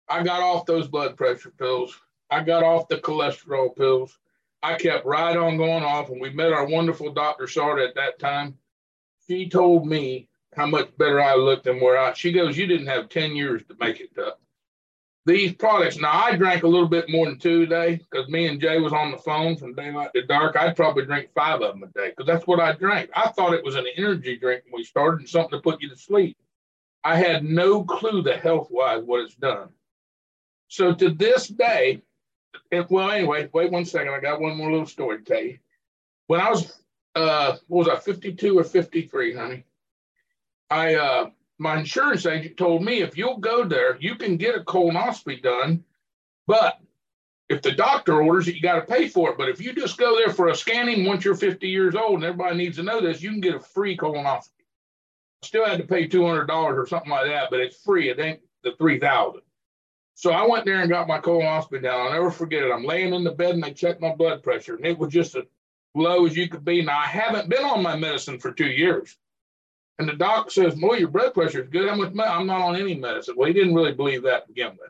I 0.07 0.23
got 0.23 0.41
off 0.41 0.65
those 0.65 0.87
blood 0.87 1.17
pressure 1.17 1.51
pills. 1.51 1.99
I 2.29 2.41
got 2.41 2.63
off 2.63 2.87
the 2.87 2.97
cholesterol 2.97 3.75
pills. 3.75 4.17
I 4.63 4.75
kept 4.75 5.05
right 5.05 5.35
on 5.35 5.57
going 5.57 5.83
off, 5.83 6.09
and 6.09 6.21
we 6.21 6.29
met 6.29 6.53
our 6.53 6.65
wonderful 6.65 7.11
Dr. 7.11 7.45
Sarda 7.45 7.85
at 7.85 7.95
that 7.95 8.17
time. 8.17 8.57
She 9.27 9.49
told 9.49 9.85
me 9.85 10.29
how 10.55 10.65
much 10.67 10.95
better 10.97 11.21
I 11.21 11.35
looked 11.35 11.65
than 11.65 11.81
where 11.81 11.97
I. 11.97 12.13
She 12.13 12.31
goes, 12.31 12.57
"You 12.57 12.65
didn't 12.65 12.87
have 12.87 13.09
ten 13.09 13.35
years 13.35 13.63
to 13.65 13.75
make 13.79 13.99
it 13.99 14.17
up." 14.17 14.39
These 15.25 15.53
products. 15.53 15.97
Now 15.97 16.11
I 16.11 16.35
drank 16.35 16.63
a 16.63 16.67
little 16.67 16.87
bit 16.87 17.09
more 17.09 17.25
than 17.25 17.39
two 17.39 17.63
a 17.63 17.65
day 17.65 17.95
because 17.95 18.27
me 18.29 18.47
and 18.47 18.59
Jay 18.59 18.79
was 18.79 18.93
on 18.93 19.11
the 19.11 19.17
phone 19.17 19.55
from 19.55 19.73
daylight 19.73 20.11
to 20.15 20.25
dark. 20.25 20.55
I'd 20.55 20.75
probably 20.75 21.05
drink 21.05 21.29
five 21.33 21.61
of 21.61 21.73
them 21.73 21.83
a 21.83 21.87
day 21.87 22.09
because 22.09 22.25
that's 22.25 22.47
what 22.47 22.59
I 22.59 22.73
drank. 22.73 23.09
I 23.15 23.29
thought 23.29 23.53
it 23.53 23.63
was 23.63 23.75
an 23.75 23.85
energy 23.97 24.37
drink 24.37 24.63
when 24.65 24.79
we 24.79 24.83
started 24.83 25.21
and 25.21 25.29
something 25.29 25.57
to 25.57 25.61
put 25.61 25.81
you 25.81 25.89
to 25.89 25.97
sleep. 25.97 26.37
I 27.03 27.17
had 27.17 27.43
no 27.43 27.83
clue 27.83 28.21
the 28.21 28.35
health 28.35 28.69
wise 28.69 29.03
what 29.03 29.21
it's 29.21 29.35
done. 29.35 29.69
So 30.67 30.93
to 30.93 31.09
this 31.09 31.47
day, 31.47 32.01
if, 32.71 32.89
well, 32.89 33.11
anyway, 33.11 33.49
wait 33.53 33.71
one 33.71 33.85
second. 33.85 34.13
I 34.13 34.19
got 34.19 34.41
one 34.41 34.57
more 34.57 34.71
little 34.71 34.85
story 34.85 35.19
to 35.19 35.23
tell 35.23 35.43
you. 35.43 35.57
When 36.27 36.39
I 36.39 36.49
was, 36.49 36.81
uh, 37.15 37.57
what 37.67 37.87
was 37.87 37.89
I, 37.89 37.99
52 37.99 38.57
or 38.57 38.63
53, 38.63 39.35
honey? 39.35 39.63
I, 40.69 40.95
uh, 40.95 41.29
my 41.59 41.77
insurance 41.79 42.25
agent 42.25 42.57
told 42.57 42.83
me 42.83 43.01
if 43.01 43.17
you'll 43.17 43.37
go 43.37 43.63
there, 43.63 43.97
you 43.99 44.15
can 44.15 44.37
get 44.37 44.55
a 44.55 44.61
colonoscopy 44.61 45.41
done, 45.41 45.83
but 46.47 46.79
if 47.49 47.61
the 47.61 47.71
doctor 47.71 48.21
orders 48.21 48.47
it, 48.47 48.55
you 48.55 48.61
got 48.61 48.75
to 48.75 48.93
pay 48.93 49.07
for 49.07 49.31
it. 49.31 49.37
But 49.37 49.49
if 49.49 49.61
you 49.61 49.73
just 49.73 49.97
go 49.97 50.17
there 50.17 50.33
for 50.33 50.47
a 50.47 50.55
scanning 50.55 51.05
once 51.05 51.23
you're 51.23 51.35
50 51.35 51.67
years 51.67 51.95
old, 51.95 52.15
and 52.15 52.23
everybody 52.23 52.57
needs 52.57 52.77
to 52.77 52.83
know 52.83 53.01
this, 53.01 53.21
you 53.21 53.29
can 53.29 53.41
get 53.41 53.55
a 53.55 53.59
free 53.59 53.95
colonoscopy. 53.95 54.49
Still 55.43 55.65
had 55.65 55.79
to 55.79 55.85
pay 55.85 56.07
$200 56.07 56.49
or 56.49 56.87
something 56.87 57.11
like 57.11 57.27
that, 57.27 57.49
but 57.51 57.59
it's 57.59 57.81
free. 57.83 58.09
It 58.09 58.19
ain't 58.19 58.39
the 58.63 58.71
3000 58.77 59.41
so 60.15 60.31
I 60.31 60.45
went 60.45 60.65
there 60.65 60.81
and 60.81 60.89
got 60.89 61.07
my 61.07 61.19
colonoscopy 61.19 61.81
done. 61.81 61.99
I'll 61.99 62.13
never 62.13 62.31
forget 62.31 62.63
it. 62.63 62.71
I'm 62.71 62.85
laying 62.85 63.13
in 63.13 63.23
the 63.23 63.31
bed 63.31 63.55
and 63.55 63.63
they 63.63 63.73
checked 63.73 64.01
my 64.01 64.15
blood 64.15 64.43
pressure, 64.43 64.75
and 64.75 64.85
it 64.85 64.97
was 64.97 65.11
just 65.11 65.35
as 65.35 65.45
low 65.95 66.25
as 66.25 66.35
you 66.35 66.47
could 66.47 66.65
be. 66.65 66.81
Now 66.81 66.99
I 66.99 67.05
haven't 67.05 67.49
been 67.49 67.63
on 67.63 67.83
my 67.83 67.95
medicine 67.95 68.39
for 68.39 68.51
two 68.51 68.67
years. 68.67 69.17
And 69.99 70.07
the 70.09 70.13
doc 70.13 70.49
says, 70.49 70.75
Boy, 70.75 70.95
your 70.97 71.09
blood 71.09 71.33
pressure 71.33 71.61
is 71.61 71.69
good. 71.69 71.87
How 71.87 71.95
much 71.95 72.13
I'm 72.17 72.47
not 72.47 72.61
on 72.61 72.75
any 72.75 72.95
medicine. 72.95 73.35
Well, 73.37 73.47
he 73.47 73.53
didn't 73.53 73.75
really 73.75 73.93
believe 73.93 74.23
that 74.23 74.47
to 74.47 74.53
begin 74.53 74.71
with. 74.71 74.89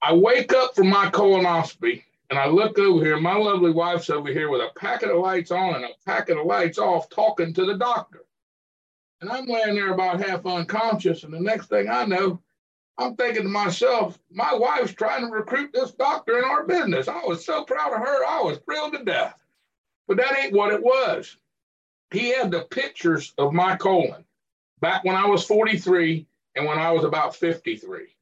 I 0.00 0.14
wake 0.14 0.52
up 0.52 0.76
from 0.76 0.88
my 0.88 1.10
colonoscopy 1.10 2.04
and 2.30 2.38
I 2.38 2.46
look 2.46 2.78
over 2.78 3.04
here. 3.04 3.18
My 3.18 3.34
lovely 3.34 3.72
wife's 3.72 4.10
over 4.10 4.28
here 4.28 4.50
with 4.50 4.60
a 4.60 4.70
packet 4.78 5.10
of 5.10 5.20
lights 5.20 5.50
on 5.50 5.74
and 5.74 5.84
a 5.84 5.88
packet 6.06 6.38
of 6.38 6.46
lights 6.46 6.78
off 6.78 7.10
talking 7.10 7.52
to 7.54 7.64
the 7.64 7.76
doctor. 7.76 8.24
And 9.20 9.30
I'm 9.30 9.46
laying 9.46 9.74
there 9.74 9.92
about 9.92 10.20
half 10.20 10.46
unconscious. 10.46 11.24
And 11.24 11.32
the 11.32 11.40
next 11.40 11.66
thing 11.66 11.88
I 11.88 12.04
know, 12.04 12.40
I'm 12.98 13.14
thinking 13.14 13.44
to 13.44 13.48
myself, 13.48 14.18
my 14.30 14.52
wife's 14.52 14.92
trying 14.92 15.24
to 15.24 15.32
recruit 15.32 15.70
this 15.72 15.92
doctor 15.92 16.38
in 16.38 16.44
our 16.44 16.64
business. 16.66 17.06
I 17.06 17.24
was 17.24 17.44
so 17.44 17.62
proud 17.62 17.92
of 17.92 18.00
her. 18.00 18.26
I 18.26 18.42
was 18.42 18.58
thrilled 18.58 18.94
to 18.94 19.04
death. 19.04 19.36
But 20.08 20.16
that 20.16 20.36
ain't 20.36 20.52
what 20.52 20.72
it 20.72 20.82
was. 20.82 21.36
He 22.12 22.30
had 22.30 22.50
the 22.50 22.62
pictures 22.62 23.34
of 23.38 23.52
my 23.52 23.76
colon 23.76 24.24
back 24.80 25.04
when 25.04 25.14
I 25.14 25.26
was 25.26 25.44
43 25.44 26.26
and 26.56 26.66
when 26.66 26.78
I 26.78 26.90
was 26.90 27.04
about 27.04 27.36
53. 27.36 28.16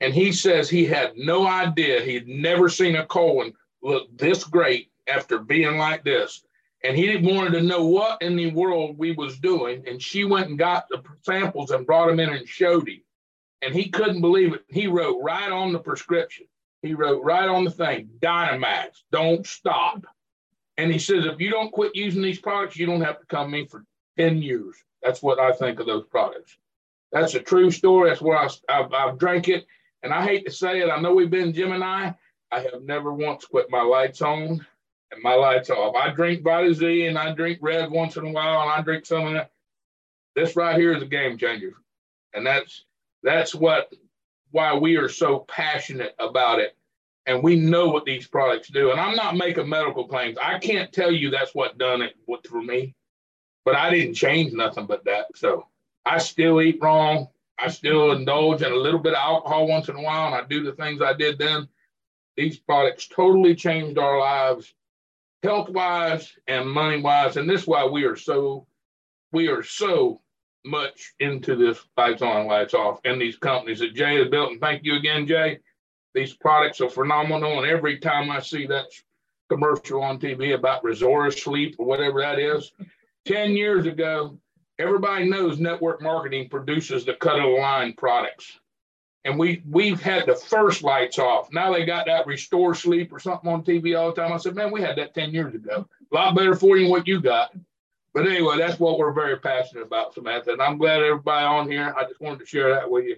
And 0.00 0.14
he 0.14 0.30
says 0.30 0.70
he 0.70 0.86
had 0.86 1.16
no 1.16 1.46
idea. 1.46 2.00
He'd 2.00 2.28
never 2.28 2.68
seen 2.68 2.96
a 2.96 3.06
colon 3.06 3.52
look 3.82 4.16
this 4.16 4.44
great 4.44 4.90
after 5.08 5.38
being 5.38 5.76
like 5.76 6.04
this. 6.04 6.44
And 6.84 6.96
he 6.96 7.16
wanted 7.16 7.52
to 7.54 7.62
know 7.62 7.84
what 7.84 8.22
in 8.22 8.36
the 8.36 8.52
world 8.52 8.96
we 8.96 9.12
was 9.12 9.38
doing. 9.38 9.82
And 9.88 10.00
she 10.00 10.24
went 10.24 10.48
and 10.48 10.58
got 10.58 10.88
the 10.88 11.02
samples 11.22 11.72
and 11.72 11.84
brought 11.84 12.06
them 12.06 12.20
in 12.20 12.30
and 12.30 12.46
showed 12.46 12.88
him 12.88 13.00
and 13.62 13.74
he 13.74 13.88
couldn't 13.88 14.20
believe 14.20 14.54
it. 14.54 14.64
He 14.68 14.86
wrote 14.86 15.20
right 15.22 15.50
on 15.50 15.72
the 15.72 15.78
prescription. 15.78 16.46
He 16.82 16.94
wrote 16.94 17.22
right 17.22 17.48
on 17.48 17.64
the 17.64 17.70
thing, 17.70 18.08
Dynamax, 18.20 19.02
don't 19.12 19.46
stop. 19.46 20.06
And 20.78 20.90
he 20.90 20.98
says, 20.98 21.26
if 21.26 21.40
you 21.40 21.50
don't 21.50 21.72
quit 21.72 21.94
using 21.94 22.22
these 22.22 22.40
products, 22.40 22.76
you 22.76 22.86
don't 22.86 23.02
have 23.02 23.20
to 23.20 23.26
come 23.26 23.52
in 23.54 23.66
for 23.66 23.84
10 24.18 24.40
years. 24.40 24.76
That's 25.02 25.22
what 25.22 25.38
I 25.38 25.52
think 25.52 25.78
of 25.78 25.86
those 25.86 26.06
products. 26.06 26.56
That's 27.12 27.34
a 27.34 27.40
true 27.40 27.70
story. 27.70 28.08
That's 28.08 28.22
where 28.22 28.38
I, 28.38 28.48
I've, 28.68 28.92
I've 28.92 29.18
drank 29.18 29.48
it. 29.48 29.66
And 30.02 30.12
I 30.12 30.24
hate 30.24 30.46
to 30.46 30.52
say 30.52 30.80
it. 30.80 30.88
I 30.88 31.00
know 31.00 31.12
we've 31.12 31.30
been 31.30 31.52
Gemini. 31.52 32.12
I 32.50 32.60
have 32.60 32.82
never 32.82 33.12
once 33.12 33.44
quit 33.44 33.66
my 33.70 33.82
lights 33.82 34.22
on 34.22 34.64
and 35.12 35.22
my 35.22 35.34
lights 35.34 35.70
off. 35.70 35.94
I 35.94 36.10
drink 36.10 36.42
Vita 36.42 36.72
Z 36.72 37.06
and 37.06 37.18
I 37.18 37.32
drink 37.32 37.58
red 37.60 37.90
once 37.90 38.16
in 38.16 38.26
a 38.26 38.30
while 38.30 38.62
and 38.62 38.70
I 38.70 38.80
drink 38.80 39.04
some 39.04 39.26
of 39.26 39.32
that. 39.34 39.50
This 40.34 40.56
right 40.56 40.76
here 40.76 40.94
is 40.94 41.02
a 41.02 41.06
game 41.06 41.36
changer. 41.36 41.74
And 42.32 42.46
that's 42.46 42.84
that's 43.22 43.54
what 43.54 43.92
why 44.52 44.74
we 44.74 44.96
are 44.96 45.08
so 45.08 45.40
passionate 45.48 46.14
about 46.18 46.58
it. 46.58 46.76
And 47.26 47.42
we 47.42 47.54
know 47.54 47.88
what 47.88 48.04
these 48.04 48.26
products 48.26 48.68
do. 48.68 48.90
And 48.90 49.00
I'm 49.00 49.14
not 49.14 49.36
making 49.36 49.68
medical 49.68 50.08
claims. 50.08 50.38
I 50.42 50.58
can't 50.58 50.92
tell 50.92 51.12
you 51.12 51.30
that's 51.30 51.54
what 51.54 51.78
done 51.78 52.02
it 52.02 52.16
for 52.48 52.62
me, 52.62 52.94
but 53.64 53.76
I 53.76 53.90
didn't 53.90 54.14
change 54.14 54.52
nothing 54.52 54.86
but 54.86 55.04
that. 55.04 55.26
So 55.36 55.66
I 56.04 56.18
still 56.18 56.60
eat 56.60 56.78
wrong. 56.80 57.28
I 57.58 57.68
still 57.68 58.12
indulge 58.12 58.62
in 58.62 58.72
a 58.72 58.76
little 58.76 58.98
bit 58.98 59.12
of 59.12 59.18
alcohol 59.18 59.68
once 59.68 59.88
in 59.88 59.96
a 59.96 60.02
while, 60.02 60.26
and 60.26 60.34
I 60.34 60.46
do 60.48 60.64
the 60.64 60.72
things 60.72 61.02
I 61.02 61.12
did 61.12 61.38
then. 61.38 61.68
These 62.36 62.58
products 62.58 63.06
totally 63.06 63.54
changed 63.54 63.98
our 63.98 64.18
lives, 64.18 64.74
health 65.42 65.68
wise 65.68 66.32
and 66.48 66.68
money 66.68 67.02
wise. 67.02 67.36
And 67.36 67.48
this 67.48 67.62
is 67.62 67.66
why 67.66 67.84
we 67.84 68.04
are 68.04 68.16
so, 68.16 68.66
we 69.30 69.48
are 69.48 69.62
so 69.62 70.22
much 70.64 71.14
into 71.20 71.56
this 71.56 71.78
lights 71.96 72.22
on, 72.22 72.46
lights 72.46 72.74
off, 72.74 73.00
and 73.04 73.20
these 73.20 73.36
companies 73.36 73.80
that 73.80 73.94
Jay 73.94 74.16
has 74.18 74.28
built. 74.28 74.52
And 74.52 74.60
thank 74.60 74.84
you 74.84 74.96
again, 74.96 75.26
Jay. 75.26 75.58
These 76.14 76.34
products 76.34 76.80
are 76.80 76.90
phenomenal. 76.90 77.58
And 77.58 77.70
every 77.70 77.98
time 77.98 78.30
I 78.30 78.40
see 78.40 78.66
that 78.66 78.86
commercial 79.48 80.02
on 80.02 80.18
TV 80.18 80.54
about 80.54 80.82
Resora 80.82 81.32
Sleep 81.32 81.76
or 81.78 81.86
whatever 81.86 82.20
that 82.20 82.38
is, 82.38 82.72
10 83.26 83.52
years 83.52 83.86
ago, 83.86 84.38
everybody 84.78 85.28
knows 85.28 85.58
network 85.60 86.02
marketing 86.02 86.48
produces 86.48 87.04
the 87.04 87.14
cut 87.14 87.36
of 87.36 87.42
the 87.42 87.48
line 87.48 87.94
products. 87.94 88.58
And 89.24 89.38
we 89.38 89.62
we've 89.68 90.00
had 90.00 90.24
the 90.26 90.34
first 90.34 90.82
lights 90.82 91.18
off. 91.18 91.52
Now 91.52 91.72
they 91.72 91.84
got 91.84 92.06
that 92.06 92.26
restore 92.26 92.74
sleep 92.74 93.12
or 93.12 93.18
something 93.18 93.52
on 93.52 93.62
TV 93.62 93.98
all 93.98 94.12
the 94.12 94.20
time. 94.20 94.32
I 94.32 94.38
said, 94.38 94.54
man, 94.54 94.72
we 94.72 94.80
had 94.80 94.96
that 94.96 95.14
10 95.14 95.32
years 95.32 95.54
ago. 95.54 95.86
A 96.10 96.14
lot 96.14 96.34
better 96.34 96.54
for 96.54 96.78
you 96.78 96.84
than 96.84 96.90
what 96.90 97.06
you 97.06 97.20
got. 97.20 97.54
But 98.12 98.26
anyway, 98.26 98.58
that's 98.58 98.80
what 98.80 98.98
we're 98.98 99.12
very 99.12 99.38
passionate 99.38 99.82
about, 99.82 100.14
Samantha. 100.14 100.52
And 100.52 100.62
I'm 100.62 100.78
glad 100.78 101.02
everybody 101.02 101.46
on 101.46 101.70
here. 101.70 101.94
I 101.96 102.04
just 102.04 102.20
wanted 102.20 102.40
to 102.40 102.46
share 102.46 102.74
that 102.74 102.90
with 102.90 103.04
you. 103.04 103.16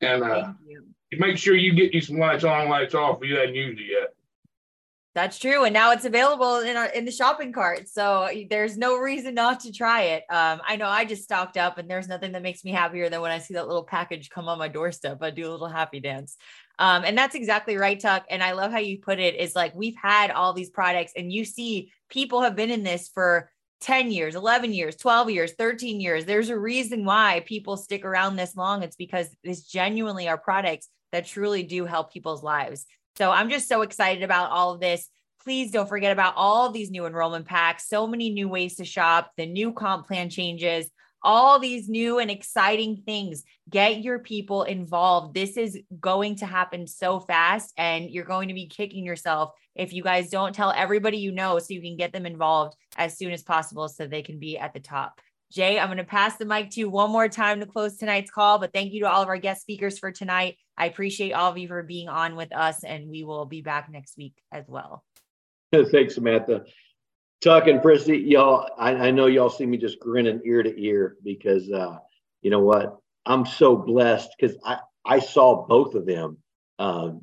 And 0.00 0.24
uh, 0.24 0.52
you. 0.66 0.84
make 1.18 1.38
sure 1.38 1.54
you 1.54 1.72
get 1.72 1.94
you 1.94 2.00
some 2.00 2.18
lights 2.18 2.44
on, 2.44 2.68
lights 2.68 2.94
off 2.94 3.22
if 3.22 3.28
you 3.28 3.36
haven't 3.36 3.54
used 3.54 3.80
it 3.80 3.86
yet. 3.90 4.14
That's 5.14 5.38
true, 5.38 5.62
and 5.62 5.72
now 5.72 5.92
it's 5.92 6.04
available 6.04 6.58
in 6.58 6.76
our 6.76 6.86
in 6.86 7.04
the 7.04 7.12
shopping 7.12 7.52
cart. 7.52 7.88
So 7.88 8.28
there's 8.50 8.76
no 8.76 8.98
reason 8.98 9.32
not 9.32 9.60
to 9.60 9.72
try 9.72 10.02
it. 10.02 10.24
Um, 10.28 10.60
I 10.66 10.74
know 10.74 10.88
I 10.88 11.04
just 11.04 11.22
stocked 11.22 11.56
up, 11.56 11.78
and 11.78 11.88
there's 11.88 12.08
nothing 12.08 12.32
that 12.32 12.42
makes 12.42 12.64
me 12.64 12.72
happier 12.72 13.08
than 13.08 13.20
when 13.20 13.30
I 13.30 13.38
see 13.38 13.54
that 13.54 13.68
little 13.68 13.84
package 13.84 14.28
come 14.28 14.48
on 14.48 14.58
my 14.58 14.66
doorstep. 14.66 15.18
I 15.22 15.30
do 15.30 15.48
a 15.48 15.52
little 15.52 15.68
happy 15.68 16.00
dance. 16.00 16.36
Um, 16.80 17.04
and 17.04 17.16
that's 17.16 17.36
exactly 17.36 17.76
right, 17.76 18.00
Tuck. 18.00 18.24
And 18.28 18.42
I 18.42 18.52
love 18.52 18.72
how 18.72 18.78
you 18.78 18.98
put 18.98 19.20
it. 19.20 19.36
Is 19.36 19.54
like 19.54 19.72
we've 19.76 19.94
had 19.94 20.32
all 20.32 20.52
these 20.52 20.70
products, 20.70 21.12
and 21.16 21.32
you 21.32 21.44
see 21.44 21.92
people 22.08 22.40
have 22.40 22.56
been 22.56 22.70
in 22.70 22.82
this 22.82 23.08
for 23.08 23.48
10 23.80 24.10
years, 24.10 24.34
11 24.34 24.72
years, 24.72 24.96
12 24.96 25.30
years, 25.30 25.52
13 25.58 26.00
years. 26.00 26.24
There's 26.24 26.48
a 26.48 26.58
reason 26.58 27.04
why 27.04 27.42
people 27.46 27.76
stick 27.76 28.04
around 28.04 28.36
this 28.36 28.56
long. 28.56 28.82
It's 28.82 28.96
because 28.96 29.28
this 29.44 29.64
genuinely 29.64 30.28
are 30.28 30.38
products 30.38 30.88
that 31.12 31.26
truly 31.26 31.62
do 31.62 31.84
help 31.84 32.12
people's 32.12 32.42
lives. 32.42 32.86
So 33.16 33.30
I'm 33.30 33.50
just 33.50 33.68
so 33.68 33.82
excited 33.82 34.22
about 34.22 34.50
all 34.50 34.72
of 34.72 34.80
this. 34.80 35.08
Please 35.42 35.70
don't 35.70 35.88
forget 35.88 36.12
about 36.12 36.34
all 36.36 36.70
these 36.70 36.90
new 36.90 37.06
enrollment 37.06 37.46
packs, 37.46 37.88
so 37.88 38.06
many 38.06 38.30
new 38.30 38.48
ways 38.48 38.76
to 38.76 38.84
shop, 38.84 39.30
the 39.36 39.46
new 39.46 39.72
comp 39.72 40.06
plan 40.06 40.30
changes, 40.30 40.90
all 41.24 41.58
these 41.58 41.88
new 41.88 42.18
and 42.18 42.30
exciting 42.30 43.02
things. 43.04 43.42
Get 43.68 44.02
your 44.02 44.20
people 44.20 44.62
involved. 44.62 45.34
This 45.34 45.56
is 45.56 45.80
going 45.98 46.36
to 46.36 46.46
happen 46.46 46.86
so 46.86 47.18
fast, 47.18 47.72
and 47.76 48.10
you're 48.10 48.24
going 48.24 48.48
to 48.48 48.54
be 48.54 48.68
kicking 48.68 49.04
yourself 49.04 49.52
if 49.74 49.92
you 49.92 50.02
guys 50.02 50.30
don't 50.30 50.54
tell 50.54 50.70
everybody 50.70 51.16
you 51.16 51.32
know 51.32 51.58
so 51.58 51.74
you 51.74 51.80
can 51.80 51.96
get 51.96 52.12
them 52.12 52.26
involved 52.26 52.76
as 52.96 53.18
soon 53.18 53.32
as 53.32 53.42
possible 53.42 53.88
so 53.88 54.06
they 54.06 54.22
can 54.22 54.38
be 54.38 54.58
at 54.58 54.72
the 54.74 54.80
top. 54.80 55.20
Jay, 55.50 55.78
I'm 55.78 55.88
going 55.88 55.98
to 55.98 56.04
pass 56.04 56.36
the 56.36 56.44
mic 56.44 56.70
to 56.70 56.80
you 56.80 56.90
one 56.90 57.10
more 57.10 57.28
time 57.28 57.60
to 57.60 57.66
close 57.66 57.96
tonight's 57.96 58.30
call, 58.30 58.58
but 58.58 58.72
thank 58.72 58.92
you 58.92 59.00
to 59.00 59.10
all 59.10 59.22
of 59.22 59.28
our 59.28 59.38
guest 59.38 59.62
speakers 59.62 59.98
for 59.98 60.10
tonight. 60.10 60.56
I 60.76 60.86
appreciate 60.86 61.32
all 61.32 61.50
of 61.50 61.58
you 61.58 61.68
for 61.68 61.82
being 61.82 62.08
on 62.08 62.36
with 62.36 62.54
us, 62.54 62.82
and 62.82 63.08
we 63.08 63.24
will 63.24 63.46
be 63.46 63.62
back 63.62 63.88
next 63.90 64.16
week 64.16 64.34
as 64.52 64.64
well. 64.68 65.04
Thanks, 65.72 66.14
Samantha. 66.14 66.64
Tuck 67.44 67.66
and 67.66 67.82
Prissy, 67.82 68.16
y'all, 68.16 68.66
I, 68.78 69.08
I 69.08 69.10
know 69.10 69.26
y'all 69.26 69.50
see 69.50 69.66
me 69.66 69.76
just 69.76 70.00
grinning 70.00 70.40
ear 70.46 70.62
to 70.62 70.82
ear 70.82 71.18
because 71.22 71.70
uh, 71.70 71.98
you 72.40 72.48
know 72.48 72.60
what? 72.60 72.96
I'm 73.26 73.44
so 73.44 73.76
blessed 73.76 74.30
because 74.40 74.56
I, 74.64 74.78
I 75.04 75.18
saw 75.18 75.66
both 75.66 75.94
of 75.94 76.06
them 76.06 76.38
um, 76.78 77.20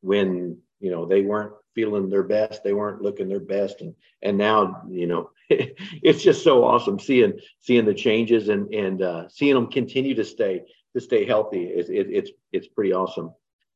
when 0.00 0.58
you 0.80 0.90
know 0.90 1.06
they 1.06 1.20
weren't 1.20 1.52
feeling 1.76 2.10
their 2.10 2.24
best, 2.24 2.64
they 2.64 2.72
weren't 2.72 3.02
looking 3.02 3.28
their 3.28 3.38
best, 3.38 3.82
and 3.82 3.94
and 4.20 4.36
now 4.36 4.82
you 4.90 5.06
know 5.06 5.30
it's 5.48 6.24
just 6.24 6.42
so 6.42 6.64
awesome 6.64 6.98
seeing 6.98 7.38
seeing 7.60 7.84
the 7.84 7.94
changes 7.94 8.48
and 8.48 8.74
and 8.74 9.00
uh, 9.00 9.28
seeing 9.28 9.54
them 9.54 9.68
continue 9.68 10.16
to 10.16 10.24
stay 10.24 10.62
to 10.92 11.00
stay 11.00 11.24
healthy. 11.24 11.66
It, 11.66 11.88
it, 11.88 12.08
it's 12.10 12.30
it's 12.50 12.66
pretty 12.66 12.92
awesome. 12.92 13.32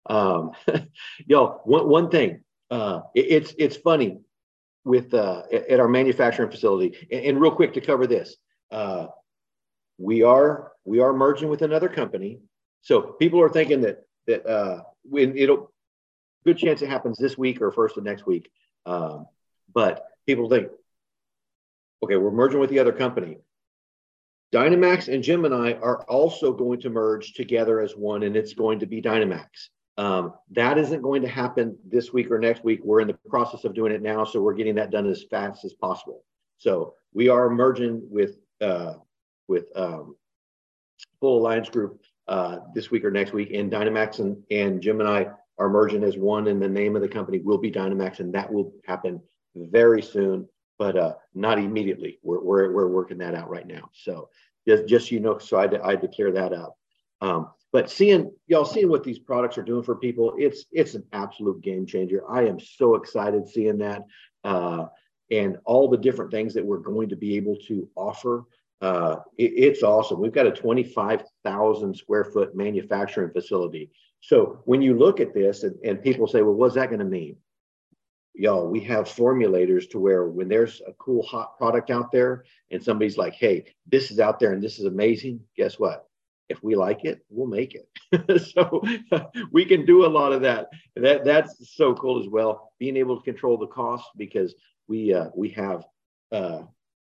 Um, 0.06 0.50
yo, 1.28 1.60
one 1.62 1.88
one 1.88 2.10
thing, 2.10 2.42
uh, 2.72 3.02
it, 3.14 3.26
it's 3.28 3.54
it's 3.56 3.76
funny 3.76 4.18
with 4.84 5.12
uh, 5.14 5.42
at 5.52 5.80
our 5.80 5.88
manufacturing 5.88 6.50
facility. 6.50 6.96
And, 7.10 7.24
and, 7.24 7.40
real 7.40 7.50
quick 7.50 7.74
to 7.74 7.80
cover 7.80 8.06
this, 8.06 8.36
uh, 8.70 9.08
we 9.98 10.22
are 10.22 10.72
we 10.84 11.00
are 11.00 11.12
merging 11.12 11.48
with 11.48 11.62
another 11.62 11.88
company. 11.88 12.40
So 12.82 13.02
people 13.02 13.40
are 13.40 13.50
thinking 13.50 13.82
that 13.82 14.04
that 14.26 14.46
uh, 14.46 14.82
when 15.02 15.36
it'll 15.36 15.72
good 16.44 16.58
chance 16.58 16.82
it 16.82 16.88
happens 16.88 17.18
this 17.18 17.36
week 17.36 17.60
or 17.60 17.70
first 17.70 17.96
of 17.96 18.04
next 18.04 18.26
week. 18.26 18.50
Um, 18.86 19.26
but 19.72 20.06
people 20.26 20.48
think, 20.48 20.68
okay, 22.02 22.16
we're 22.16 22.30
merging 22.30 22.60
with 22.60 22.70
the 22.70 22.78
other 22.78 22.92
company. 22.92 23.38
Dynamax 24.52 25.12
and 25.12 25.22
Gemini 25.22 25.74
are 25.74 26.02
also 26.04 26.52
going 26.52 26.80
to 26.80 26.90
merge 26.90 27.34
together 27.34 27.80
as 27.80 27.92
one, 27.92 28.24
and 28.24 28.36
it's 28.36 28.54
going 28.54 28.80
to 28.80 28.86
be 28.86 29.00
Dynamax. 29.00 29.68
Um, 30.00 30.32
that 30.52 30.78
isn't 30.78 31.02
going 31.02 31.20
to 31.20 31.28
happen 31.28 31.76
this 31.86 32.10
week 32.10 32.30
or 32.30 32.38
next 32.38 32.64
week. 32.64 32.80
We're 32.82 33.02
in 33.02 33.08
the 33.08 33.18
process 33.28 33.64
of 33.64 33.74
doing 33.74 33.92
it 33.92 34.00
now, 34.00 34.24
so 34.24 34.40
we're 34.40 34.54
getting 34.54 34.76
that 34.76 34.90
done 34.90 35.06
as 35.06 35.24
fast 35.24 35.62
as 35.66 35.74
possible. 35.74 36.24
So 36.56 36.94
we 37.12 37.28
are 37.28 37.50
merging 37.50 38.00
with 38.08 38.38
uh, 38.62 38.94
with 39.46 39.66
um, 39.76 40.16
Full 41.20 41.36
Alliance 41.40 41.68
Group 41.68 42.00
uh, 42.28 42.60
this 42.74 42.90
week 42.90 43.04
or 43.04 43.10
next 43.10 43.34
week, 43.34 43.50
and 43.52 43.70
Dynamax 43.70 44.20
and, 44.20 44.42
and 44.50 44.80
Gemini 44.80 45.24
are 45.58 45.68
merging 45.68 46.02
as 46.02 46.16
one, 46.16 46.46
and 46.48 46.62
the 46.62 46.68
name 46.68 46.96
of 46.96 47.02
the 47.02 47.08
company 47.08 47.40
will 47.40 47.58
be 47.58 47.70
Dynamax, 47.70 48.20
and 48.20 48.32
that 48.32 48.50
will 48.50 48.72
happen 48.86 49.20
very 49.54 50.00
soon, 50.00 50.48
but 50.78 50.96
uh, 50.96 51.12
not 51.34 51.58
immediately. 51.58 52.18
We're, 52.22 52.40
we're, 52.40 52.72
we're 52.72 52.88
working 52.88 53.18
that 53.18 53.34
out 53.34 53.50
right 53.50 53.66
now. 53.66 53.90
So 53.92 54.30
just, 54.66 54.86
just 54.86 55.08
so 55.08 55.14
you 55.14 55.20
know, 55.20 55.36
so 55.36 55.58
I, 55.58 55.92
I 55.92 55.96
clear 55.96 56.32
that 56.32 56.54
up. 56.54 56.78
Um, 57.20 57.50
but 57.72 57.90
seeing 57.90 58.32
y'all 58.46 58.64
seeing 58.64 58.88
what 58.88 59.04
these 59.04 59.18
products 59.18 59.56
are 59.56 59.62
doing 59.62 59.82
for 59.82 59.96
people, 59.96 60.34
it's 60.38 60.64
it's 60.72 60.94
an 60.94 61.04
absolute 61.12 61.60
game 61.62 61.86
changer. 61.86 62.22
I 62.28 62.46
am 62.46 62.58
so 62.58 62.96
excited 62.96 63.48
seeing 63.48 63.78
that, 63.78 64.02
uh, 64.44 64.86
and 65.30 65.56
all 65.64 65.88
the 65.88 65.96
different 65.96 66.32
things 66.32 66.54
that 66.54 66.64
we're 66.64 66.78
going 66.78 67.08
to 67.10 67.16
be 67.16 67.36
able 67.36 67.56
to 67.68 67.88
offer. 67.94 68.44
Uh, 68.80 69.16
it, 69.36 69.52
it's 69.56 69.82
awesome. 69.82 70.20
We've 70.20 70.32
got 70.32 70.46
a 70.46 70.52
25,000 70.52 71.94
square 71.94 72.24
foot 72.24 72.56
manufacturing 72.56 73.30
facility. 73.30 73.90
So 74.20 74.60
when 74.64 74.82
you 74.82 74.98
look 74.98 75.20
at 75.20 75.34
this 75.34 75.62
and, 75.64 75.76
and 75.84 76.02
people 76.02 76.26
say, 76.26 76.42
well, 76.42 76.54
what's 76.54 76.74
that 76.74 76.88
going 76.88 77.00
to 77.00 77.04
mean? 77.04 77.36
Y'all, 78.34 78.66
we 78.66 78.80
have 78.80 79.06
formulators 79.06 79.90
to 79.90 79.98
where 79.98 80.26
when 80.26 80.48
there's 80.48 80.80
a 80.86 80.92
cool 80.94 81.22
hot 81.22 81.58
product 81.58 81.90
out 81.90 82.10
there 82.10 82.44
and 82.70 82.82
somebody's 82.82 83.18
like, 83.18 83.34
hey, 83.34 83.64
this 83.86 84.10
is 84.10 84.18
out 84.18 84.40
there 84.40 84.52
and 84.52 84.62
this 84.62 84.78
is 84.78 84.86
amazing, 84.86 85.40
guess 85.56 85.78
what? 85.78 86.09
If 86.50 86.62
we 86.62 86.74
like 86.74 87.04
it, 87.04 87.24
we'll 87.30 87.46
make 87.46 87.74
it. 87.74 88.42
so 88.54 88.82
we 89.52 89.64
can 89.64 89.86
do 89.86 90.04
a 90.04 90.08
lot 90.08 90.32
of 90.32 90.42
that. 90.42 90.68
That 90.96 91.24
that's 91.24 91.74
so 91.74 91.94
cool 91.94 92.20
as 92.20 92.28
well. 92.28 92.72
Being 92.78 92.96
able 92.96 93.16
to 93.16 93.22
control 93.22 93.56
the 93.56 93.68
cost 93.68 94.04
because 94.16 94.54
we 94.88 95.14
uh, 95.14 95.28
we 95.34 95.50
have 95.50 95.84
uh, 96.32 96.62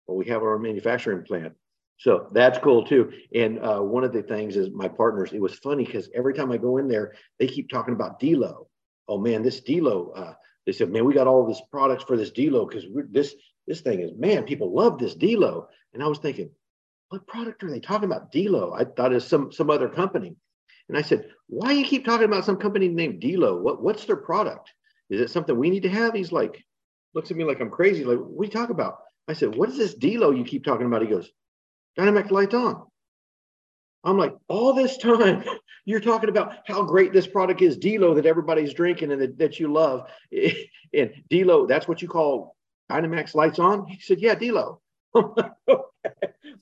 well 0.06 0.18
we 0.18 0.26
have 0.26 0.42
our 0.42 0.58
manufacturing 0.58 1.24
plant. 1.24 1.54
So 1.96 2.28
that's 2.32 2.58
cool 2.58 2.84
too. 2.84 3.12
And 3.34 3.58
uh, 3.58 3.80
one 3.80 4.04
of 4.04 4.12
the 4.12 4.22
things 4.22 4.56
is 4.56 4.70
my 4.70 4.88
partners. 4.88 5.32
It 5.32 5.40
was 5.40 5.54
funny 5.54 5.84
because 5.84 6.08
every 6.14 6.34
time 6.34 6.52
I 6.52 6.56
go 6.56 6.76
in 6.76 6.88
there, 6.88 7.14
they 7.38 7.46
keep 7.46 7.68
talking 7.68 7.94
about 7.94 8.18
D-Lo. 8.18 8.68
Oh 9.08 9.18
man, 9.18 9.42
this 9.42 9.60
D-Lo. 9.60 10.12
Uh, 10.16 10.32
they 10.64 10.72
said, 10.72 10.90
man, 10.90 11.04
we 11.04 11.12
got 11.12 11.26
all 11.26 11.46
this 11.46 11.60
products 11.70 12.04
for 12.04 12.16
this 12.16 12.30
D-Lo 12.30 12.66
because 12.66 12.84
this 13.10 13.34
this 13.66 13.80
thing 13.80 14.00
is 14.00 14.12
man, 14.16 14.44
people 14.44 14.74
love 14.74 14.98
this 14.98 15.14
D-Lo. 15.14 15.68
And 15.92 16.02
I 16.02 16.06
was 16.06 16.18
thinking, 16.18 16.50
what 17.10 17.26
product 17.26 17.62
are 17.64 17.70
they 17.70 17.80
talking 17.80 18.06
about? 18.06 18.30
D-Lo. 18.30 18.72
I 18.72 18.84
thought 18.84 19.10
it 19.10 19.16
was 19.16 19.26
some, 19.26 19.52
some 19.52 19.68
other 19.68 19.88
company. 19.88 20.36
And 20.88 20.96
I 20.96 21.02
said, 21.02 21.26
why 21.48 21.72
you 21.72 21.84
keep 21.84 22.04
talking 22.04 22.24
about 22.24 22.44
some 22.44 22.56
company 22.56 22.88
named 22.88 23.20
D-Lo? 23.20 23.60
What, 23.60 23.82
what's 23.82 24.04
their 24.04 24.16
product? 24.16 24.72
Is 25.10 25.20
it 25.20 25.30
something 25.30 25.56
we 25.56 25.70
need 25.70 25.82
to 25.82 25.88
have? 25.88 26.14
He's 26.14 26.32
like, 26.32 26.64
looks 27.14 27.30
at 27.30 27.36
me 27.36 27.44
like 27.44 27.60
I'm 27.60 27.70
crazy. 27.70 28.04
Like, 28.04 28.18
what 28.18 28.44
you 28.44 28.50
talking 28.50 28.74
about? 28.74 28.98
I 29.26 29.32
said, 29.32 29.54
what 29.54 29.68
is 29.68 29.76
this 29.76 29.94
D-Lo 29.94 30.30
you 30.30 30.44
keep 30.44 30.64
talking 30.64 30.86
about? 30.86 31.02
He 31.02 31.08
goes, 31.08 31.28
Dynamax 31.98 32.30
Lights 32.30 32.54
On. 32.54 32.86
I'm 34.04 34.16
like, 34.16 34.34
all 34.48 34.72
this 34.72 34.96
time 34.96 35.44
you're 35.84 36.00
talking 36.00 36.30
about 36.30 36.58
how 36.66 36.84
great 36.84 37.12
this 37.12 37.26
product 37.26 37.60
is, 37.60 37.76
D-Lo, 37.76 38.14
that 38.14 38.26
everybody's 38.26 38.72
drinking 38.72 39.10
and 39.10 39.20
that, 39.20 39.38
that 39.38 39.60
you 39.60 39.72
love. 39.72 40.08
And 40.92 41.12
D-Lo, 41.28 41.66
that's 41.66 41.86
what 41.86 42.02
you 42.02 42.08
call 42.08 42.56
Dynamax 42.90 43.36
Lights 43.36 43.60
On? 43.60 43.86
He 43.86 44.00
said, 44.00 44.18
yeah, 44.18 44.34
D-Lo. 44.34 44.80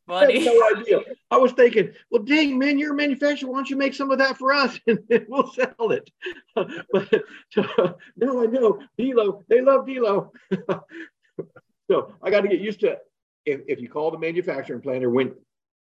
Funny. 0.09 0.36
I 0.36 0.38
had 0.38 0.46
no 0.46 0.80
idea. 0.80 1.00
I 1.30 1.36
was 1.36 1.52
thinking, 1.52 1.92
well, 2.11 2.22
dang, 2.22 2.59
man, 2.59 2.78
you're 2.78 2.94
a 2.94 2.96
manufacturer. 2.96 3.50
Why 3.50 3.59
don't 3.59 3.68
you 3.68 3.76
make 3.76 3.92
some 3.92 4.11
of 4.11 4.18
that 4.18 4.38
for 4.38 4.54
us 4.54 4.80
and 4.86 4.98
we'll 5.28 5.52
sell 5.52 5.90
it? 5.90 6.11
but 6.54 7.14
uh, 7.14 7.92
no, 8.16 8.42
I 8.42 8.46
know 8.46 8.80
D-Lo. 8.96 9.44
They 9.48 9.61
love 9.61 9.86
D-Lo. 9.86 10.32
so 11.90 12.14
I 12.22 12.30
got 12.30 12.40
to 12.40 12.48
get 12.48 12.61
used 12.61 12.80
to 12.80 12.96
if, 13.44 13.61
if 13.68 13.80
you 13.80 13.88
call 13.90 14.11
the 14.11 14.18
manufacturing 14.18 14.80
planner 14.80 15.11
when, 15.11 15.34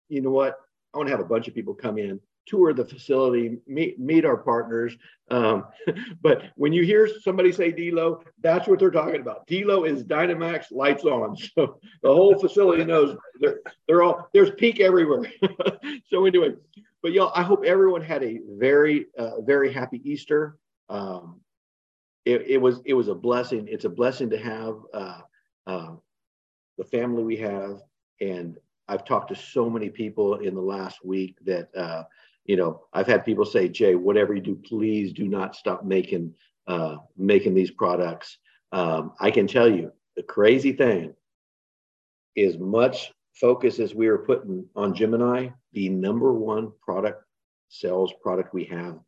you 0.09 0.21
know 0.21 0.31
what, 0.31 0.57
I 0.93 0.97
want 0.97 1.07
to 1.07 1.15
have 1.15 1.25
a 1.25 1.27
bunch 1.27 1.47
of 1.47 1.55
people 1.55 1.73
come 1.73 1.97
in 1.97 2.19
tour 2.47 2.73
the 2.73 2.85
facility, 2.85 3.57
meet 3.67 3.99
meet 3.99 4.25
our 4.25 4.37
partners. 4.37 4.97
Um, 5.29 5.65
but 6.21 6.43
when 6.55 6.73
you 6.73 6.83
hear 6.83 7.07
somebody 7.21 7.51
say 7.51 7.71
D-Lo, 7.71 8.23
that's 8.41 8.67
what 8.67 8.79
they're 8.79 8.91
talking 8.91 9.21
about. 9.21 9.45
D-Lo 9.47 9.83
is 9.83 10.03
Dynamax 10.03 10.71
lights 10.71 11.03
on. 11.03 11.35
So 11.55 11.79
the 12.01 12.13
whole 12.13 12.37
facility 12.39 12.85
knows 12.85 13.17
they're, 13.39 13.59
they're 13.87 14.03
all 14.03 14.29
there's 14.33 14.51
peak 14.51 14.79
everywhere. 14.79 15.31
so 16.09 16.25
anyway, 16.25 16.53
but 17.01 17.13
y'all, 17.13 17.31
I 17.35 17.43
hope 17.43 17.63
everyone 17.65 18.01
had 18.01 18.23
a 18.23 18.39
very 18.47 19.07
uh, 19.17 19.41
very 19.41 19.71
happy 19.71 20.01
Easter. 20.03 20.57
Um, 20.89 21.41
it, 22.25 22.41
it, 22.47 22.57
was 22.61 22.81
it 22.85 22.93
was 22.93 23.07
a 23.07 23.15
blessing. 23.15 23.67
It's 23.69 23.85
a 23.85 23.89
blessing 23.89 24.29
to 24.31 24.37
have 24.37 24.75
uh, 24.93 25.21
uh, 25.65 25.95
the 26.77 26.85
family 26.85 27.23
we 27.23 27.37
have 27.37 27.81
and 28.19 28.57
I've 28.87 29.05
talked 29.05 29.29
to 29.29 29.35
so 29.35 29.69
many 29.69 29.89
people 29.89 30.35
in 30.35 30.55
the 30.55 30.61
last 30.61 31.03
week 31.03 31.37
that 31.45 31.69
uh, 31.75 32.03
you 32.47 32.55
know, 32.55 32.81
I've 32.93 33.07
had 33.07 33.25
people 33.25 33.45
say, 33.45 33.67
Jay, 33.67 33.95
whatever 33.95 34.33
you 34.33 34.41
do, 34.41 34.55
please 34.55 35.11
do 35.13 35.27
not 35.27 35.55
stop 35.55 35.83
making 35.83 36.33
uh, 36.65 36.97
making 37.17 37.53
these 37.53 37.71
products. 37.71 38.37
Um, 38.71 39.13
I 39.19 39.31
can 39.31 39.47
tell 39.47 39.69
you 39.69 39.91
the 40.15 40.23
crazy 40.23 40.73
thing 40.73 41.13
is 42.35 42.57
much 42.57 43.11
focus 43.39 43.79
as 43.79 43.93
we 43.93 44.07
are 44.07 44.17
putting 44.17 44.65
on 44.75 44.93
Gemini, 44.93 45.49
the 45.73 45.89
number 45.89 46.33
one 46.33 46.71
product 46.81 47.23
sales 47.69 48.13
product 48.21 48.53
we 48.53 48.65
have 48.65 48.99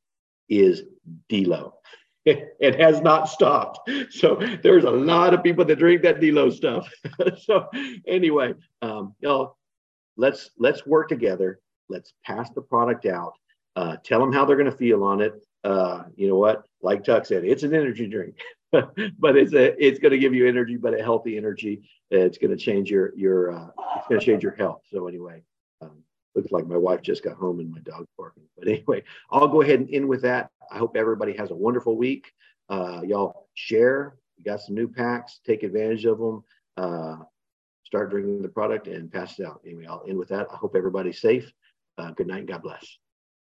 is 0.50 0.84
D-Lo. 1.30 1.76
it 2.26 2.80
has 2.80 3.02
not 3.02 3.30
stopped. 3.30 3.90
So 4.12 4.40
there's 4.64 4.84
a 4.84 4.92
lot 4.92 5.34
of 5.34 5.44
people 5.44 5.66
that 5.66 5.80
drink 5.80 6.04
that 6.04 6.20
D-Lo 6.20 6.50
stuff. 6.50 6.92
so 7.38 7.68
anyway, 8.08 8.54
um, 8.82 9.16
y'all, 9.20 9.58
let's 10.18 10.52
let's 10.58 10.86
work 10.86 11.08
together 11.10 11.60
Let's 11.90 12.14
pass 12.26 12.50
the 12.52 12.62
product 12.62 13.06
out. 13.06 13.34
Uh, 13.76 13.98
tell 14.04 14.20
them 14.20 14.34
how 14.34 14.46
they're 14.46 14.58
going 14.58 14.72
to 14.72 14.78
feel 14.78 15.04
on 15.04 15.22
it. 15.22 15.34
Uh, 15.64 16.04
you 16.16 16.28
know 16.28 16.38
what? 16.38 16.64
Like 16.82 17.04
Tuck 17.04 17.26
said, 17.26 17.44
it's 17.44 17.64
an 17.64 17.74
energy 17.74 18.08
drink, 18.08 18.36
but 18.72 19.36
it's 19.36 19.54
a 19.54 19.86
it's 19.86 20.00
going 20.00 20.12
to 20.12 20.18
give 20.18 20.34
you 20.34 20.48
energy, 20.48 20.78
but 20.78 20.98
a 20.98 21.04
healthy 21.04 21.38
energy. 21.38 21.90
It's 22.10 22.38
going 22.38 22.52
to 22.52 22.58
change 22.58 22.90
your 22.90 23.14
your 23.16 23.52
uh, 23.52 23.68
it's 23.98 24.08
going 24.08 24.20
to 24.20 24.26
change 24.26 24.44
your 24.44 24.56
health. 24.56 24.82
So 24.92 25.08
anyway, 25.08 25.44
um, 25.82 26.04
looks 26.36 26.52
like 26.52 26.68
my 26.68 26.78
wife 26.78 27.02
just 27.02 27.24
got 27.24 27.36
home 27.36 27.60
and 27.60 27.72
my 27.72 27.80
dog's 27.80 28.08
barking. 28.18 28.44
But 28.58 28.68
anyway, 28.70 29.04
I'll 29.32 29.48
go 29.48 29.62
ahead 29.62 29.80
and 29.80 29.90
end 29.94 30.08
with 30.08 30.22
that. 30.22 30.50
I 30.72 30.78
hope 30.78 30.96
everybody 30.96 31.34
has 31.34 31.52
a 31.52 31.56
wonderful 31.56 31.98
week. 31.98 32.32
Uh, 32.70 33.02
y'all 33.06 33.48
share. 33.56 34.16
We 34.38 34.44
got 34.44 34.62
some 34.62 34.76
new 34.76 34.88
packs. 34.88 35.42
Take 35.46 35.64
advantage 35.64 36.06
of 36.06 36.18
them. 36.18 36.44
Uh, 36.78 37.18
start 37.84 38.12
drinking 38.12 38.42
the 38.42 38.50
product 38.50 38.88
and 38.88 39.12
pass 39.12 39.40
it 39.40 39.46
out. 39.46 39.62
Anyway, 39.66 39.86
I'll 39.86 40.06
end 40.08 40.18
with 40.18 40.30
that. 40.30 40.48
I 40.52 40.56
hope 40.56 40.76
everybody's 40.76 41.20
safe. 41.20 41.52
Uh, 42.00 42.12
good 42.12 42.28
night. 42.28 42.48
God 42.48 42.64
bless. 42.64 42.98